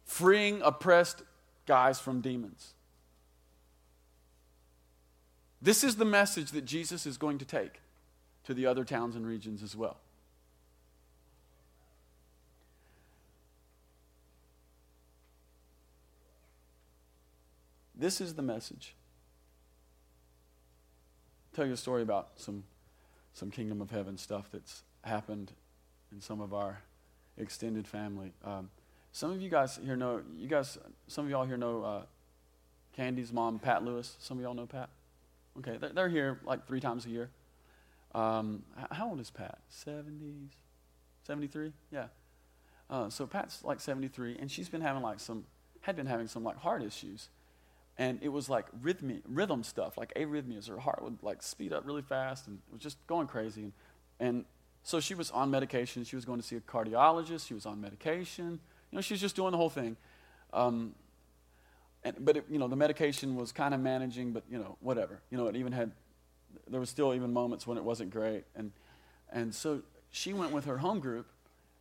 Freeing 0.07 0.63
oppressed 0.63 1.23
guys 1.67 2.01
from 2.01 2.23
demons. 2.23 2.73
This 5.61 5.83
is 5.83 5.97
the 5.97 6.05
message 6.05 6.53
that 6.53 6.65
Jesus 6.65 7.07
is 7.07 7.19
going 7.19 7.39
to 7.39 7.45
take 7.45 7.81
to 8.45 8.55
the 8.55 8.67
other 8.67 8.85
towns 8.85 9.17
and 9.17 9.27
regions 9.27 9.63
as 9.63 9.75
well. 9.77 9.99
This 17.99 18.21
is 18.21 18.35
the 18.35 18.43
message. 18.43 18.95
I'll 21.51 21.57
tell 21.57 21.67
you 21.67 21.73
a 21.73 21.79
story 21.79 22.03
about 22.03 22.29
some, 22.37 22.63
some 23.33 23.51
kingdom 23.51 23.81
of 23.81 23.91
heaven 23.91 24.19
stuff 24.19 24.51
that's 24.53 24.83
happened 25.03 25.53
in 26.13 26.21
some 26.21 26.41
of 26.41 26.53
our 26.53 26.83
extended 27.39 27.89
family. 27.89 28.33
Um, 28.45 28.69
some 29.17 29.33
of 29.33 29.41
you 29.41 29.49
guys 29.49 29.81
here 29.83 29.97
know, 29.97 30.21
you 30.37 30.47
guys, 30.47 30.77
some 31.07 31.25
of 31.25 31.31
y'all 31.31 31.47
here 31.47 31.57
know 31.57 31.83
uh, 31.83 32.03
Candy's 32.95 33.33
mom, 33.33 33.59
Pat 33.59 33.83
Lewis. 33.83 34.15
Some 34.19 34.37
of 34.37 34.43
y'all 34.43 34.53
know 34.53 34.67
Pat? 34.67 34.91
Okay, 35.59 35.79
they're, 35.79 35.89
they're 35.89 36.09
here 36.11 36.39
like 36.45 36.67
three 36.67 36.81
times 36.81 37.07
a 37.07 37.09
year. 37.09 37.31
Um, 38.15 38.63
how 38.91 39.09
old 39.09 39.19
is 39.19 39.31
Pat? 39.31 39.59
70s? 39.73 40.51
73? 41.27 41.73
Yeah. 41.91 42.09
Uh, 42.91 43.09
so 43.09 43.27
Pat's 43.27 43.65
like 43.65 43.81
73, 43.81 44.37
and 44.39 44.51
she's 44.51 44.69
been 44.69 44.83
having 44.83 45.01
like 45.01 45.19
some, 45.19 45.47
had 45.81 45.97
been 45.97 46.05
having 46.05 46.27
some 46.27 46.45
like 46.45 46.59
heart 46.59 46.83
issues. 46.83 47.31
And 47.97 48.19
it 48.21 48.29
was 48.29 48.51
like 48.51 48.67
rhythm, 48.83 49.23
rhythm 49.27 49.63
stuff, 49.63 49.97
like 49.97 50.13
arrhythmias. 50.13 50.69
Her 50.69 50.79
heart 50.79 51.03
would 51.03 51.23
like 51.23 51.43
speed 51.43 51.73
up 51.73 51.87
really 51.87 52.03
fast, 52.03 52.49
and 52.49 52.59
it 52.69 52.75
was 52.75 52.83
just 52.83 52.99
going 53.07 53.29
crazy. 53.29 53.63
And, 53.63 53.73
and 54.21 54.45
so 54.83 55.01
she 55.01 55.15
was 55.15 55.31
on 55.31 55.51
medication. 55.51 56.05
She 56.05 56.17
was 56.17 56.27
going 56.27 56.39
to 56.39 56.47
see 56.47 56.57
a 56.57 56.61
cardiologist. 56.61 57.47
She 57.47 57.55
was 57.55 57.65
on 57.65 57.81
medication. 57.81 58.61
You 58.91 58.97
know, 58.97 59.03
she 59.03 59.15
was 59.15 59.21
just 59.21 59.37
doing 59.37 59.53
the 59.53 59.57
whole 59.57 59.71
thing. 59.71 59.97
Um, 60.53 60.95
and, 62.05 62.17
but, 62.21 62.37
it, 62.37 62.45
you 62.49 62.59
know, 62.59 62.69
the 62.69 62.77
medication 62.77 63.35
was 63.37 63.53
kind 63.53 63.75
of 63.75 63.81
managing, 63.81 64.33
but, 64.33 64.45
you 64.51 64.59
know, 64.59 64.77
whatever. 64.81 65.21
You 65.31 65.39
know, 65.39 65.47
it 65.49 65.57
even 65.57 65.73
had, 65.73 65.93
there 66.69 66.81
was 66.81 66.89
still 66.89 67.15
even 67.15 67.33
moments 67.33 67.67
when 67.67 67.77
it 67.79 67.85
wasn't 67.85 68.11
great. 68.11 68.45
And, 68.55 68.71
and 69.33 69.55
so 69.55 69.83
she 70.11 70.33
went 70.33 70.53
with 70.53 70.67
her 70.67 70.79
home 70.79 71.01
group. 71.01 71.27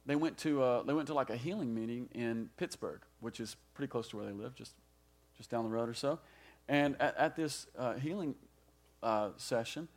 They 0.08 0.16
went 0.16 0.38
to, 0.40 0.62
uh, 0.62 0.84
they 0.84 0.94
went 0.94 1.08
to 1.08 1.14
like 1.14 1.30
a 1.30 1.38
healing 1.38 1.74
meeting 1.74 2.10
in 2.14 2.50
Pittsburgh, 2.58 3.02
which 3.20 3.40
is 3.40 3.56
pretty 3.74 3.90
close 3.90 4.08
to 4.10 4.18
where 4.18 4.26
they 4.26 4.32
live, 4.32 4.56
just, 4.56 4.74
just 5.38 5.50
down 5.50 5.64
the 5.64 5.70
road 5.70 5.90
or 5.90 5.94
so. 5.94 6.20
And 6.68 6.96
at, 7.00 7.16
at 7.18 7.36
this 7.36 7.68
uh, 7.78 7.94
healing 7.94 8.36
uh, 9.04 9.30
session, 9.38 9.88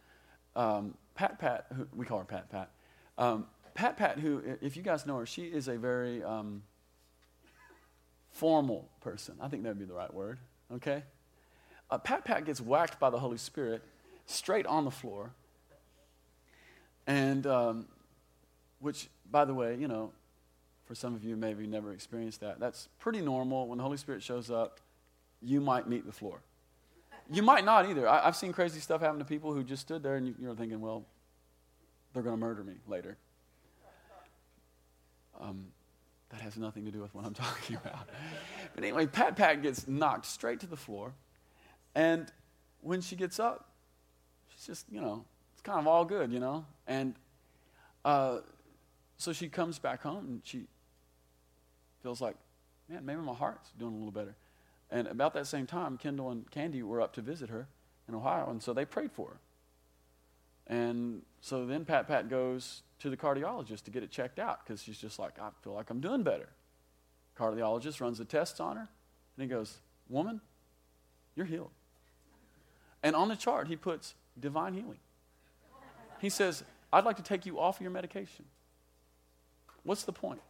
um, 0.56 0.94
Pat 1.14 1.38
Pat, 1.38 1.66
who, 1.74 1.86
we 1.94 2.04
call 2.04 2.18
her 2.18 2.24
Pat 2.24 2.50
Pat, 2.50 2.70
um, 3.16 3.46
Pat 3.74 3.96
Pat, 3.96 4.18
who, 4.18 4.42
if 4.61 4.76
you 4.76 4.82
guys 4.82 5.06
know 5.06 5.16
her, 5.18 5.26
she 5.26 5.44
is 5.44 5.68
a 5.68 5.78
very 5.78 6.22
um, 6.22 6.62
formal 8.39 8.89
person. 9.01 9.34
I 9.41 9.49
think 9.49 9.64
that 9.64 9.70
would 9.70 9.80
be 9.80 9.84
the 9.84 9.95
right 9.95 10.12
word, 10.14 10.39
okay? 10.72 11.03
Uh, 11.91 11.99
Pat 11.99 12.24
Pat 12.24 12.45
gets 12.45 12.61
whacked 12.61 13.01
by 13.01 13.11
the 13.11 13.18
Holy 13.18 13.36
Spirit 13.36 13.82
straight 14.26 14.64
on 14.64 14.84
the 14.84 14.93
floor. 14.93 15.32
And, 17.09 17.47
um, 17.49 17.86
which, 18.78 19.09
by 19.28 19.45
the 19.45 19.55
way, 19.55 19.76
you 19.76 19.89
know, 19.89 20.12
for 20.84 20.95
some 20.95 21.16
of 21.16 21.24
you 21.24 21.34
maybe 21.34 21.66
never 21.66 21.93
experienced 21.93 22.41
that, 22.41 22.61
that's 22.61 22.89
pretty 23.01 23.20
normal. 23.20 23.66
When 23.66 23.78
the 23.78 23.84
Holy 23.84 23.97
Spirit 23.97 24.22
shows 24.22 24.53
up, 24.53 24.78
you 25.43 25.61
might 25.61 25.89
meet 25.89 26.07
the 26.07 26.12
floor. 26.12 26.41
You 27.32 27.43
might 27.43 27.64
not 27.64 27.89
either. 27.91 28.09
I, 28.09 28.24
have 28.24 28.36
seen 28.36 28.53
crazy 28.53 28.78
stuff 28.78 29.01
happen 29.01 29.18
to 29.18 29.24
people 29.24 29.53
who 29.53 29.64
just 29.64 29.82
stood 29.82 30.03
there 30.05 30.14
and 30.14 30.28
you, 30.28 30.34
you're 30.39 30.55
thinking, 30.55 30.80
well, 30.80 31.05
they're 32.14 32.22
going 32.22 32.36
to 32.36 32.41
murder 32.41 32.62
me 32.62 32.74
later. 32.86 33.16
Um, 35.41 35.66
that 36.31 36.41
has 36.41 36.57
nothing 36.57 36.85
to 36.85 36.91
do 36.91 37.01
with 37.01 37.14
what 37.14 37.24
I'm 37.24 37.35
talking 37.47 37.76
about. 37.76 38.09
but 38.74 38.85
anyway, 38.85 39.07
Pat 39.07 39.37
Pat 39.37 39.62
gets 39.62 39.89
knocked 39.89 40.26
straight 40.26 40.61
to 40.61 40.66
the 40.66 40.76
floor. 40.76 41.14
And 41.95 42.31
when 42.81 43.01
she 43.01 43.16
gets 43.16 43.41
up, 43.41 43.70
she's 44.49 44.66
just, 44.66 44.87
you 44.91 45.01
know, 45.01 45.24
it's 45.53 45.62
kind 45.62 45.79
of 45.79 45.87
all 45.87 46.05
good, 46.05 46.33
you 46.33 46.39
know? 46.41 46.64
And 46.87 47.14
uh, 48.05 48.39
so 49.16 49.33
she 49.33 49.49
comes 49.49 49.79
back 49.79 50.03
home 50.03 50.26
and 50.26 50.41
she 50.45 50.66
feels 52.03 52.20
like, 52.20 52.37
man, 52.89 53.05
maybe 53.05 53.20
my 53.20 53.35
heart's 53.35 53.70
doing 53.79 53.93
a 53.93 53.97
little 53.97 54.12
better. 54.12 54.37
And 54.91 55.07
about 55.09 55.35
that 55.35 55.47
same 55.47 55.66
time, 55.66 55.99
Kendall 55.99 56.31
and 56.31 56.51
Candy 56.51 56.83
were 56.83 57.01
up 57.01 57.12
to 57.14 57.20
visit 57.20 57.51
her 57.51 57.68
in 58.09 58.14
Ohio, 58.14 58.49
and 58.49 58.62
so 58.62 58.72
they 58.72 58.87
prayed 58.87 59.12
for 59.12 59.29
her. 59.29 59.41
And 60.66 61.22
so 61.41 61.66
then 61.66 61.85
Pat 61.85 62.09
Pat 62.09 62.31
goes 62.31 62.83
to 63.01 63.11
the 63.11 63.16
cardiologist 63.16 63.82
to 63.84 63.90
get 63.90 64.03
it 64.03 64.11
checked 64.11 64.38
out 64.38 64.64
because 64.64 64.82
she's 64.82 64.99
just 64.99 65.18
like, 65.18 65.38
I 65.38 65.51
feel 65.62 65.72
like 65.72 65.90
I'm 65.90 66.01
doing 66.01 66.22
better. 66.22 66.49
Cardiologist 67.38 68.01
runs 68.01 68.18
the 68.18 68.24
tests 68.24 68.59
on 68.59 68.76
her, 68.76 68.88
and 69.36 69.42
he 69.42 69.46
goes, 69.46 69.78
Woman, 70.09 70.40
you're 71.36 71.46
healed. 71.46 71.70
And 73.03 73.14
on 73.14 73.28
the 73.28 73.36
chart, 73.36 73.68
he 73.68 73.76
puts 73.76 74.14
divine 74.38 74.74
healing. 74.74 74.99
He 76.20 76.30
says, 76.30 76.64
I'd 76.92 77.05
like 77.05 77.16
to 77.16 77.22
take 77.22 77.46
you 77.46 77.61
off 77.61 77.76
of 77.76 77.82
your 77.82 77.90
medication. 77.90 78.44
What's 79.84 80.03
the 80.03 80.12
point? 80.12 80.40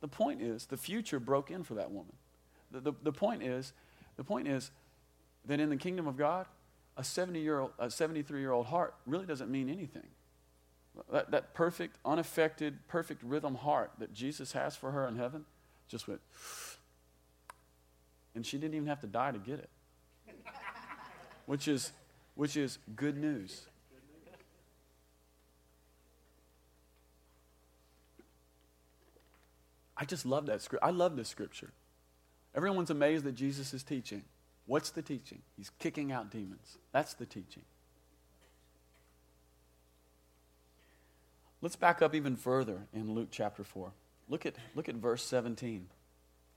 The 0.00 0.08
point 0.08 0.40
is 0.40 0.66
the 0.66 0.76
future 0.76 1.18
broke 1.18 1.50
in 1.50 1.64
for 1.64 1.74
that 1.74 1.90
woman. 1.90 2.12
The, 2.70 2.80
the, 2.80 2.92
the 3.02 3.12
point 3.12 3.42
is, 3.42 3.72
the 4.16 4.24
point 4.24 4.46
is 4.46 4.70
that 5.46 5.58
in 5.58 5.68
the 5.68 5.76
kingdom 5.76 6.06
of 6.06 6.16
God, 6.16 6.46
a 6.96 7.02
70 7.02 7.40
year 7.40 7.60
old, 7.60 7.72
a 7.78 7.90
73 7.90 8.40
year 8.40 8.52
old 8.52 8.66
heart 8.66 8.94
really 9.06 9.26
doesn't 9.26 9.50
mean 9.50 9.68
anything. 9.68 10.06
That, 11.10 11.30
that 11.30 11.54
perfect, 11.54 11.96
unaffected, 12.04 12.86
perfect 12.88 13.22
rhythm 13.22 13.54
heart 13.54 13.92
that 13.98 14.12
Jesus 14.12 14.52
has 14.52 14.76
for 14.76 14.90
her 14.90 15.06
in 15.06 15.16
heaven 15.16 15.44
just 15.88 16.06
went, 16.06 16.20
and 18.34 18.44
she 18.46 18.58
didn't 18.58 18.74
even 18.74 18.88
have 18.88 19.00
to 19.00 19.06
die 19.06 19.32
to 19.32 19.38
get 19.38 19.58
it. 19.58 19.70
which 21.46 21.66
is, 21.66 21.92
which 22.34 22.56
is 22.56 22.78
good 22.94 23.16
news. 23.16 23.66
I 29.96 30.04
just 30.06 30.24
love 30.24 30.46
that 30.46 30.62
script. 30.62 30.82
I 30.82 30.90
love 30.90 31.14
this 31.16 31.28
scripture. 31.28 31.72
Everyone's 32.54 32.90
amazed 32.90 33.24
that 33.24 33.34
Jesus 33.34 33.74
is 33.74 33.82
teaching. 33.82 34.22
What's 34.66 34.90
the 34.90 35.02
teaching? 35.02 35.42
He's 35.56 35.70
kicking 35.78 36.10
out 36.10 36.30
demons. 36.30 36.78
That's 36.92 37.14
the 37.14 37.26
teaching. 37.26 37.64
Let's 41.62 41.76
back 41.76 42.00
up 42.00 42.14
even 42.14 42.36
further 42.36 42.86
in 42.94 43.14
Luke 43.14 43.28
chapter 43.30 43.64
4. 43.64 43.92
Look 44.28 44.46
at, 44.46 44.54
look 44.74 44.88
at 44.88 44.94
verse 44.94 45.22
17. 45.24 45.88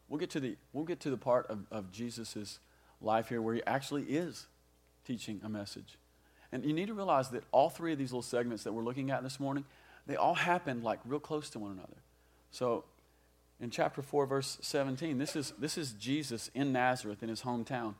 We'll 0.07 0.19
get 0.19 0.29
to 0.31 0.39
the, 0.39 0.55
we'll 0.71 0.85
get 0.85 1.01
to 1.01 1.09
the 1.09 1.17
part 1.17 1.47
of, 1.47 1.65
of 1.71 1.91
Jesus' 1.91 2.59
life 3.01 3.29
here 3.29 3.41
where 3.41 3.55
he 3.55 3.63
actually 3.67 4.03
is 4.03 4.47
teaching 5.05 5.41
a 5.43 5.49
message. 5.49 5.97
And 6.51 6.63
you 6.63 6.71
need 6.71 6.87
to 6.87 6.93
realize 6.93 7.29
that 7.31 7.43
all 7.51 7.69
three 7.69 7.91
of 7.91 7.97
these 7.97 8.11
little 8.11 8.21
segments 8.21 8.63
that 8.63 8.71
we're 8.71 8.83
looking 8.83 9.11
at 9.11 9.23
this 9.23 9.39
morning, 9.39 9.65
they 10.07 10.15
all 10.15 10.35
happened 10.35 10.83
like 10.83 10.99
real 11.03 11.19
close 11.19 11.49
to 11.49 11.59
one 11.59 11.71
another. 11.71 11.97
So 12.51 12.85
in 13.59 13.71
chapter 13.71 14.01
4, 14.01 14.25
verse 14.25 14.57
17, 14.61 15.17
this 15.17 15.35
is, 15.35 15.51
this 15.57 15.77
is 15.77 15.93
Jesus 15.93 16.49
in 16.53 16.71
Nazareth 16.71 17.23
in 17.23 17.29
his 17.29 17.41
hometown. 17.41 17.95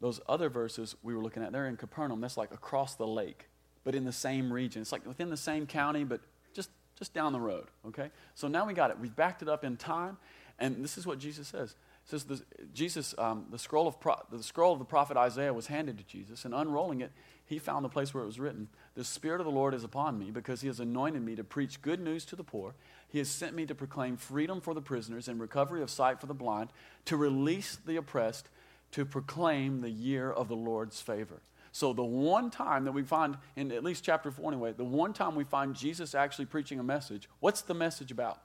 Those 0.00 0.20
other 0.28 0.50
verses 0.50 0.94
we 1.02 1.14
were 1.14 1.22
looking 1.22 1.42
at, 1.42 1.52
they're 1.52 1.68
in 1.68 1.76
Capernaum. 1.76 2.20
That's 2.20 2.36
like 2.36 2.52
across 2.52 2.96
the 2.96 3.06
lake 3.06 3.46
but 3.88 3.94
in 3.94 4.04
the 4.04 4.12
same 4.12 4.52
region. 4.52 4.82
It's 4.82 4.92
like 4.92 5.06
within 5.06 5.30
the 5.30 5.36
same 5.38 5.66
county, 5.66 6.04
but 6.04 6.20
just, 6.52 6.68
just 6.98 7.14
down 7.14 7.32
the 7.32 7.40
road, 7.40 7.68
okay? 7.86 8.10
So 8.34 8.46
now 8.46 8.66
we 8.66 8.74
got 8.74 8.90
it. 8.90 8.98
We've 9.00 9.16
backed 9.16 9.40
it 9.40 9.48
up 9.48 9.64
in 9.64 9.78
time, 9.78 10.18
and 10.58 10.84
this 10.84 10.98
is 10.98 11.06
what 11.06 11.18
Jesus 11.18 11.48
says. 11.48 11.70
It 11.70 12.10
says 12.10 12.24
the, 12.24 12.42
Jesus, 12.74 13.14
um, 13.16 13.46
the, 13.50 13.58
scroll 13.58 13.88
of 13.88 13.98
pro, 13.98 14.16
the 14.30 14.42
scroll 14.42 14.74
of 14.74 14.78
the 14.78 14.84
prophet 14.84 15.16
Isaiah 15.16 15.54
was 15.54 15.68
handed 15.68 15.96
to 15.96 16.04
Jesus, 16.04 16.44
and 16.44 16.52
unrolling 16.52 17.00
it, 17.00 17.12
he 17.46 17.58
found 17.58 17.82
the 17.82 17.88
place 17.88 18.12
where 18.12 18.22
it 18.22 18.26
was 18.26 18.38
written, 18.38 18.68
The 18.94 19.04
Spirit 19.04 19.40
of 19.40 19.46
the 19.46 19.52
Lord 19.52 19.72
is 19.72 19.84
upon 19.84 20.18
me, 20.18 20.30
because 20.30 20.60
he 20.60 20.66
has 20.66 20.80
anointed 20.80 21.22
me 21.22 21.34
to 21.36 21.42
preach 21.42 21.80
good 21.80 21.98
news 21.98 22.26
to 22.26 22.36
the 22.36 22.44
poor. 22.44 22.74
He 23.08 23.16
has 23.16 23.30
sent 23.30 23.56
me 23.56 23.64
to 23.64 23.74
proclaim 23.74 24.18
freedom 24.18 24.60
for 24.60 24.74
the 24.74 24.82
prisoners 24.82 25.28
and 25.28 25.40
recovery 25.40 25.80
of 25.80 25.88
sight 25.88 26.20
for 26.20 26.26
the 26.26 26.34
blind, 26.34 26.68
to 27.06 27.16
release 27.16 27.78
the 27.86 27.96
oppressed, 27.96 28.50
to 28.92 29.06
proclaim 29.06 29.80
the 29.80 29.88
year 29.88 30.30
of 30.30 30.48
the 30.48 30.56
Lord's 30.56 31.00
favor. 31.00 31.40
So, 31.78 31.92
the 31.92 32.02
one 32.02 32.50
time 32.50 32.86
that 32.86 32.92
we 32.92 33.04
find, 33.04 33.36
in 33.54 33.70
at 33.70 33.84
least 33.84 34.02
chapter 34.02 34.32
4 34.32 34.50
anyway, 34.50 34.72
the 34.72 34.82
one 34.82 35.12
time 35.12 35.36
we 35.36 35.44
find 35.44 35.76
Jesus 35.76 36.12
actually 36.12 36.46
preaching 36.46 36.80
a 36.80 36.82
message, 36.82 37.28
what's 37.38 37.60
the 37.60 37.72
message 37.72 38.10
about? 38.10 38.42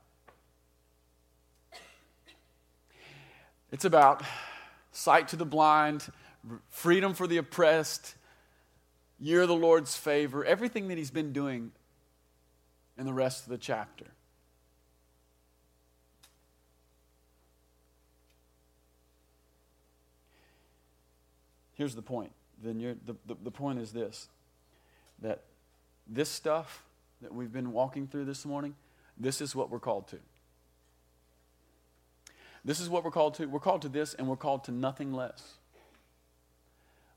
It's 3.72 3.86
about 3.86 4.22
sight 4.92 5.30
to 5.30 5.36
the 5.36 5.48
blind, 5.48 6.06
freedom 6.70 7.16
for 7.16 7.26
the 7.26 7.38
oppressed, 7.38 8.14
year 9.20 9.42
of 9.42 9.48
the 9.48 9.56
Lord's 9.56 9.98
favor, 9.98 10.46
everything 10.46 10.90
that 10.90 11.00
he's 11.00 11.10
been 11.10 11.34
doing 11.34 11.72
in 13.00 13.08
the 13.08 13.14
rest 13.14 13.46
of 13.46 13.50
the 13.50 13.58
chapter. 13.58 14.06
Here's 21.74 21.96
the 21.96 22.04
point 22.04 22.32
then 22.64 22.80
you're, 22.80 22.96
the, 23.06 23.16
the, 23.26 23.36
the 23.44 23.52
point 23.52 23.80
is 23.80 23.92
this 23.92 24.30
that 25.22 25.44
this 26.08 26.30
stuff 26.30 26.84
that 27.22 27.34
we've 27.34 27.54
been 27.54 27.72
walking 27.72 28.08
through 28.08 28.26
this 28.26 28.46
morning, 28.46 28.76
this 29.18 29.40
is 29.40 29.56
what 29.56 29.70
we're 29.70 29.80
called 29.80 30.08
to. 30.10 30.18
This 32.66 32.80
is 32.80 32.90
what 32.90 33.04
we're 33.04 33.12
called 33.12 33.36
to. 33.36 33.46
We're 33.46 33.60
called 33.60 33.82
to 33.84 33.90
this, 33.90 34.14
and 34.14 34.28
we're 34.28 34.36
called 34.36 34.66
to 34.66 34.72
nothing 34.72 35.14
less. 35.14 35.54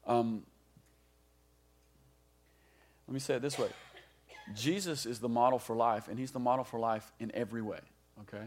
Um, 0.07 0.43
let 3.09 3.15
me 3.15 3.21
say 3.21 3.35
it 3.35 3.43
this 3.43 3.59
way 3.59 3.69
Jesus 4.55 5.07
is 5.07 5.19
the 5.19 5.29
model 5.29 5.59
for 5.59 5.75
life, 5.75 6.09
and 6.09 6.19
he's 6.19 6.31
the 6.31 6.39
model 6.39 6.65
for 6.65 6.79
life 6.79 7.11
in 7.19 7.33
every 7.35 7.63
way, 7.63 7.81
okay? 8.23 8.47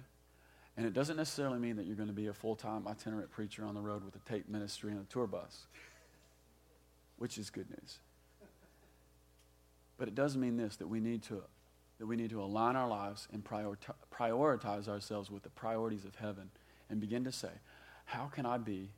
And 0.78 0.86
it 0.86 0.94
doesn't 0.94 1.18
necessarily 1.18 1.60
mean 1.60 1.76
that 1.76 1.86
you're 1.86 1.98
going 1.98 2.08
to 2.08 2.14
be 2.14 2.28
a 2.28 2.34
full 2.34 2.56
time 2.56 2.88
itinerant 2.88 3.32
preacher 3.32 3.66
on 3.66 3.76
the 3.76 3.82
road 3.82 4.04
with 4.06 4.16
a 4.16 4.30
tape 4.30 4.48
ministry 4.48 4.92
and 4.92 5.02
a 5.02 5.04
tour 5.12 5.28
bus, 5.28 5.68
which 7.20 7.38
is 7.38 7.50
good 7.50 7.70
news. 7.70 8.00
But 9.98 10.08
it 10.08 10.16
does 10.16 10.36
mean 10.36 10.58
this 10.58 10.78
that 10.78 10.88
we 10.88 11.00
need 11.00 11.22
to, 11.24 11.44
that 12.00 12.08
we 12.08 12.16
need 12.16 12.32
to 12.32 12.42
align 12.42 12.76
our 12.76 12.88
lives 12.88 13.28
and 13.32 13.44
prioritize 13.44 14.88
ourselves 14.88 15.30
with 15.30 15.44
the 15.44 15.50
priorities 15.50 16.06
of 16.06 16.16
heaven 16.16 16.50
and 16.90 17.00
begin 17.00 17.24
to 17.26 17.32
say, 17.32 17.52
how 18.06 18.26
can 18.26 18.46
I 18.46 18.58
be 18.58 18.90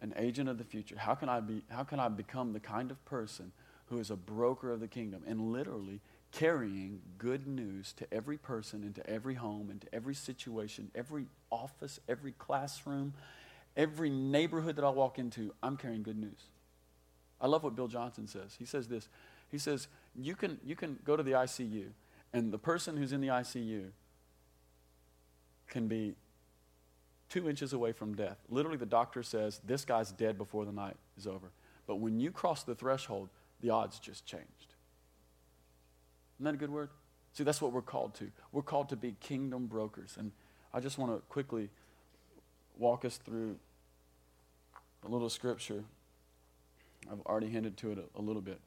an 0.00 0.14
agent 0.16 0.48
of 0.48 0.58
the 0.58 0.64
future? 0.64 0.96
How 0.98 1.14
can 1.14 1.28
I, 1.28 1.40
be, 1.40 1.62
how 1.68 1.84
can 1.84 2.00
I 2.00 2.08
become 2.08 2.52
the 2.52 2.60
kind 2.60 2.90
of 2.90 3.04
person 3.04 3.52
who 3.86 3.98
is 3.98 4.10
a 4.10 4.16
broker 4.16 4.72
of 4.72 4.80
the 4.80 4.88
kingdom 4.88 5.22
and 5.26 5.52
literally 5.52 6.00
carrying 6.32 7.00
good 7.18 7.46
news 7.46 7.92
to 7.92 8.12
every 8.12 8.36
person, 8.36 8.82
into 8.82 9.08
every 9.08 9.34
home, 9.34 9.70
into 9.70 9.86
every 9.94 10.14
situation, 10.14 10.90
every 10.94 11.26
office, 11.50 12.00
every 12.08 12.32
classroom, 12.32 13.14
every 13.76 14.10
neighborhood 14.10 14.76
that 14.76 14.84
I 14.84 14.90
walk 14.90 15.18
into, 15.18 15.54
I'm 15.62 15.76
carrying 15.76 16.02
good 16.02 16.18
news. 16.18 16.48
I 17.40 17.46
love 17.46 17.62
what 17.62 17.76
Bill 17.76 17.88
Johnson 17.88 18.26
says. 18.26 18.56
He 18.58 18.64
says 18.64 18.88
this. 18.88 19.08
He 19.50 19.58
says, 19.58 19.88
you 20.14 20.34
can, 20.34 20.58
you 20.64 20.74
can 20.74 20.98
go 21.04 21.16
to 21.16 21.22
the 21.22 21.32
ICU, 21.32 21.86
and 22.32 22.52
the 22.52 22.58
person 22.58 22.96
who's 22.96 23.12
in 23.12 23.20
the 23.20 23.28
ICU 23.28 23.88
can 25.68 25.88
be 25.88 26.14
two 27.28 27.48
inches 27.48 27.72
away 27.72 27.92
from 27.92 28.14
death. 28.14 28.38
Literally, 28.48 28.78
the 28.78 28.86
doctor 28.86 29.22
says, 29.22 29.60
this 29.64 29.84
guy's 29.84 30.12
dead 30.12 30.38
before 30.38 30.64
the 30.64 30.72
night 30.72 30.96
is 31.18 31.26
over. 31.26 31.50
But 31.86 31.96
when 31.96 32.18
you 32.18 32.30
cross 32.30 32.62
the 32.62 32.74
threshold, 32.74 33.28
the 33.60 33.70
odds 33.70 33.98
just 33.98 34.26
changed. 34.26 34.74
Isn't 36.36 36.44
that 36.44 36.54
a 36.54 36.58
good 36.58 36.70
word? 36.70 36.90
See, 37.32 37.44
that's 37.44 37.60
what 37.60 37.72
we're 37.72 37.82
called 37.82 38.14
to. 38.16 38.30
We're 38.52 38.62
called 38.62 38.88
to 38.90 38.96
be 38.96 39.14
kingdom 39.20 39.66
brokers. 39.66 40.16
And 40.18 40.32
I 40.72 40.80
just 40.80 40.98
want 40.98 41.12
to 41.12 41.18
quickly 41.28 41.70
walk 42.78 43.04
us 43.04 43.18
through 43.18 43.56
a 45.04 45.08
little 45.08 45.28
scripture. 45.28 45.84
I've 47.10 47.20
already 47.20 47.48
hinted 47.48 47.76
to 47.78 47.92
it 47.92 47.98
a, 47.98 48.20
a 48.20 48.22
little 48.22 48.42
bit. 48.42 48.60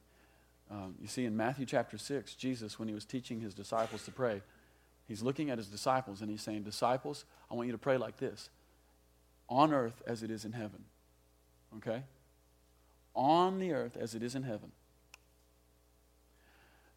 Um, 0.70 0.94
you 1.00 1.08
see, 1.08 1.24
in 1.24 1.36
Matthew 1.36 1.66
chapter 1.66 1.98
6, 1.98 2.34
Jesus, 2.34 2.78
when 2.78 2.88
he 2.88 2.94
was 2.94 3.04
teaching 3.04 3.40
his 3.40 3.54
disciples 3.54 4.04
to 4.04 4.12
pray, 4.12 4.40
he's 5.08 5.22
looking 5.22 5.50
at 5.50 5.58
his 5.58 5.66
disciples 5.66 6.20
and 6.20 6.30
he's 6.30 6.42
saying, 6.42 6.62
Disciples, 6.62 7.24
I 7.50 7.54
want 7.54 7.66
you 7.66 7.72
to 7.72 7.78
pray 7.78 7.96
like 7.96 8.18
this 8.18 8.50
on 9.48 9.74
earth 9.74 10.00
as 10.06 10.22
it 10.22 10.30
is 10.30 10.44
in 10.44 10.52
heaven. 10.52 10.84
Okay? 11.78 12.04
On 13.14 13.58
the 13.58 13.72
earth 13.72 13.96
as 13.96 14.14
it 14.14 14.22
is 14.22 14.34
in 14.34 14.44
heaven. 14.44 14.70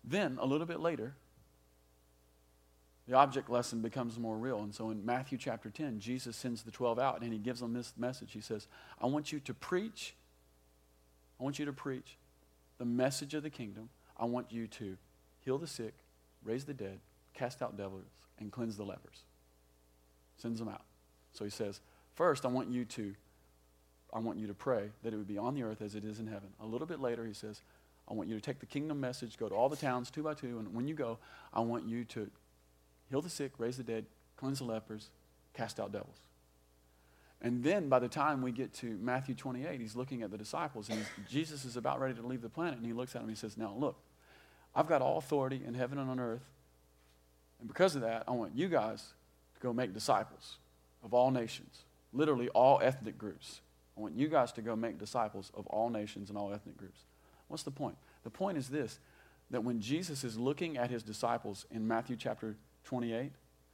Then, 0.04 0.38
a 0.40 0.46
little 0.46 0.68
bit 0.68 0.80
later, 0.80 1.16
the 3.08 3.16
object 3.16 3.50
lesson 3.50 3.82
becomes 3.82 4.18
more 4.18 4.38
real. 4.38 4.60
And 4.60 4.74
so 4.74 4.90
in 4.90 5.06
Matthew 5.06 5.38
chapter 5.38 5.70
10, 5.70 6.00
Jesus 6.00 6.36
sends 6.36 6.64
the 6.64 6.72
12 6.72 7.00
out 7.00 7.22
and 7.22 7.34
he 7.34 7.40
gives 7.40 7.60
them 7.60 7.74
this 7.74 7.94
message. 7.98 8.32
He 8.32 8.42
says, 8.42 8.68
I 9.02 9.08
want 9.08 9.32
you 9.32 9.40
to 9.42 9.54
preach. 9.54 10.16
I 11.44 11.46
want 11.46 11.60
you 11.60 11.66
to 11.66 11.74
preach 11.74 12.16
the 12.78 12.86
message 12.86 13.34
of 13.34 13.44
the 13.44 13.50
kingdom. 13.50 13.90
I 14.16 14.24
want 14.24 14.50
you 14.50 14.66
to 14.66 14.96
heal 15.42 15.58
the 15.58 15.68
sick, 15.68 15.94
raise 16.42 16.64
the 16.64 16.74
dead, 16.74 17.02
cast 17.34 17.62
out 17.62 17.76
devils, 17.76 18.06
and 18.40 18.50
cleanse 18.50 18.78
the 18.78 18.86
lepers. 18.86 19.26
Sends 20.38 20.58
them 20.58 20.70
out. 20.70 20.86
So 21.34 21.44
he 21.44 21.50
says, 21.50 21.82
First, 22.16 22.46
I 22.46 22.48
want 22.48 22.70
you 22.70 22.86
to 22.86 23.14
I 24.14 24.20
want 24.20 24.40
you 24.40 24.48
to 24.48 24.54
pray 24.54 24.92
that 25.04 25.14
it 25.14 25.18
would 25.18 25.28
be 25.28 25.38
on 25.38 25.54
the 25.54 25.64
earth 25.64 25.82
as 25.82 25.96
it 25.96 26.06
is 26.06 26.20
in 26.20 26.28
heaven. 26.28 26.48
A 26.62 26.66
little 26.66 26.88
bit 26.88 27.02
later, 27.02 27.26
he 27.26 27.34
says, 27.34 27.62
I 28.10 28.14
want 28.14 28.30
you 28.30 28.36
to 28.36 28.42
take 28.42 28.62
the 28.62 28.66
kingdom 28.66 29.02
message, 29.02 29.38
go 29.38 29.50
to 29.50 29.56
all 29.56 29.68
the 29.68 29.76
towns 29.76 30.10
two 30.10 30.24
by 30.24 30.36
two, 30.36 30.60
and 30.60 30.74
when 30.74 30.88
you 30.88 30.94
go, 30.94 31.18
I 31.54 31.60
want 31.60 31.86
you 31.86 32.06
to 32.06 32.32
heal 33.10 33.22
the 33.22 33.30
sick, 33.30 33.52
raise 33.58 33.76
the 33.76 33.84
dead, 33.84 34.06
cleanse 34.38 34.60
the 34.60 34.66
lepers, 34.66 35.10
cast 35.54 35.78
out 35.78 35.92
devils. 35.92 36.20
And 37.44 37.62
then 37.62 37.90
by 37.90 38.00
the 38.00 38.08
time 38.08 38.42
we 38.42 38.54
get 38.54 38.74
to 38.76 38.98
Matthew 39.02 39.36
28, 39.36 39.80
he's 39.80 39.98
looking 39.98 40.24
at 40.24 40.32
the 40.32 40.38
disciples, 40.38 40.90
and 40.90 41.06
Jesus 41.30 41.66
is 41.66 41.76
about 41.76 42.00
ready 42.00 42.14
to 42.14 42.26
leave 42.26 42.42
the 42.42 42.50
planet, 42.50 42.78
and 42.78 42.86
he 42.86 42.94
looks 42.94 43.12
at 43.12 43.20
them 43.20 43.28
and 43.28 43.38
he 43.38 43.40
says, 43.40 43.58
Now 43.58 43.76
look, 43.78 43.98
I've 44.74 44.88
got 44.88 45.02
all 45.02 45.18
authority 45.18 45.62
in 45.66 45.74
heaven 45.74 45.98
and 45.98 46.10
on 46.10 46.22
earth, 46.22 46.50
and 47.60 47.68
because 47.68 47.96
of 47.96 48.02
that, 48.02 48.24
I 48.28 48.32
want 48.32 48.56
you 48.56 48.70
guys 48.70 49.14
to 49.56 49.62
go 49.62 49.74
make 49.74 49.94
disciples 49.94 50.58
of 51.04 51.14
all 51.14 51.32
nations, 51.32 51.84
literally 52.14 52.48
all 52.50 52.80
ethnic 52.82 53.18
groups. 53.18 53.60
I 53.98 54.02
want 54.02 54.16
you 54.16 54.30
guys 54.30 54.54
to 54.54 54.62
go 54.62 54.76
make 54.76 54.98
disciples 54.98 55.52
of 55.54 55.68
all 55.68 55.90
nations 55.90 56.30
and 56.30 56.38
all 56.38 56.54
ethnic 56.54 56.78
groups. 56.78 57.02
What's 57.50 57.64
the 57.64 57.72
point? 57.72 57.96
The 58.24 58.30
point 58.30 58.58
is 58.58 58.70
this 58.70 59.00
that 59.52 59.64
when 59.64 59.82
Jesus 59.82 60.24
is 60.24 60.40
looking 60.40 60.78
at 60.78 60.90
his 60.90 61.04
disciples 61.04 61.66
in 61.70 61.88
Matthew 61.88 62.16
chapter 62.16 62.56
28, 62.86 63.32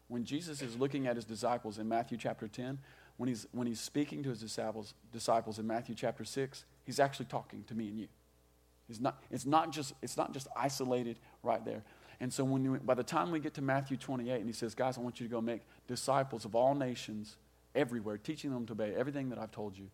when 0.08 0.26
Jesus 0.26 0.62
is 0.62 0.76
looking 0.76 1.08
at 1.08 1.16
his 1.16 1.24
disciples 1.24 1.78
in 1.78 1.88
Matthew 1.88 2.18
chapter 2.18 2.48
10, 2.48 2.80
when 3.20 3.28
he's, 3.28 3.46
when 3.52 3.68
he's 3.68 3.82
speaking 3.82 4.24
to 4.24 4.30
his 4.30 4.40
disciples, 4.40 4.94
disciples 5.12 5.60
in 5.60 5.68
Matthew 5.68 5.94
chapter 5.94 6.24
6, 6.24 6.64
he's 6.86 7.02
actually 7.02 7.26
talking 7.26 7.66
to 7.68 7.76
me 7.76 7.90
and 7.90 8.00
you. 8.00 8.08
He's 8.88 9.02
not, 9.02 9.22
it's, 9.30 9.46
not 9.46 9.74
just, 9.74 9.94
it's 10.02 10.16
not 10.16 10.32
just 10.32 10.48
isolated 10.56 11.20
right 11.44 11.64
there. 11.66 11.84
And 12.22 12.32
so 12.32 12.46
when 12.46 12.64
you, 12.64 12.80
by 12.82 12.94
the 12.94 13.04
time 13.04 13.30
we 13.30 13.42
get 13.42 13.54
to 13.56 13.62
Matthew 13.62 13.98
28, 13.98 14.36
and 14.38 14.46
he 14.46 14.54
says, 14.54 14.74
Guys, 14.74 14.98
I 14.98 15.02
want 15.02 15.20
you 15.20 15.28
to 15.28 15.32
go 15.32 15.42
make 15.42 15.64
disciples 15.86 16.46
of 16.46 16.56
all 16.56 16.74
nations 16.74 17.36
everywhere, 17.76 18.18
teaching 18.18 18.54
them 18.54 18.66
to 18.68 18.72
obey 18.72 18.94
everything 18.96 19.28
that 19.32 19.38
I've 19.38 19.52
told 19.52 19.78
you, 19.78 19.90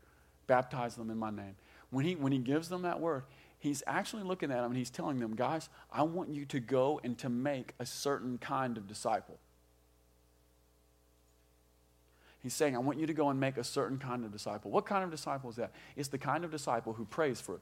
baptize 0.46 0.94
them 0.96 1.10
in 1.10 1.18
my 1.18 1.32
name. 1.32 1.56
When 1.90 2.06
he, 2.06 2.16
when 2.16 2.32
he 2.32 2.38
gives 2.38 2.70
them 2.70 2.84
that 2.84 3.00
word, 3.00 3.24
he's 3.58 3.82
actually 3.88 4.22
looking 4.22 4.52
at 4.52 4.58
them 4.58 4.66
and 4.66 4.78
he's 4.78 4.92
telling 4.92 5.20
them, 5.20 5.36
guys, 5.36 5.68
I 5.92 6.04
want 6.04 6.30
you 6.30 6.46
to 6.46 6.60
go 6.60 7.02
and 7.04 7.18
to 7.18 7.30
make 7.30 7.74
a 7.80 7.88
certain 7.88 8.38
kind 8.38 8.78
of 8.78 8.88
disciple. 8.88 9.40
He's 12.46 12.54
saying, 12.54 12.76
I 12.76 12.80
want 12.80 13.00
you 13.00 13.08
to 13.08 13.14
go 13.16 13.32
and 13.32 13.40
make 13.40 13.58
a 13.58 13.64
certain 13.64 13.98
kind 13.98 14.24
of 14.24 14.32
disciple. 14.32 14.70
What 14.70 14.86
kind 14.86 15.04
of 15.04 15.10
disciple 15.10 15.50
is 15.50 15.56
that? 15.56 15.72
It's 15.96 16.10
the 16.10 16.20
kind 16.20 16.46
of 16.46 16.52
disciple 16.52 16.94
who 16.94 17.04
prays 17.04 17.42
for 17.42 17.60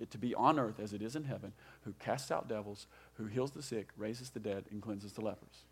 it 0.00 0.10
to 0.10 0.18
be 0.18 0.34
on 0.34 0.58
earth 0.58 0.80
as 0.80 0.92
it 0.92 1.00
is 1.00 1.14
in 1.14 1.22
heaven, 1.22 1.52
who 1.84 1.94
casts 2.00 2.32
out 2.32 2.48
devils, 2.48 2.88
who 3.18 3.26
heals 3.26 3.52
the 3.52 3.62
sick, 3.62 3.90
raises 3.96 4.30
the 4.30 4.40
dead, 4.40 4.64
and 4.72 4.82
cleanses 4.82 5.12
the 5.12 5.20
lepers. 5.20 5.62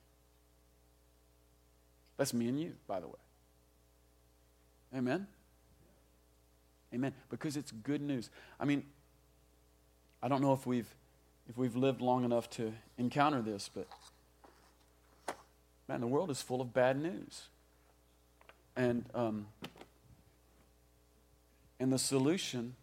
That's 2.17 2.33
me 2.33 2.47
and 2.47 2.61
you, 2.61 2.75
by 2.87 3.01
the 3.01 3.09
way. 3.09 3.15
Amen? 4.97 5.27
Amen. 6.95 7.13
Because 7.31 7.57
it's 7.57 7.73
good 7.73 8.03
news. 8.03 8.31
I 8.61 8.67
mean, 8.67 8.85
I 10.23 10.29
don't 10.29 10.41
know 10.41 10.53
if 10.53 10.65
we've 10.65 10.95
if 11.49 11.59
we've 11.59 11.75
lived 11.75 12.01
long 12.01 12.25
enough 12.25 12.49
to 12.51 12.73
encounter 12.99 13.43
this, 13.43 13.69
but 13.75 13.89
man, 15.89 16.01
the 16.01 16.07
world 16.07 16.31
is 16.31 16.41
full 16.41 16.61
of 16.61 16.73
bad 16.73 17.03
news. 17.03 17.49
And 18.77 19.05
um, 19.14 19.47
and 21.79 21.93
the 21.93 21.99
solution 21.99 22.75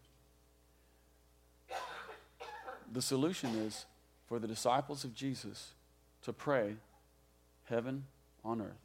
the 2.92 3.02
solution 3.02 3.56
is 3.56 3.86
for 4.28 4.39
the 4.39 4.48
disciples 4.48 5.04
of 5.04 5.16
Jesus 5.16 5.72
to 6.24 6.34
pray 6.34 6.76
heaven 7.66 8.06
on 8.44 8.62
earth. 8.62 8.82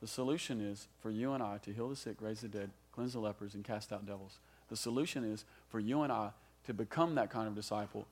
The 0.00 0.06
solution 0.06 0.60
is 0.60 0.86
for 1.00 1.10
you 1.10 1.32
and 1.32 1.42
I 1.42 1.58
to 1.64 1.72
heal 1.72 1.88
the 1.88 1.96
sick, 1.96 2.16
raise 2.20 2.42
the 2.42 2.48
dead, 2.48 2.70
cleanse 2.92 3.14
the 3.14 3.20
lepers, 3.20 3.54
and 3.54 3.64
cast 3.64 3.92
out 3.92 4.06
devils. 4.06 4.38
The 4.68 4.76
solution 4.76 5.24
is 5.24 5.44
for 5.70 5.80
you 5.80 6.02
and 6.02 6.12
I 6.12 6.30
to 6.66 6.74
become 6.74 7.14
that 7.14 7.30
kind 7.30 7.48
of 7.48 7.54
disciple 7.54 8.06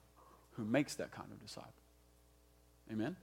who 0.52 0.64
makes 0.64 0.94
that 0.94 1.10
kind 1.10 1.28
of 1.30 1.40
disciple. 1.40 1.72
Amen? 2.90 3.16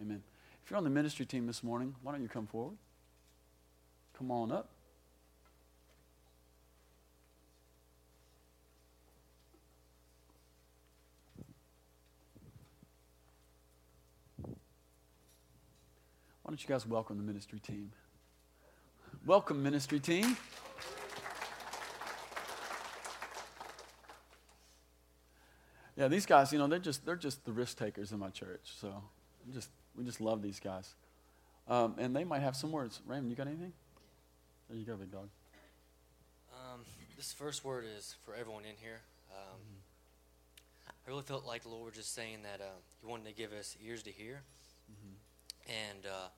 Amen. 0.00 0.22
If 0.64 0.70
you're 0.70 0.78
on 0.78 0.84
the 0.84 0.90
ministry 0.90 1.26
team 1.26 1.46
this 1.46 1.62
morning, 1.62 1.94
why 2.02 2.12
don't 2.12 2.22
you 2.22 2.28
come 2.28 2.46
forward? 2.46 2.76
Come 4.20 4.32
on 4.32 4.52
up. 4.52 4.68
Why 14.42 14.52
don't 16.48 16.62
you 16.62 16.68
guys 16.68 16.86
welcome 16.86 17.16
the 17.16 17.22
ministry 17.22 17.60
team? 17.60 17.92
Welcome, 19.24 19.62
ministry 19.62 19.98
team. 20.00 20.36
Yeah, 25.96 26.08
these 26.08 26.26
guys, 26.26 26.52
you 26.52 26.58
know, 26.58 26.66
they're 26.66 26.78
just 26.78 27.06
they're 27.06 27.16
just 27.16 27.46
the 27.46 27.52
risk 27.52 27.78
takers 27.78 28.12
in 28.12 28.18
my 28.18 28.28
church. 28.28 28.74
So 28.78 29.02
just 29.50 29.70
we 29.96 30.04
just 30.04 30.20
love 30.20 30.42
these 30.42 30.60
guys. 30.60 30.94
Um, 31.66 31.94
and 31.96 32.14
they 32.14 32.24
might 32.24 32.42
have 32.42 32.54
some 32.54 32.70
words. 32.70 33.00
Raymond, 33.06 33.30
you 33.30 33.36
got 33.36 33.46
anything? 33.46 33.72
There 34.70 34.78
you 34.78 34.86
go, 34.86 34.94
big 34.94 35.10
dog. 35.10 35.28
Um, 36.54 36.82
this 37.16 37.32
first 37.32 37.64
word 37.64 37.84
is 37.98 38.14
for 38.24 38.36
everyone 38.36 38.62
in 38.62 38.76
here. 38.80 39.00
Um, 39.32 39.58
mm-hmm. 39.58 40.90
I 40.90 41.10
really 41.10 41.24
felt 41.24 41.44
like 41.44 41.64
the 41.64 41.70
Lord 41.70 41.86
was 41.86 41.96
just 41.96 42.14
saying 42.14 42.44
that 42.44 42.60
uh, 42.60 42.70
He 43.00 43.06
wanted 43.08 43.26
to 43.26 43.32
give 43.32 43.52
us 43.52 43.76
ears 43.84 44.04
to 44.04 44.12
hear, 44.12 44.42
mm-hmm. 44.88 45.72
and 45.92 46.06
uh, 46.06 46.28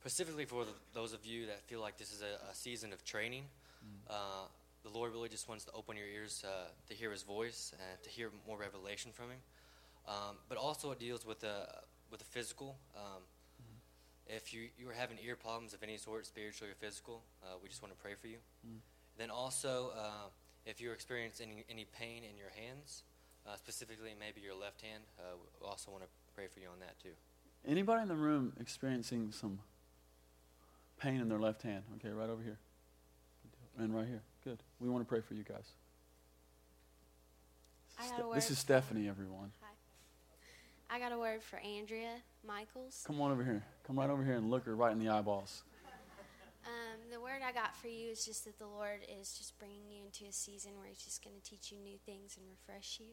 specifically 0.00 0.44
for 0.44 0.66
the, 0.66 0.72
those 0.92 1.14
of 1.14 1.24
you 1.24 1.46
that 1.46 1.62
feel 1.62 1.80
like 1.80 1.96
this 1.96 2.12
is 2.12 2.20
a, 2.20 2.50
a 2.50 2.54
season 2.54 2.92
of 2.92 3.02
training. 3.02 3.44
Uh, 4.10 4.44
the 4.82 4.90
Lord 4.90 5.12
really 5.12 5.30
just 5.30 5.48
wants 5.48 5.64
to 5.64 5.72
open 5.72 5.96
your 5.96 6.06
ears 6.06 6.44
uh, 6.46 6.68
to 6.90 6.94
hear 6.94 7.12
His 7.12 7.22
voice 7.22 7.72
and 7.72 8.02
to 8.02 8.10
hear 8.10 8.28
more 8.46 8.58
revelation 8.58 9.10
from 9.10 9.30
Him. 9.30 9.38
Um, 10.06 10.36
but 10.50 10.58
also, 10.58 10.90
it 10.90 10.98
deals 10.98 11.24
with 11.24 11.40
the 11.40 11.66
with 12.10 12.20
the 12.20 12.26
physical. 12.26 12.76
If 14.26 14.54
you 14.54 14.68
you 14.78 14.88
are 14.88 14.94
having 14.94 15.18
ear 15.24 15.36
problems 15.36 15.74
of 15.74 15.82
any 15.82 15.96
sort, 15.96 16.26
spiritual 16.26 16.68
or 16.68 16.74
physical, 16.74 17.22
uh, 17.42 17.56
we 17.62 17.68
just 17.68 17.82
want 17.82 17.94
to 17.94 18.00
pray 18.02 18.14
for 18.14 18.28
you. 18.28 18.38
Then 19.18 19.30
also, 19.30 19.92
uh, 19.96 20.28
if 20.66 20.80
you're 20.80 20.94
experiencing 20.94 21.50
any, 21.52 21.64
any 21.70 21.86
pain 21.98 22.22
in 22.24 22.36
your 22.36 22.50
hands, 22.56 23.04
uh, 23.46 23.56
specifically 23.56 24.14
maybe 24.18 24.40
your 24.40 24.54
left 24.54 24.80
hand, 24.80 25.02
uh, 25.18 25.36
we 25.60 25.68
also 25.68 25.90
want 25.90 26.02
to 26.02 26.08
pray 26.34 26.46
for 26.52 26.60
you 26.60 26.68
on 26.68 26.80
that 26.80 26.98
too. 27.00 27.14
Anybody 27.66 28.02
in 28.02 28.08
the 28.08 28.16
room 28.16 28.52
experiencing 28.60 29.30
some 29.30 29.60
pain 30.98 31.20
in 31.20 31.28
their 31.28 31.38
left 31.38 31.62
hand? 31.62 31.84
Okay, 31.96 32.10
right 32.10 32.28
over 32.28 32.42
here. 32.42 32.58
And 33.78 33.94
right 33.94 34.06
here. 34.06 34.22
Good. 34.44 34.58
We 34.80 34.88
want 34.88 35.04
to 35.04 35.08
pray 35.08 35.20
for 35.20 35.34
you 35.34 35.42
guys. 35.42 35.72
Ste- 38.00 38.20
a 38.20 38.34
this 38.34 38.50
is 38.50 38.58
Stephanie, 38.58 39.08
everyone. 39.08 39.52
I 40.90 40.98
got 40.98 41.12
a 41.12 41.18
word 41.18 41.42
for 41.42 41.58
Andrea 41.58 42.22
Michaels. 42.46 43.02
Come 43.06 43.20
on 43.20 43.32
over 43.32 43.42
here. 43.42 43.64
Come 43.86 43.98
right 43.98 44.10
over 44.10 44.24
here 44.24 44.34
and 44.34 44.50
look 44.50 44.66
her 44.66 44.76
right 44.76 44.92
in 44.92 44.98
the 44.98 45.08
eyeballs. 45.08 45.62
Um, 46.66 47.12
the 47.12 47.20
word 47.20 47.44
I 47.44 47.52
got 47.52 47.76
for 47.76 47.88
you 47.88 48.08
is 48.08 48.24
just 48.24 48.44
that 48.46 48.58
the 48.58 48.66
Lord 48.66 49.04
is 49.20 49.36
just 49.36 49.58
bringing 49.58 49.84
you 49.90 50.00
into 50.06 50.24
a 50.24 50.32
season 50.32 50.72
where 50.78 50.88
He's 50.88 51.04
just 51.04 51.22
going 51.22 51.36
to 51.36 51.42
teach 51.44 51.70
you 51.70 51.78
new 51.78 51.98
things 52.06 52.38
and 52.38 52.46
refresh 52.48 53.00
you. 53.00 53.12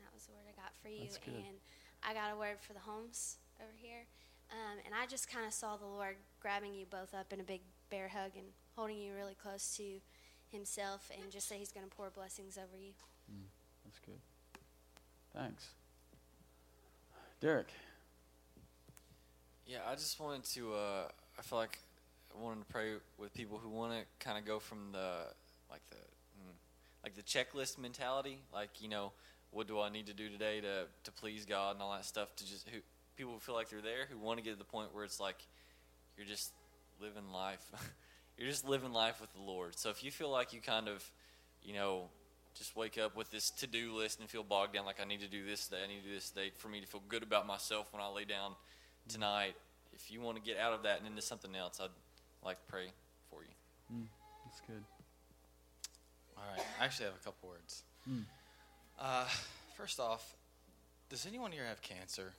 That 0.00 0.10
was 0.12 0.26
the 0.26 0.32
word 0.32 0.42
I 0.50 0.54
got 0.60 0.72
for 0.82 0.88
you. 0.88 1.06
That's 1.06 1.18
good. 1.18 1.34
And 1.34 1.58
I 2.02 2.14
got 2.14 2.34
a 2.34 2.36
word 2.36 2.58
for 2.60 2.72
the 2.72 2.80
homes 2.82 3.36
over 3.60 3.76
here. 3.76 4.06
Um, 4.50 4.78
and 4.84 4.94
I 4.94 5.06
just 5.06 5.30
kind 5.30 5.46
of 5.46 5.52
saw 5.52 5.76
the 5.76 5.86
Lord 5.86 6.16
grabbing 6.40 6.74
you 6.74 6.86
both 6.90 7.14
up 7.14 7.32
in 7.32 7.38
a 7.38 7.44
big 7.44 7.60
bear 7.90 8.08
hug 8.08 8.32
and 8.34 8.46
holding 8.76 8.98
you 8.98 9.14
really 9.14 9.36
close 9.40 9.76
to 9.76 10.00
Himself 10.50 11.10
and 11.14 11.30
just 11.30 11.46
say 11.48 11.58
He's 11.58 11.70
going 11.70 11.86
to 11.86 11.94
pour 11.94 12.10
blessings 12.10 12.58
over 12.58 12.76
you. 12.76 12.92
That's 13.84 14.00
good. 14.00 14.18
Thanks. 15.32 15.68
Derek. 17.44 17.68
Yeah, 19.66 19.80
I 19.86 19.96
just 19.96 20.18
wanted 20.18 20.44
to. 20.54 20.72
Uh, 20.72 21.08
I 21.38 21.42
feel 21.42 21.58
like 21.58 21.78
I 22.34 22.42
wanted 22.42 22.60
to 22.60 22.72
pray 22.72 22.94
with 23.18 23.34
people 23.34 23.60
who 23.62 23.68
want 23.68 23.92
to 23.92 23.98
kind 24.18 24.38
of 24.38 24.46
go 24.46 24.58
from 24.58 24.92
the 24.92 25.26
like 25.70 25.82
the 25.90 25.96
mm, 25.96 26.54
like 27.02 27.14
the 27.14 27.22
checklist 27.22 27.76
mentality, 27.76 28.38
like 28.50 28.70
you 28.80 28.88
know, 28.88 29.12
what 29.50 29.68
do 29.68 29.78
I 29.78 29.90
need 29.90 30.06
to 30.06 30.14
do 30.14 30.30
today 30.30 30.62
to 30.62 30.86
to 31.02 31.12
please 31.12 31.44
God 31.44 31.74
and 31.74 31.82
all 31.82 31.92
that 31.92 32.06
stuff. 32.06 32.34
To 32.36 32.46
just 32.46 32.66
who 32.66 32.78
people 33.14 33.38
feel 33.38 33.54
like 33.54 33.68
they're 33.68 33.82
there, 33.82 34.06
who 34.10 34.16
want 34.16 34.38
to 34.38 34.42
get 34.42 34.52
to 34.52 34.58
the 34.58 34.64
point 34.64 34.94
where 34.94 35.04
it's 35.04 35.20
like 35.20 35.46
you're 36.16 36.26
just 36.26 36.50
living 36.98 37.30
life. 37.30 37.70
you're 38.38 38.48
just 38.48 38.66
living 38.66 38.94
life 38.94 39.20
with 39.20 39.34
the 39.34 39.42
Lord. 39.42 39.78
So 39.78 39.90
if 39.90 40.02
you 40.02 40.10
feel 40.10 40.30
like 40.30 40.54
you 40.54 40.62
kind 40.62 40.88
of, 40.88 41.04
you 41.62 41.74
know, 41.74 42.08
just 42.54 42.76
wake 42.76 42.98
up 42.98 43.16
with 43.16 43.30
this 43.30 43.50
to 43.50 43.66
do 43.66 43.94
list 43.94 44.20
and 44.20 44.28
feel 44.28 44.42
bogged 44.42 44.74
down, 44.74 44.84
like 44.86 45.00
I 45.00 45.04
need 45.04 45.20
to 45.20 45.28
do 45.28 45.44
this 45.44 45.66
today, 45.66 45.82
I 45.84 45.86
need 45.88 46.02
to 46.02 46.08
do 46.08 46.14
this 46.14 46.30
today, 46.30 46.50
for 46.56 46.68
me 46.68 46.80
to 46.80 46.86
feel 46.86 47.02
good 47.08 47.22
about 47.22 47.46
myself 47.46 47.92
when 47.92 48.02
I 48.02 48.08
lay 48.08 48.24
down 48.24 48.52
tonight. 49.08 49.54
If 49.92 50.10
you 50.10 50.20
want 50.20 50.36
to 50.36 50.42
get 50.42 50.58
out 50.58 50.72
of 50.72 50.82
that 50.84 50.98
and 50.98 51.06
into 51.06 51.22
something 51.22 51.54
else, 51.54 51.80
I'd 51.82 51.90
like 52.44 52.58
to 52.64 52.72
pray 52.72 52.86
for 53.30 53.42
you. 53.42 53.50
That's 54.44 54.60
good. 54.66 54.82
All 56.36 56.44
right. 56.50 56.64
I 56.80 56.84
actually 56.84 57.06
have 57.06 57.14
a 57.14 57.24
couple 57.24 57.48
words. 57.48 57.82
Hmm. 58.04 58.20
Uh, 58.98 59.26
first 59.76 60.00
off, 60.00 60.36
does 61.08 61.26
anyone 61.26 61.52
here 61.52 61.64
have 61.64 61.82
cancer? 61.82 62.32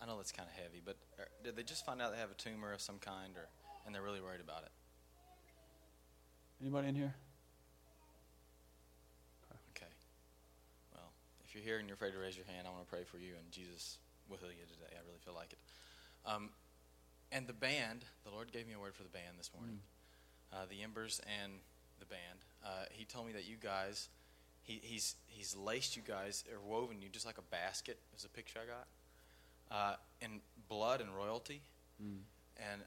I 0.00 0.06
know 0.06 0.16
that's 0.16 0.32
kind 0.32 0.48
of 0.48 0.54
heavy, 0.62 0.80
but 0.84 0.96
uh, 1.18 1.24
did 1.42 1.56
they 1.56 1.62
just 1.62 1.86
find 1.86 2.02
out 2.02 2.12
they 2.12 2.18
have 2.18 2.30
a 2.30 2.34
tumor 2.34 2.72
of 2.72 2.80
some 2.80 2.98
kind, 2.98 3.36
or 3.36 3.48
and 3.86 3.94
they're 3.94 4.02
really 4.02 4.20
worried 4.20 4.40
about 4.40 4.62
it? 4.62 4.70
Anybody 6.60 6.88
in 6.88 6.94
here? 6.94 7.14
Okay. 9.76 9.90
Well, 10.94 11.10
if 11.44 11.45
you're 11.56 11.64
here 11.64 11.78
and 11.78 11.88
you're 11.88 11.96
afraid 11.96 12.12
to 12.12 12.18
raise 12.18 12.36
your 12.36 12.46
hand, 12.46 12.66
I 12.66 12.70
want 12.70 12.84
to 12.84 12.90
pray 12.92 13.04
for 13.04 13.16
you, 13.16 13.32
and 13.40 13.50
Jesus 13.50 13.96
will 14.28 14.36
heal 14.36 14.50
you 14.52 14.68
today. 14.68 14.92
I 14.92 15.00
really 15.08 15.18
feel 15.24 15.34
like 15.34 15.52
it. 15.52 15.58
Um, 16.28 16.50
and 17.32 17.46
the 17.46 17.56
band, 17.56 18.04
the 18.24 18.30
Lord 18.30 18.52
gave 18.52 18.68
me 18.68 18.74
a 18.74 18.78
word 18.78 18.94
for 18.94 19.02
the 19.02 19.08
band 19.08 19.38
this 19.38 19.50
morning. 19.56 19.80
Uh, 20.52 20.66
the 20.68 20.82
Embers 20.82 21.20
and 21.42 21.52
the 21.98 22.06
band. 22.06 22.44
Uh, 22.64 22.84
he 22.90 23.04
told 23.04 23.26
me 23.26 23.32
that 23.32 23.48
you 23.48 23.56
guys, 23.56 24.08
he, 24.62 24.80
he's 24.82 25.16
he's 25.26 25.56
laced 25.56 25.96
you 25.96 26.02
guys 26.06 26.44
or 26.52 26.60
woven 26.60 27.00
you 27.00 27.08
just 27.08 27.26
like 27.26 27.38
a 27.38 27.48
basket. 27.50 27.98
Is 28.16 28.24
a 28.24 28.28
picture 28.28 28.60
I 28.62 28.66
got. 28.66 28.86
Uh, 29.68 29.96
in 30.20 30.40
blood 30.68 31.00
and 31.00 31.10
royalty, 31.16 31.62
and 32.58 32.82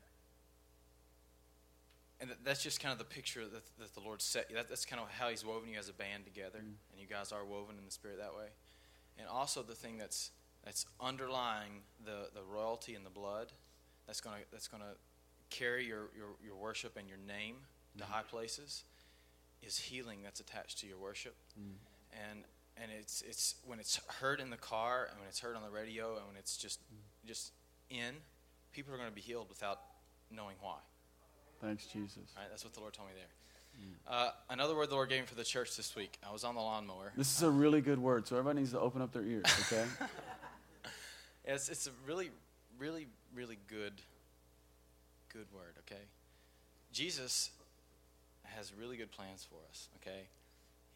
and 2.22 2.30
that's 2.44 2.62
just 2.62 2.82
kind 2.82 2.92
of 2.92 3.00
the 3.00 3.06
picture 3.06 3.46
that, 3.46 3.64
that 3.80 3.94
the 3.94 4.02
Lord 4.02 4.22
set. 4.22 4.54
That, 4.54 4.68
that's 4.68 4.86
kind 4.86 5.02
of 5.02 5.10
how 5.10 5.30
He's 5.30 5.46
woven 5.46 5.70
you 5.70 5.80
as 5.80 5.90
a 5.90 5.94
band 5.94 6.26
together, 6.26 6.60
mm-hmm. 6.60 6.92
and 6.92 7.00
you 7.00 7.08
guys 7.08 7.32
are 7.32 7.46
woven 7.46 7.78
in 7.78 7.86
the 7.86 7.92
Spirit 7.92 8.18
that 8.20 8.36
way. 8.36 8.48
And 9.18 9.28
also 9.28 9.62
the 9.62 9.76
thing 9.76 9.98
that's 9.98 10.32
that's 10.64 10.86
underlying 11.00 11.84
the, 12.04 12.30
the 12.34 12.42
royalty 12.44 12.96
and 12.96 13.06
the 13.06 13.10
blood, 13.10 13.52
that's 14.06 14.22
gonna 14.22 14.38
that's 14.52 14.68
gonna 14.68 14.96
carry 15.50 15.86
your, 15.86 16.10
your, 16.16 16.28
your 16.44 16.56
worship 16.56 16.98
and 16.98 17.08
your 17.08 17.18
name 17.18 17.56
to 17.98 18.04
mm-hmm. 18.04 18.14
high 18.14 18.24
places, 18.24 18.84
is 19.62 19.78
healing 19.78 20.20
that's 20.24 20.40
attached 20.40 20.80
to 20.80 20.88
your 20.88 20.98
worship, 20.98 21.36
mm-hmm. 21.60 22.30
and 22.30 22.44
and 22.82 22.92
it's 22.98 23.22
it's 23.22 23.56
when 23.66 23.80
it's 23.80 24.00
heard 24.20 24.40
in 24.40 24.50
the 24.50 24.58
car 24.58 25.08
and 25.10 25.20
when 25.20 25.28
it's 25.28 25.40
heard 25.40 25.56
on 25.56 25.64
the 25.64 25.70
radio 25.70 26.18
and 26.18 26.28
when 26.28 26.36
it's 26.36 26.58
just 26.58 26.80
just 27.26 27.52
in, 27.90 28.16
people 28.72 28.94
are 28.94 28.98
going 28.98 29.10
to 29.10 29.16
be 29.16 29.22
healed 29.22 29.50
without 29.50 29.82
knowing 30.32 30.56
why. 30.62 30.78
Thanks, 31.62 31.86
Jesus. 31.86 32.18
All 32.36 32.42
right, 32.42 32.50
that's 32.50 32.64
what 32.64 32.74
the 32.74 32.80
Lord 32.80 32.94
told 32.94 33.10
me 33.10 33.16
there. 33.16 33.28
Uh, 34.08 34.32
another 34.50 34.76
word 34.76 34.90
the 34.90 34.96
Lord 34.96 35.10
gave 35.10 35.22
me 35.22 35.26
for 35.26 35.36
the 35.36 35.44
church 35.44 35.78
this 35.78 35.96
week. 35.96 36.18
I 36.28 36.32
was 36.34 36.44
on 36.44 36.56
the 36.56 36.62
lawnmower. 36.62 37.14
This 37.16 37.36
is 37.36 37.44
a 37.44 37.50
really 37.50 37.82
good 37.82 38.00
word, 38.00 38.28
so 38.28 38.36
everybody 38.36 38.60
needs 38.60 38.72
to 38.72 38.80
open 38.80 39.02
up 39.02 39.14
their 39.14 39.24
ears, 39.24 39.46
okay? 39.72 39.86
It's 41.46 41.68
it's 41.70 41.88
a 41.88 41.92
really, 42.06 42.30
really, 42.78 43.08
really 43.34 43.58
good, 43.68 43.94
good 45.34 45.48
word. 45.52 45.74
Okay, 45.80 46.02
Jesus 46.92 47.50
has 48.44 48.72
really 48.78 48.98
good 48.98 49.12
plans 49.12 49.48
for 49.50 49.58
us. 49.72 49.88
Okay, 49.96 50.28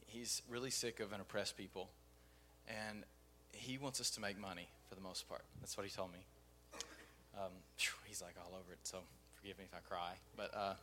he's 0.05 0.43
really 0.47 0.69
sick 0.69 0.99
of 0.99 1.11
an 1.11 1.21
oppressed 1.21 1.57
people, 1.57 1.89
and 2.67 3.03
he 3.51 3.79
wants 3.79 3.99
us 3.99 4.11
to 4.11 4.21
make 4.21 4.39
money 4.39 4.67
for 4.87 4.93
the 4.95 5.01
most 5.01 5.27
part. 5.27 5.43
That's 5.59 5.75
what 5.75 5.87
he 5.87 5.91
told 5.91 6.11
me. 6.11 6.19
Um, 7.35 7.51
he's 8.05 8.21
like 8.21 8.35
all 8.37 8.53
over 8.53 8.73
it, 8.73 8.79
so 8.83 8.99
forgive 9.43 9.57
me 9.57 9.65
if 9.65 9.75
I 9.75 9.81
cry. 9.93 10.13
But 10.37 10.55
uh, 10.55 10.73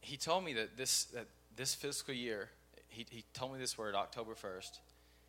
he 0.00 0.16
told 0.16 0.44
me 0.44 0.52
that 0.54 0.76
this 0.76 1.04
that 1.06 1.26
this 1.54 1.74
fiscal 1.74 2.12
year, 2.12 2.50
he 2.88 3.06
he 3.08 3.24
told 3.34 3.52
me 3.52 3.60
this 3.60 3.78
word 3.78 3.94
October 3.94 4.34
first. 4.34 4.80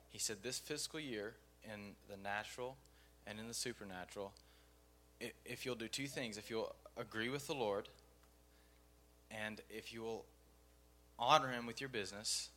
He 0.09 0.17
said 0.17 0.37
this 0.41 0.57
fiscal 0.57 0.99
year 0.99 1.35
in 1.63 1.93
the 2.09 2.17
natural 2.17 2.75
and 3.27 3.39
in 3.39 3.47
the 3.47 3.53
supernatural, 3.53 4.33
if 5.45 5.65
you'll 5.65 5.75
do 5.75 5.87
two 5.87 6.07
things, 6.07 6.37
if 6.37 6.49
you'll 6.49 6.73
agree 6.95 7.29
with 7.29 7.45
the 7.45 7.53
Lord, 7.53 7.87
and 9.29 9.61
if 9.69 9.93
you 9.93 10.01
will 10.01 10.25
honor 11.19 11.51
Him 11.51 11.67
with 11.67 11.79
your 11.79 11.89
business, 11.89 12.49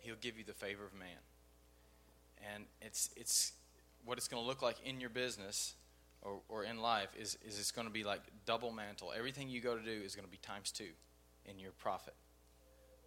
He'll 0.00 0.16
give 0.20 0.36
you 0.36 0.42
the 0.42 0.54
favor 0.54 0.84
of 0.84 0.94
man. 0.94 1.22
And 2.52 2.64
it's 2.82 3.10
it's 3.14 3.52
what 4.04 4.18
it's 4.18 4.26
going 4.26 4.42
to 4.42 4.46
look 4.46 4.62
like 4.62 4.78
in 4.84 5.00
your 5.00 5.10
business 5.10 5.74
or, 6.22 6.40
or 6.48 6.64
in 6.64 6.80
life 6.80 7.08
is, 7.18 7.38
is 7.46 7.58
it's 7.58 7.70
going 7.70 7.86
to 7.86 7.92
be 7.92 8.04
like 8.04 8.20
double 8.44 8.72
mantle. 8.72 9.12
Everything 9.16 9.48
you 9.48 9.60
go 9.60 9.76
to 9.76 9.82
do 9.82 10.02
is 10.04 10.14
going 10.14 10.26
to 10.26 10.30
be 10.30 10.38
times 10.38 10.70
two 10.70 10.88
in 11.44 11.58
your 11.58 11.72
profit. 11.72 12.14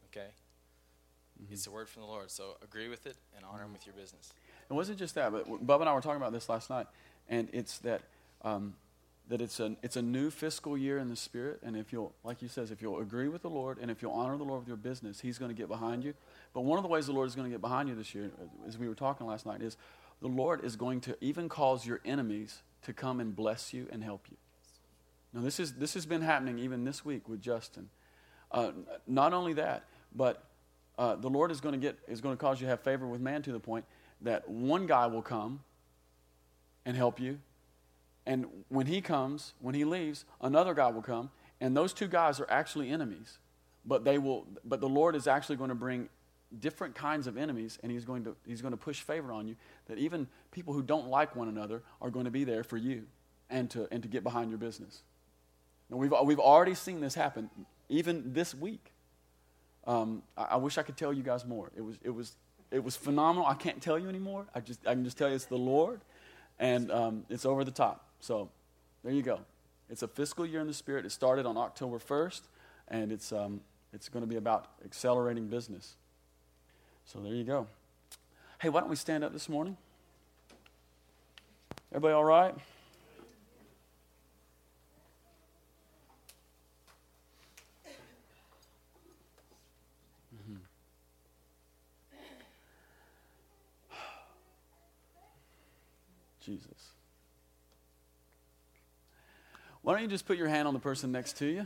Okay? 0.07 0.27
Mm-hmm. 1.41 1.53
It's 1.53 1.67
a 1.67 1.71
word 1.71 1.89
from 1.89 2.01
the 2.01 2.07
Lord. 2.07 2.31
So 2.31 2.57
agree 2.63 2.89
with 2.89 3.05
it 3.05 3.17
and 3.35 3.45
honor 3.45 3.59
mm-hmm. 3.59 3.67
Him 3.67 3.73
with 3.73 3.85
your 3.85 3.95
business. 3.95 4.33
It 4.69 4.73
wasn't 4.73 4.99
just 4.99 5.15
that, 5.15 5.31
but 5.31 5.47
Bubba 5.65 5.81
and 5.81 5.89
I 5.89 5.93
were 5.93 6.01
talking 6.01 6.21
about 6.21 6.31
this 6.31 6.47
last 6.47 6.69
night, 6.69 6.85
and 7.27 7.49
it's 7.51 7.79
that 7.79 8.01
um, 8.43 8.75
that 9.27 9.41
it's 9.41 9.59
a 9.59 9.75
it's 9.81 9.95
a 9.95 10.01
new 10.01 10.29
fiscal 10.29 10.77
year 10.77 10.99
in 10.99 11.07
the 11.07 11.15
spirit, 11.15 11.59
and 11.63 11.75
if 11.75 11.91
you'll, 11.91 12.13
like 12.23 12.41
you 12.43 12.47
says, 12.47 12.69
if 12.69 12.79
you'll 12.81 12.99
agree 12.99 13.27
with 13.29 13.41
the 13.41 13.49
Lord 13.49 13.79
and 13.81 13.89
if 13.89 14.01
you'll 14.01 14.13
honor 14.13 14.37
the 14.37 14.43
Lord 14.43 14.61
with 14.61 14.67
your 14.67 14.77
business, 14.77 15.21
He's 15.21 15.39
going 15.39 15.49
to 15.49 15.57
get 15.57 15.69
behind 15.69 16.03
you. 16.03 16.13
But 16.53 16.61
one 16.61 16.77
of 16.77 16.83
the 16.83 16.89
ways 16.89 17.07
the 17.07 17.13
Lord 17.13 17.27
is 17.27 17.35
going 17.35 17.45
to 17.45 17.51
get 17.51 17.61
behind 17.61 17.89
you 17.89 17.95
this 17.95 18.13
year, 18.13 18.29
uh, 18.39 18.67
as 18.67 18.77
we 18.77 18.87
were 18.87 18.95
talking 18.95 19.25
last 19.25 19.45
night, 19.45 19.61
is 19.61 19.77
the 20.21 20.27
Lord 20.27 20.63
is 20.63 20.75
going 20.75 21.01
to 21.01 21.17
even 21.21 21.49
cause 21.49 21.85
your 21.85 21.99
enemies 22.05 22.61
to 22.83 22.93
come 22.93 23.19
and 23.19 23.35
bless 23.35 23.73
you 23.73 23.87
and 23.91 24.03
help 24.03 24.25
you. 24.29 24.37
Now 25.33 25.41
this 25.41 25.59
is 25.59 25.73
this 25.73 25.93
has 25.93 26.05
been 26.05 26.21
happening 26.21 26.59
even 26.59 26.83
this 26.83 27.05
week 27.05 27.29
with 27.29 27.41
Justin. 27.41 27.89
Uh, 28.51 28.71
not 29.05 29.33
only 29.33 29.53
that, 29.53 29.85
but 30.15 30.43
uh, 30.97 31.15
the 31.15 31.29
Lord 31.29 31.51
is 31.51 31.61
going 31.61 31.73
to 31.73 31.79
get 31.79 31.97
is 32.07 32.21
going 32.21 32.35
to 32.35 32.39
cause 32.39 32.59
you 32.59 32.65
to 32.65 32.71
have 32.71 32.81
favor 32.81 33.07
with 33.07 33.21
man 33.21 33.41
to 33.43 33.51
the 33.51 33.59
point 33.59 33.85
that 34.21 34.49
one 34.49 34.87
guy 34.87 35.07
will 35.07 35.21
come 35.21 35.61
and 36.85 36.97
help 36.97 37.19
you, 37.19 37.39
and 38.25 38.45
when 38.69 38.87
he 38.87 39.01
comes, 39.01 39.53
when 39.59 39.75
he 39.75 39.85
leaves, 39.85 40.25
another 40.41 40.73
guy 40.73 40.89
will 40.89 41.01
come, 41.01 41.29
and 41.61 41.77
those 41.77 41.93
two 41.93 42.07
guys 42.07 42.39
are 42.39 42.49
actually 42.49 42.89
enemies, 42.89 43.37
but 43.85 44.03
they 44.03 44.17
will. 44.17 44.47
But 44.65 44.81
the 44.81 44.89
Lord 44.89 45.15
is 45.15 45.27
actually 45.27 45.57
going 45.57 45.69
to 45.69 45.75
bring 45.75 46.09
different 46.57 46.95
kinds 46.95 47.27
of 47.27 47.37
enemies, 47.37 47.77
and 47.83 47.91
he's 47.91 48.05
going 48.05 48.23
to 48.23 48.35
he's 48.45 48.61
going 48.61 48.71
to 48.71 48.77
push 48.77 49.01
favor 49.01 49.31
on 49.31 49.47
you 49.47 49.55
that 49.87 49.97
even 49.97 50.27
people 50.51 50.73
who 50.73 50.81
don't 50.81 51.07
like 51.07 51.35
one 51.35 51.47
another 51.47 51.83
are 52.01 52.09
going 52.09 52.25
to 52.25 52.31
be 52.31 52.43
there 52.43 52.63
for 52.63 52.77
you. 52.77 53.03
and 53.49 53.69
to, 53.71 53.87
and 53.91 54.03
to 54.03 54.09
get 54.09 54.23
behind 54.23 54.49
your 54.49 54.59
business. 54.59 55.01
And 55.89 55.99
we've, 55.99 56.13
we've 56.23 56.39
already 56.39 56.75
seen 56.75 57.01
this 57.01 57.15
happen, 57.15 57.49
even 57.89 58.33
this 58.33 58.53
week. 58.53 58.91
Um, 59.87 60.21
I, 60.37 60.43
I, 60.43 60.55
wish 60.57 60.77
I 60.77 60.83
could 60.83 60.97
tell 60.97 61.11
you 61.11 61.23
guys 61.23 61.45
more. 61.45 61.71
It 61.75 61.81
was, 61.81 61.95
it, 62.03 62.11
was, 62.11 62.35
it 62.69 62.83
was 62.83 62.95
phenomenal. 62.95 63.47
I 63.47 63.55
can't 63.55 63.81
tell 63.81 63.97
you 63.97 64.07
anymore. 64.07 64.45
I, 64.53 64.59
just, 64.59 64.85
I 64.85 64.93
can 64.93 65.03
just 65.03 65.17
tell 65.17 65.29
you 65.29 65.35
it's 65.35 65.45
the 65.45 65.57
Lord, 65.57 66.01
and 66.59 66.91
um, 66.91 67.25
it's 67.29 67.45
over 67.45 67.63
the 67.63 67.71
top. 67.71 68.05
So 68.19 68.49
there 69.03 69.13
you 69.13 69.23
go. 69.23 69.39
It's 69.89 70.03
a 70.03 70.07
fiscal 70.07 70.45
year 70.45 70.61
in 70.61 70.67
the 70.67 70.73
Spirit. 70.73 71.05
It 71.05 71.11
started 71.11 71.47
on 71.47 71.57
October 71.57 71.97
1st, 71.97 72.41
and 72.89 73.11
it's, 73.11 73.31
um, 73.31 73.61
it's 73.93 74.09
going 74.09 74.21
to 74.21 74.27
be 74.27 74.35
about 74.35 74.67
accelerating 74.85 75.47
business. 75.47 75.95
So 77.11 77.17
there 77.21 77.33
you 77.33 77.43
go. 77.43 77.65
Hey, 78.61 78.69
why 78.69 78.81
don't 78.81 78.89
we 78.91 78.95
stand 78.95 79.23
up 79.23 79.33
this 79.33 79.49
morning? 79.49 79.75
Everybody 81.91 82.13
all 82.13 82.23
right? 82.23 82.53
Mm-hmm. 90.35 90.57
Jesus. 96.41 96.67
Why 99.81 99.93
don't 99.93 100.03
you 100.03 100.07
just 100.09 100.27
put 100.27 100.37
your 100.37 100.47
hand 100.47 100.67
on 100.67 100.75
the 100.75 100.79
person 100.79 101.11
next 101.11 101.37
to 101.37 101.47
you? 101.47 101.65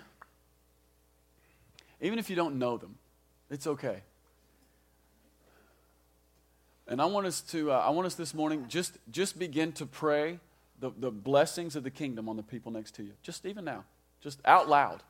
Even 1.99 2.17
if 2.17 2.29
you 2.29 2.37
don't 2.37 2.57
know 2.57 2.77
them, 2.77 2.95
it's 3.49 3.67
okay. 3.67 4.03
And 6.93 7.01
I 7.01 7.05
want 7.05 7.25
us 7.25 7.41
to, 7.41 7.71
uh, 7.71 7.79
I 7.79 7.89
want 7.89 8.05
us 8.05 8.13
this 8.13 8.35
morning 8.35 8.65
just, 8.67 8.99
just 9.09 9.39
begin 9.39 9.71
to 9.71 9.87
pray 9.87 10.37
the, 10.79 10.91
the 10.95 11.09
blessings 11.09 11.75
of 11.75 11.83
the 11.83 11.89
kingdom 11.89 12.29
on 12.29 12.37
the 12.37 12.43
people 12.43 12.71
next 12.71 12.93
to 12.97 13.03
you. 13.03 13.13
Just 13.23 13.47
even 13.47 13.65
now, 13.65 13.83
just 14.21 14.39
out 14.45 14.69
loud. 14.69 15.01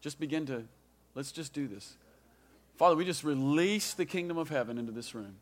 Just 0.00 0.18
begin 0.18 0.44
to, 0.46 0.64
let's 1.14 1.30
just 1.30 1.52
do 1.52 1.68
this. 1.68 1.96
Father, 2.78 2.96
we 2.96 3.04
just 3.04 3.22
release 3.22 3.94
the 3.94 4.04
kingdom 4.04 4.38
of 4.38 4.48
heaven 4.48 4.76
into 4.76 4.90
this 4.90 5.14
room. 5.14 5.36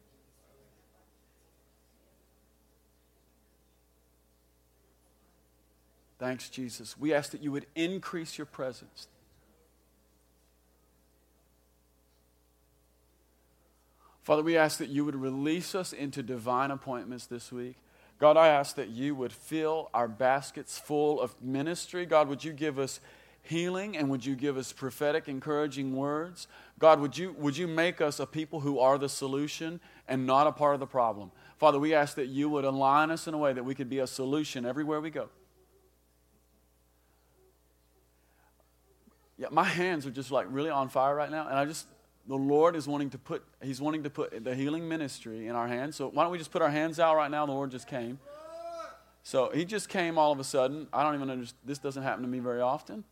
Thanks, 6.18 6.50
Jesus. 6.50 6.98
We 6.98 7.14
ask 7.14 7.30
that 7.30 7.42
you 7.42 7.50
would 7.50 7.64
increase 7.74 8.36
your 8.36 8.44
presence. 8.44 9.08
Father, 14.28 14.42
we 14.42 14.58
ask 14.58 14.76
that 14.76 14.90
you 14.90 15.06
would 15.06 15.16
release 15.16 15.74
us 15.74 15.94
into 15.94 16.22
divine 16.22 16.70
appointments 16.70 17.24
this 17.24 17.50
week. 17.50 17.76
God, 18.18 18.36
I 18.36 18.48
ask 18.48 18.76
that 18.76 18.90
you 18.90 19.14
would 19.14 19.32
fill 19.32 19.88
our 19.94 20.06
baskets 20.06 20.76
full 20.78 21.18
of 21.18 21.34
ministry. 21.40 22.04
God, 22.04 22.28
would 22.28 22.44
you 22.44 22.52
give 22.52 22.78
us 22.78 23.00
healing 23.40 23.96
and 23.96 24.10
would 24.10 24.26
you 24.26 24.36
give 24.36 24.58
us 24.58 24.70
prophetic, 24.70 25.28
encouraging 25.28 25.96
words? 25.96 26.46
God, 26.78 27.00
would 27.00 27.16
you, 27.16 27.34
would 27.38 27.56
you 27.56 27.66
make 27.66 28.02
us 28.02 28.20
a 28.20 28.26
people 28.26 28.60
who 28.60 28.78
are 28.78 28.98
the 28.98 29.08
solution 29.08 29.80
and 30.06 30.26
not 30.26 30.46
a 30.46 30.52
part 30.52 30.74
of 30.74 30.80
the 30.80 30.86
problem? 30.86 31.32
Father, 31.56 31.78
we 31.78 31.94
ask 31.94 32.14
that 32.16 32.26
you 32.26 32.50
would 32.50 32.66
align 32.66 33.10
us 33.10 33.28
in 33.28 33.32
a 33.32 33.38
way 33.38 33.54
that 33.54 33.64
we 33.64 33.74
could 33.74 33.88
be 33.88 34.00
a 34.00 34.06
solution 34.06 34.66
everywhere 34.66 35.00
we 35.00 35.08
go. 35.08 35.30
yeah, 39.38 39.46
my 39.50 39.64
hands 39.64 40.04
are 40.04 40.10
just 40.10 40.30
like 40.30 40.46
really 40.50 40.68
on 40.68 40.88
fire 40.88 41.14
right 41.14 41.30
now. 41.30 41.46
And 41.46 41.56
I 41.56 41.64
just, 41.64 41.86
the 42.28 42.36
Lord 42.36 42.76
is 42.76 42.86
wanting 42.86 43.10
to 43.10 43.18
put, 43.18 43.42
He's 43.62 43.80
wanting 43.80 44.02
to 44.04 44.10
put 44.10 44.44
the 44.44 44.54
healing 44.54 44.86
ministry 44.86 45.48
in 45.48 45.56
our 45.56 45.66
hands. 45.66 45.96
So 45.96 46.08
why 46.08 46.22
don't 46.22 46.32
we 46.32 46.38
just 46.38 46.52
put 46.52 46.62
our 46.62 46.70
hands 46.70 47.00
out 47.00 47.16
right 47.16 47.30
now? 47.30 47.46
The 47.46 47.52
Lord 47.52 47.70
just 47.70 47.88
came. 47.88 48.18
So 49.22 49.50
He 49.52 49.64
just 49.64 49.88
came 49.88 50.18
all 50.18 50.30
of 50.30 50.38
a 50.38 50.44
sudden. 50.44 50.86
I 50.92 51.02
don't 51.02 51.14
even 51.14 51.30
understand, 51.30 51.58
this 51.64 51.78
doesn't 51.78 52.02
happen 52.02 52.22
to 52.22 52.28
me 52.28 52.38
very 52.38 52.60
often. 52.60 53.04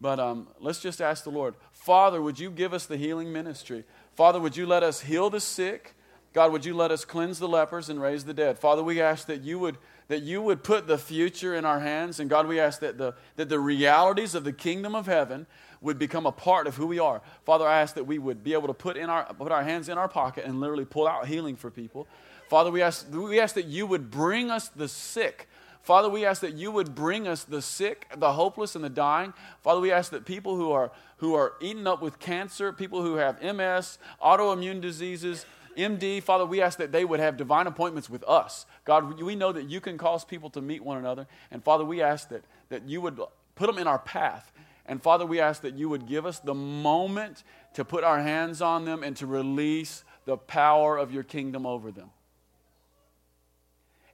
But 0.00 0.18
um, 0.18 0.48
let's 0.58 0.80
just 0.80 1.00
ask 1.00 1.24
the 1.24 1.30
Lord, 1.30 1.54
Father, 1.72 2.20
would 2.20 2.38
you 2.38 2.50
give 2.50 2.72
us 2.72 2.86
the 2.86 2.96
healing 2.96 3.32
ministry? 3.32 3.84
Father, 4.14 4.40
would 4.40 4.56
you 4.56 4.66
let 4.66 4.82
us 4.82 5.02
heal 5.02 5.30
the 5.30 5.40
sick? 5.40 5.94
God, 6.32 6.52
would 6.52 6.64
you 6.64 6.74
let 6.74 6.90
us 6.90 7.04
cleanse 7.04 7.38
the 7.38 7.48
lepers 7.48 7.88
and 7.88 8.00
raise 8.00 8.24
the 8.24 8.32
dead? 8.32 8.58
Father, 8.58 8.82
we 8.82 9.00
ask 9.00 9.26
that 9.26 9.42
you 9.42 9.58
would 9.58 9.78
that 10.10 10.22
you 10.22 10.42
would 10.42 10.64
put 10.64 10.88
the 10.88 10.98
future 10.98 11.54
in 11.54 11.64
our 11.64 11.78
hands. 11.78 12.18
And 12.18 12.28
God, 12.28 12.48
we 12.48 12.58
ask 12.58 12.80
that 12.80 12.98
the, 12.98 13.14
that 13.36 13.48
the 13.48 13.60
realities 13.60 14.34
of 14.34 14.42
the 14.42 14.52
kingdom 14.52 14.96
of 14.96 15.06
heaven 15.06 15.46
would 15.80 15.98
become 15.98 16.26
a 16.26 16.32
part 16.32 16.66
of 16.66 16.76
who 16.76 16.86
we 16.86 16.98
are. 16.98 17.22
Father, 17.44 17.66
I 17.66 17.80
ask 17.80 17.94
that 17.94 18.04
we 18.04 18.18
would 18.18 18.44
be 18.44 18.52
able 18.52 18.68
to 18.68 18.74
put, 18.74 18.96
in 18.96 19.08
our, 19.08 19.24
put 19.34 19.50
our 19.50 19.62
hands 19.62 19.88
in 19.88 19.98
our 19.98 20.08
pocket 20.08 20.44
and 20.44 20.60
literally 20.60 20.84
pull 20.84 21.08
out 21.08 21.26
healing 21.26 21.56
for 21.56 21.70
people. 21.70 22.06
Father, 22.48 22.70
we 22.70 22.82
ask, 22.82 23.06
we 23.12 23.40
ask 23.40 23.54
that 23.54 23.66
you 23.66 23.86
would 23.86 24.10
bring 24.10 24.50
us 24.50 24.68
the 24.68 24.88
sick. 24.88 25.48
Father, 25.82 26.08
we 26.08 26.26
ask 26.26 26.42
that 26.42 26.54
you 26.54 26.70
would 26.70 26.94
bring 26.94 27.26
us 27.26 27.44
the 27.44 27.62
sick, 27.62 28.06
the 28.16 28.32
hopeless, 28.32 28.74
and 28.74 28.84
the 28.84 28.90
dying. 28.90 29.32
Father, 29.62 29.80
we 29.80 29.90
ask 29.90 30.10
that 30.10 30.26
people 30.26 30.56
who 30.56 30.70
are, 30.70 30.90
who 31.18 31.34
are 31.34 31.54
eaten 31.60 31.86
up 31.86 32.02
with 32.02 32.18
cancer, 32.18 32.72
people 32.72 33.02
who 33.02 33.14
have 33.14 33.42
MS, 33.42 33.98
autoimmune 34.22 34.80
diseases, 34.80 35.46
MD, 35.76 36.22
Father, 36.22 36.44
we 36.44 36.60
ask 36.60 36.78
that 36.78 36.92
they 36.92 37.04
would 37.04 37.20
have 37.20 37.36
divine 37.36 37.66
appointments 37.66 38.10
with 38.10 38.24
us. 38.24 38.66
God, 38.84 39.20
we 39.20 39.36
know 39.36 39.52
that 39.52 39.70
you 39.70 39.80
can 39.80 39.96
cause 39.96 40.24
people 40.24 40.50
to 40.50 40.60
meet 40.60 40.82
one 40.82 40.98
another. 40.98 41.26
And 41.50 41.62
Father, 41.62 41.84
we 41.84 42.02
ask 42.02 42.28
that, 42.28 42.42
that 42.68 42.88
you 42.88 43.00
would 43.00 43.18
put 43.54 43.66
them 43.66 43.78
in 43.78 43.86
our 43.86 43.98
path. 43.98 44.52
And 44.90 45.00
Father, 45.00 45.24
we 45.24 45.38
ask 45.38 45.62
that 45.62 45.78
you 45.78 45.88
would 45.88 46.08
give 46.08 46.26
us 46.26 46.40
the 46.40 46.52
moment 46.52 47.44
to 47.74 47.84
put 47.84 48.02
our 48.02 48.20
hands 48.20 48.60
on 48.60 48.84
them 48.84 49.04
and 49.04 49.16
to 49.18 49.26
release 49.26 50.02
the 50.24 50.36
power 50.36 50.98
of 50.98 51.12
your 51.12 51.22
kingdom 51.22 51.64
over 51.64 51.92
them. 51.92 52.10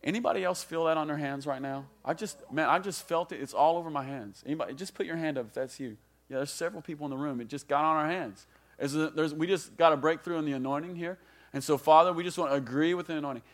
Anybody 0.04 0.44
else 0.44 0.62
feel 0.62 0.84
that 0.84 0.98
on 0.98 1.06
their 1.08 1.16
hands 1.16 1.46
right 1.46 1.62
now? 1.62 1.86
I 2.04 2.12
just, 2.12 2.36
man, 2.52 2.68
I 2.68 2.78
just 2.78 3.08
felt 3.08 3.32
it. 3.32 3.40
It's 3.40 3.54
all 3.54 3.78
over 3.78 3.88
my 3.88 4.04
hands. 4.04 4.44
Anybody, 4.44 4.74
just 4.74 4.92
put 4.92 5.06
your 5.06 5.16
hand 5.16 5.38
up 5.38 5.46
if 5.46 5.54
that's 5.54 5.80
you. 5.80 5.96
Yeah, 6.28 6.36
there's 6.36 6.50
several 6.50 6.82
people 6.82 7.06
in 7.06 7.10
the 7.10 7.16
room. 7.16 7.40
It 7.40 7.48
just 7.48 7.68
got 7.68 7.82
on 7.82 7.96
our 7.96 8.10
hands. 8.10 8.46
There's, 8.78 9.32
we 9.32 9.46
just 9.46 9.78
got 9.78 9.94
a 9.94 9.96
breakthrough 9.96 10.36
in 10.36 10.44
the 10.44 10.52
anointing 10.52 10.94
here. 10.94 11.16
And 11.54 11.64
so, 11.64 11.78
Father, 11.78 12.12
we 12.12 12.22
just 12.22 12.36
want 12.36 12.50
to 12.50 12.54
agree 12.54 12.92
with 12.92 13.06
the 13.06 13.16
anointing. 13.16 13.44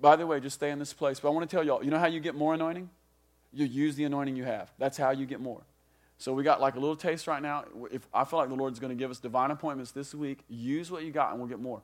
By 0.00 0.16
the 0.16 0.26
way, 0.26 0.40
just 0.40 0.54
stay 0.54 0.70
in 0.70 0.78
this 0.78 0.94
place. 0.94 1.20
But 1.20 1.28
I 1.28 1.32
want 1.32 1.50
to 1.50 1.54
tell 1.54 1.62
y'all, 1.62 1.84
you 1.84 1.90
know 1.90 1.98
how 1.98 2.06
you 2.06 2.18
get 2.18 2.34
more 2.34 2.54
anointing? 2.54 2.88
You 3.52 3.66
use 3.66 3.94
the 3.94 4.04
anointing 4.04 4.36
you 4.36 4.44
have. 4.44 4.72
That's 4.78 4.96
how 4.96 5.10
you 5.10 5.26
get 5.26 5.38
more. 5.38 5.60
So 6.22 6.32
we 6.32 6.44
got 6.44 6.60
like 6.60 6.76
a 6.76 6.78
little 6.78 6.94
taste 6.94 7.26
right 7.26 7.42
now. 7.42 7.64
If 7.90 8.06
I 8.14 8.22
feel 8.22 8.38
like 8.38 8.48
the 8.48 8.54
Lord's 8.54 8.78
going 8.78 8.90
to 8.90 8.94
give 8.96 9.10
us 9.10 9.18
divine 9.18 9.50
appointments 9.50 9.90
this 9.90 10.14
week, 10.14 10.44
use 10.48 10.88
what 10.88 11.02
you 11.02 11.10
got 11.10 11.32
and 11.32 11.40
we'll 11.40 11.48
get 11.48 11.58
more. 11.58 11.82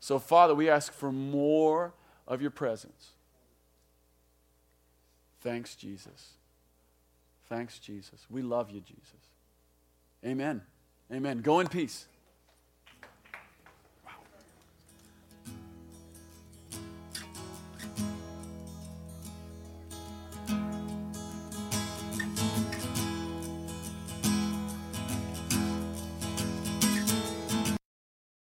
So, 0.00 0.18
Father, 0.18 0.56
we 0.56 0.68
ask 0.68 0.92
for 0.92 1.12
more 1.12 1.94
of 2.26 2.42
your 2.42 2.50
presence. 2.50 3.10
Thanks, 5.40 5.76
Jesus. 5.76 6.32
Thanks, 7.48 7.78
Jesus. 7.78 8.26
We 8.28 8.42
love 8.42 8.72
you, 8.72 8.80
Jesus. 8.80 9.22
Amen. 10.24 10.62
Amen. 11.12 11.38
Go 11.38 11.60
in 11.60 11.68
peace. 11.68 12.06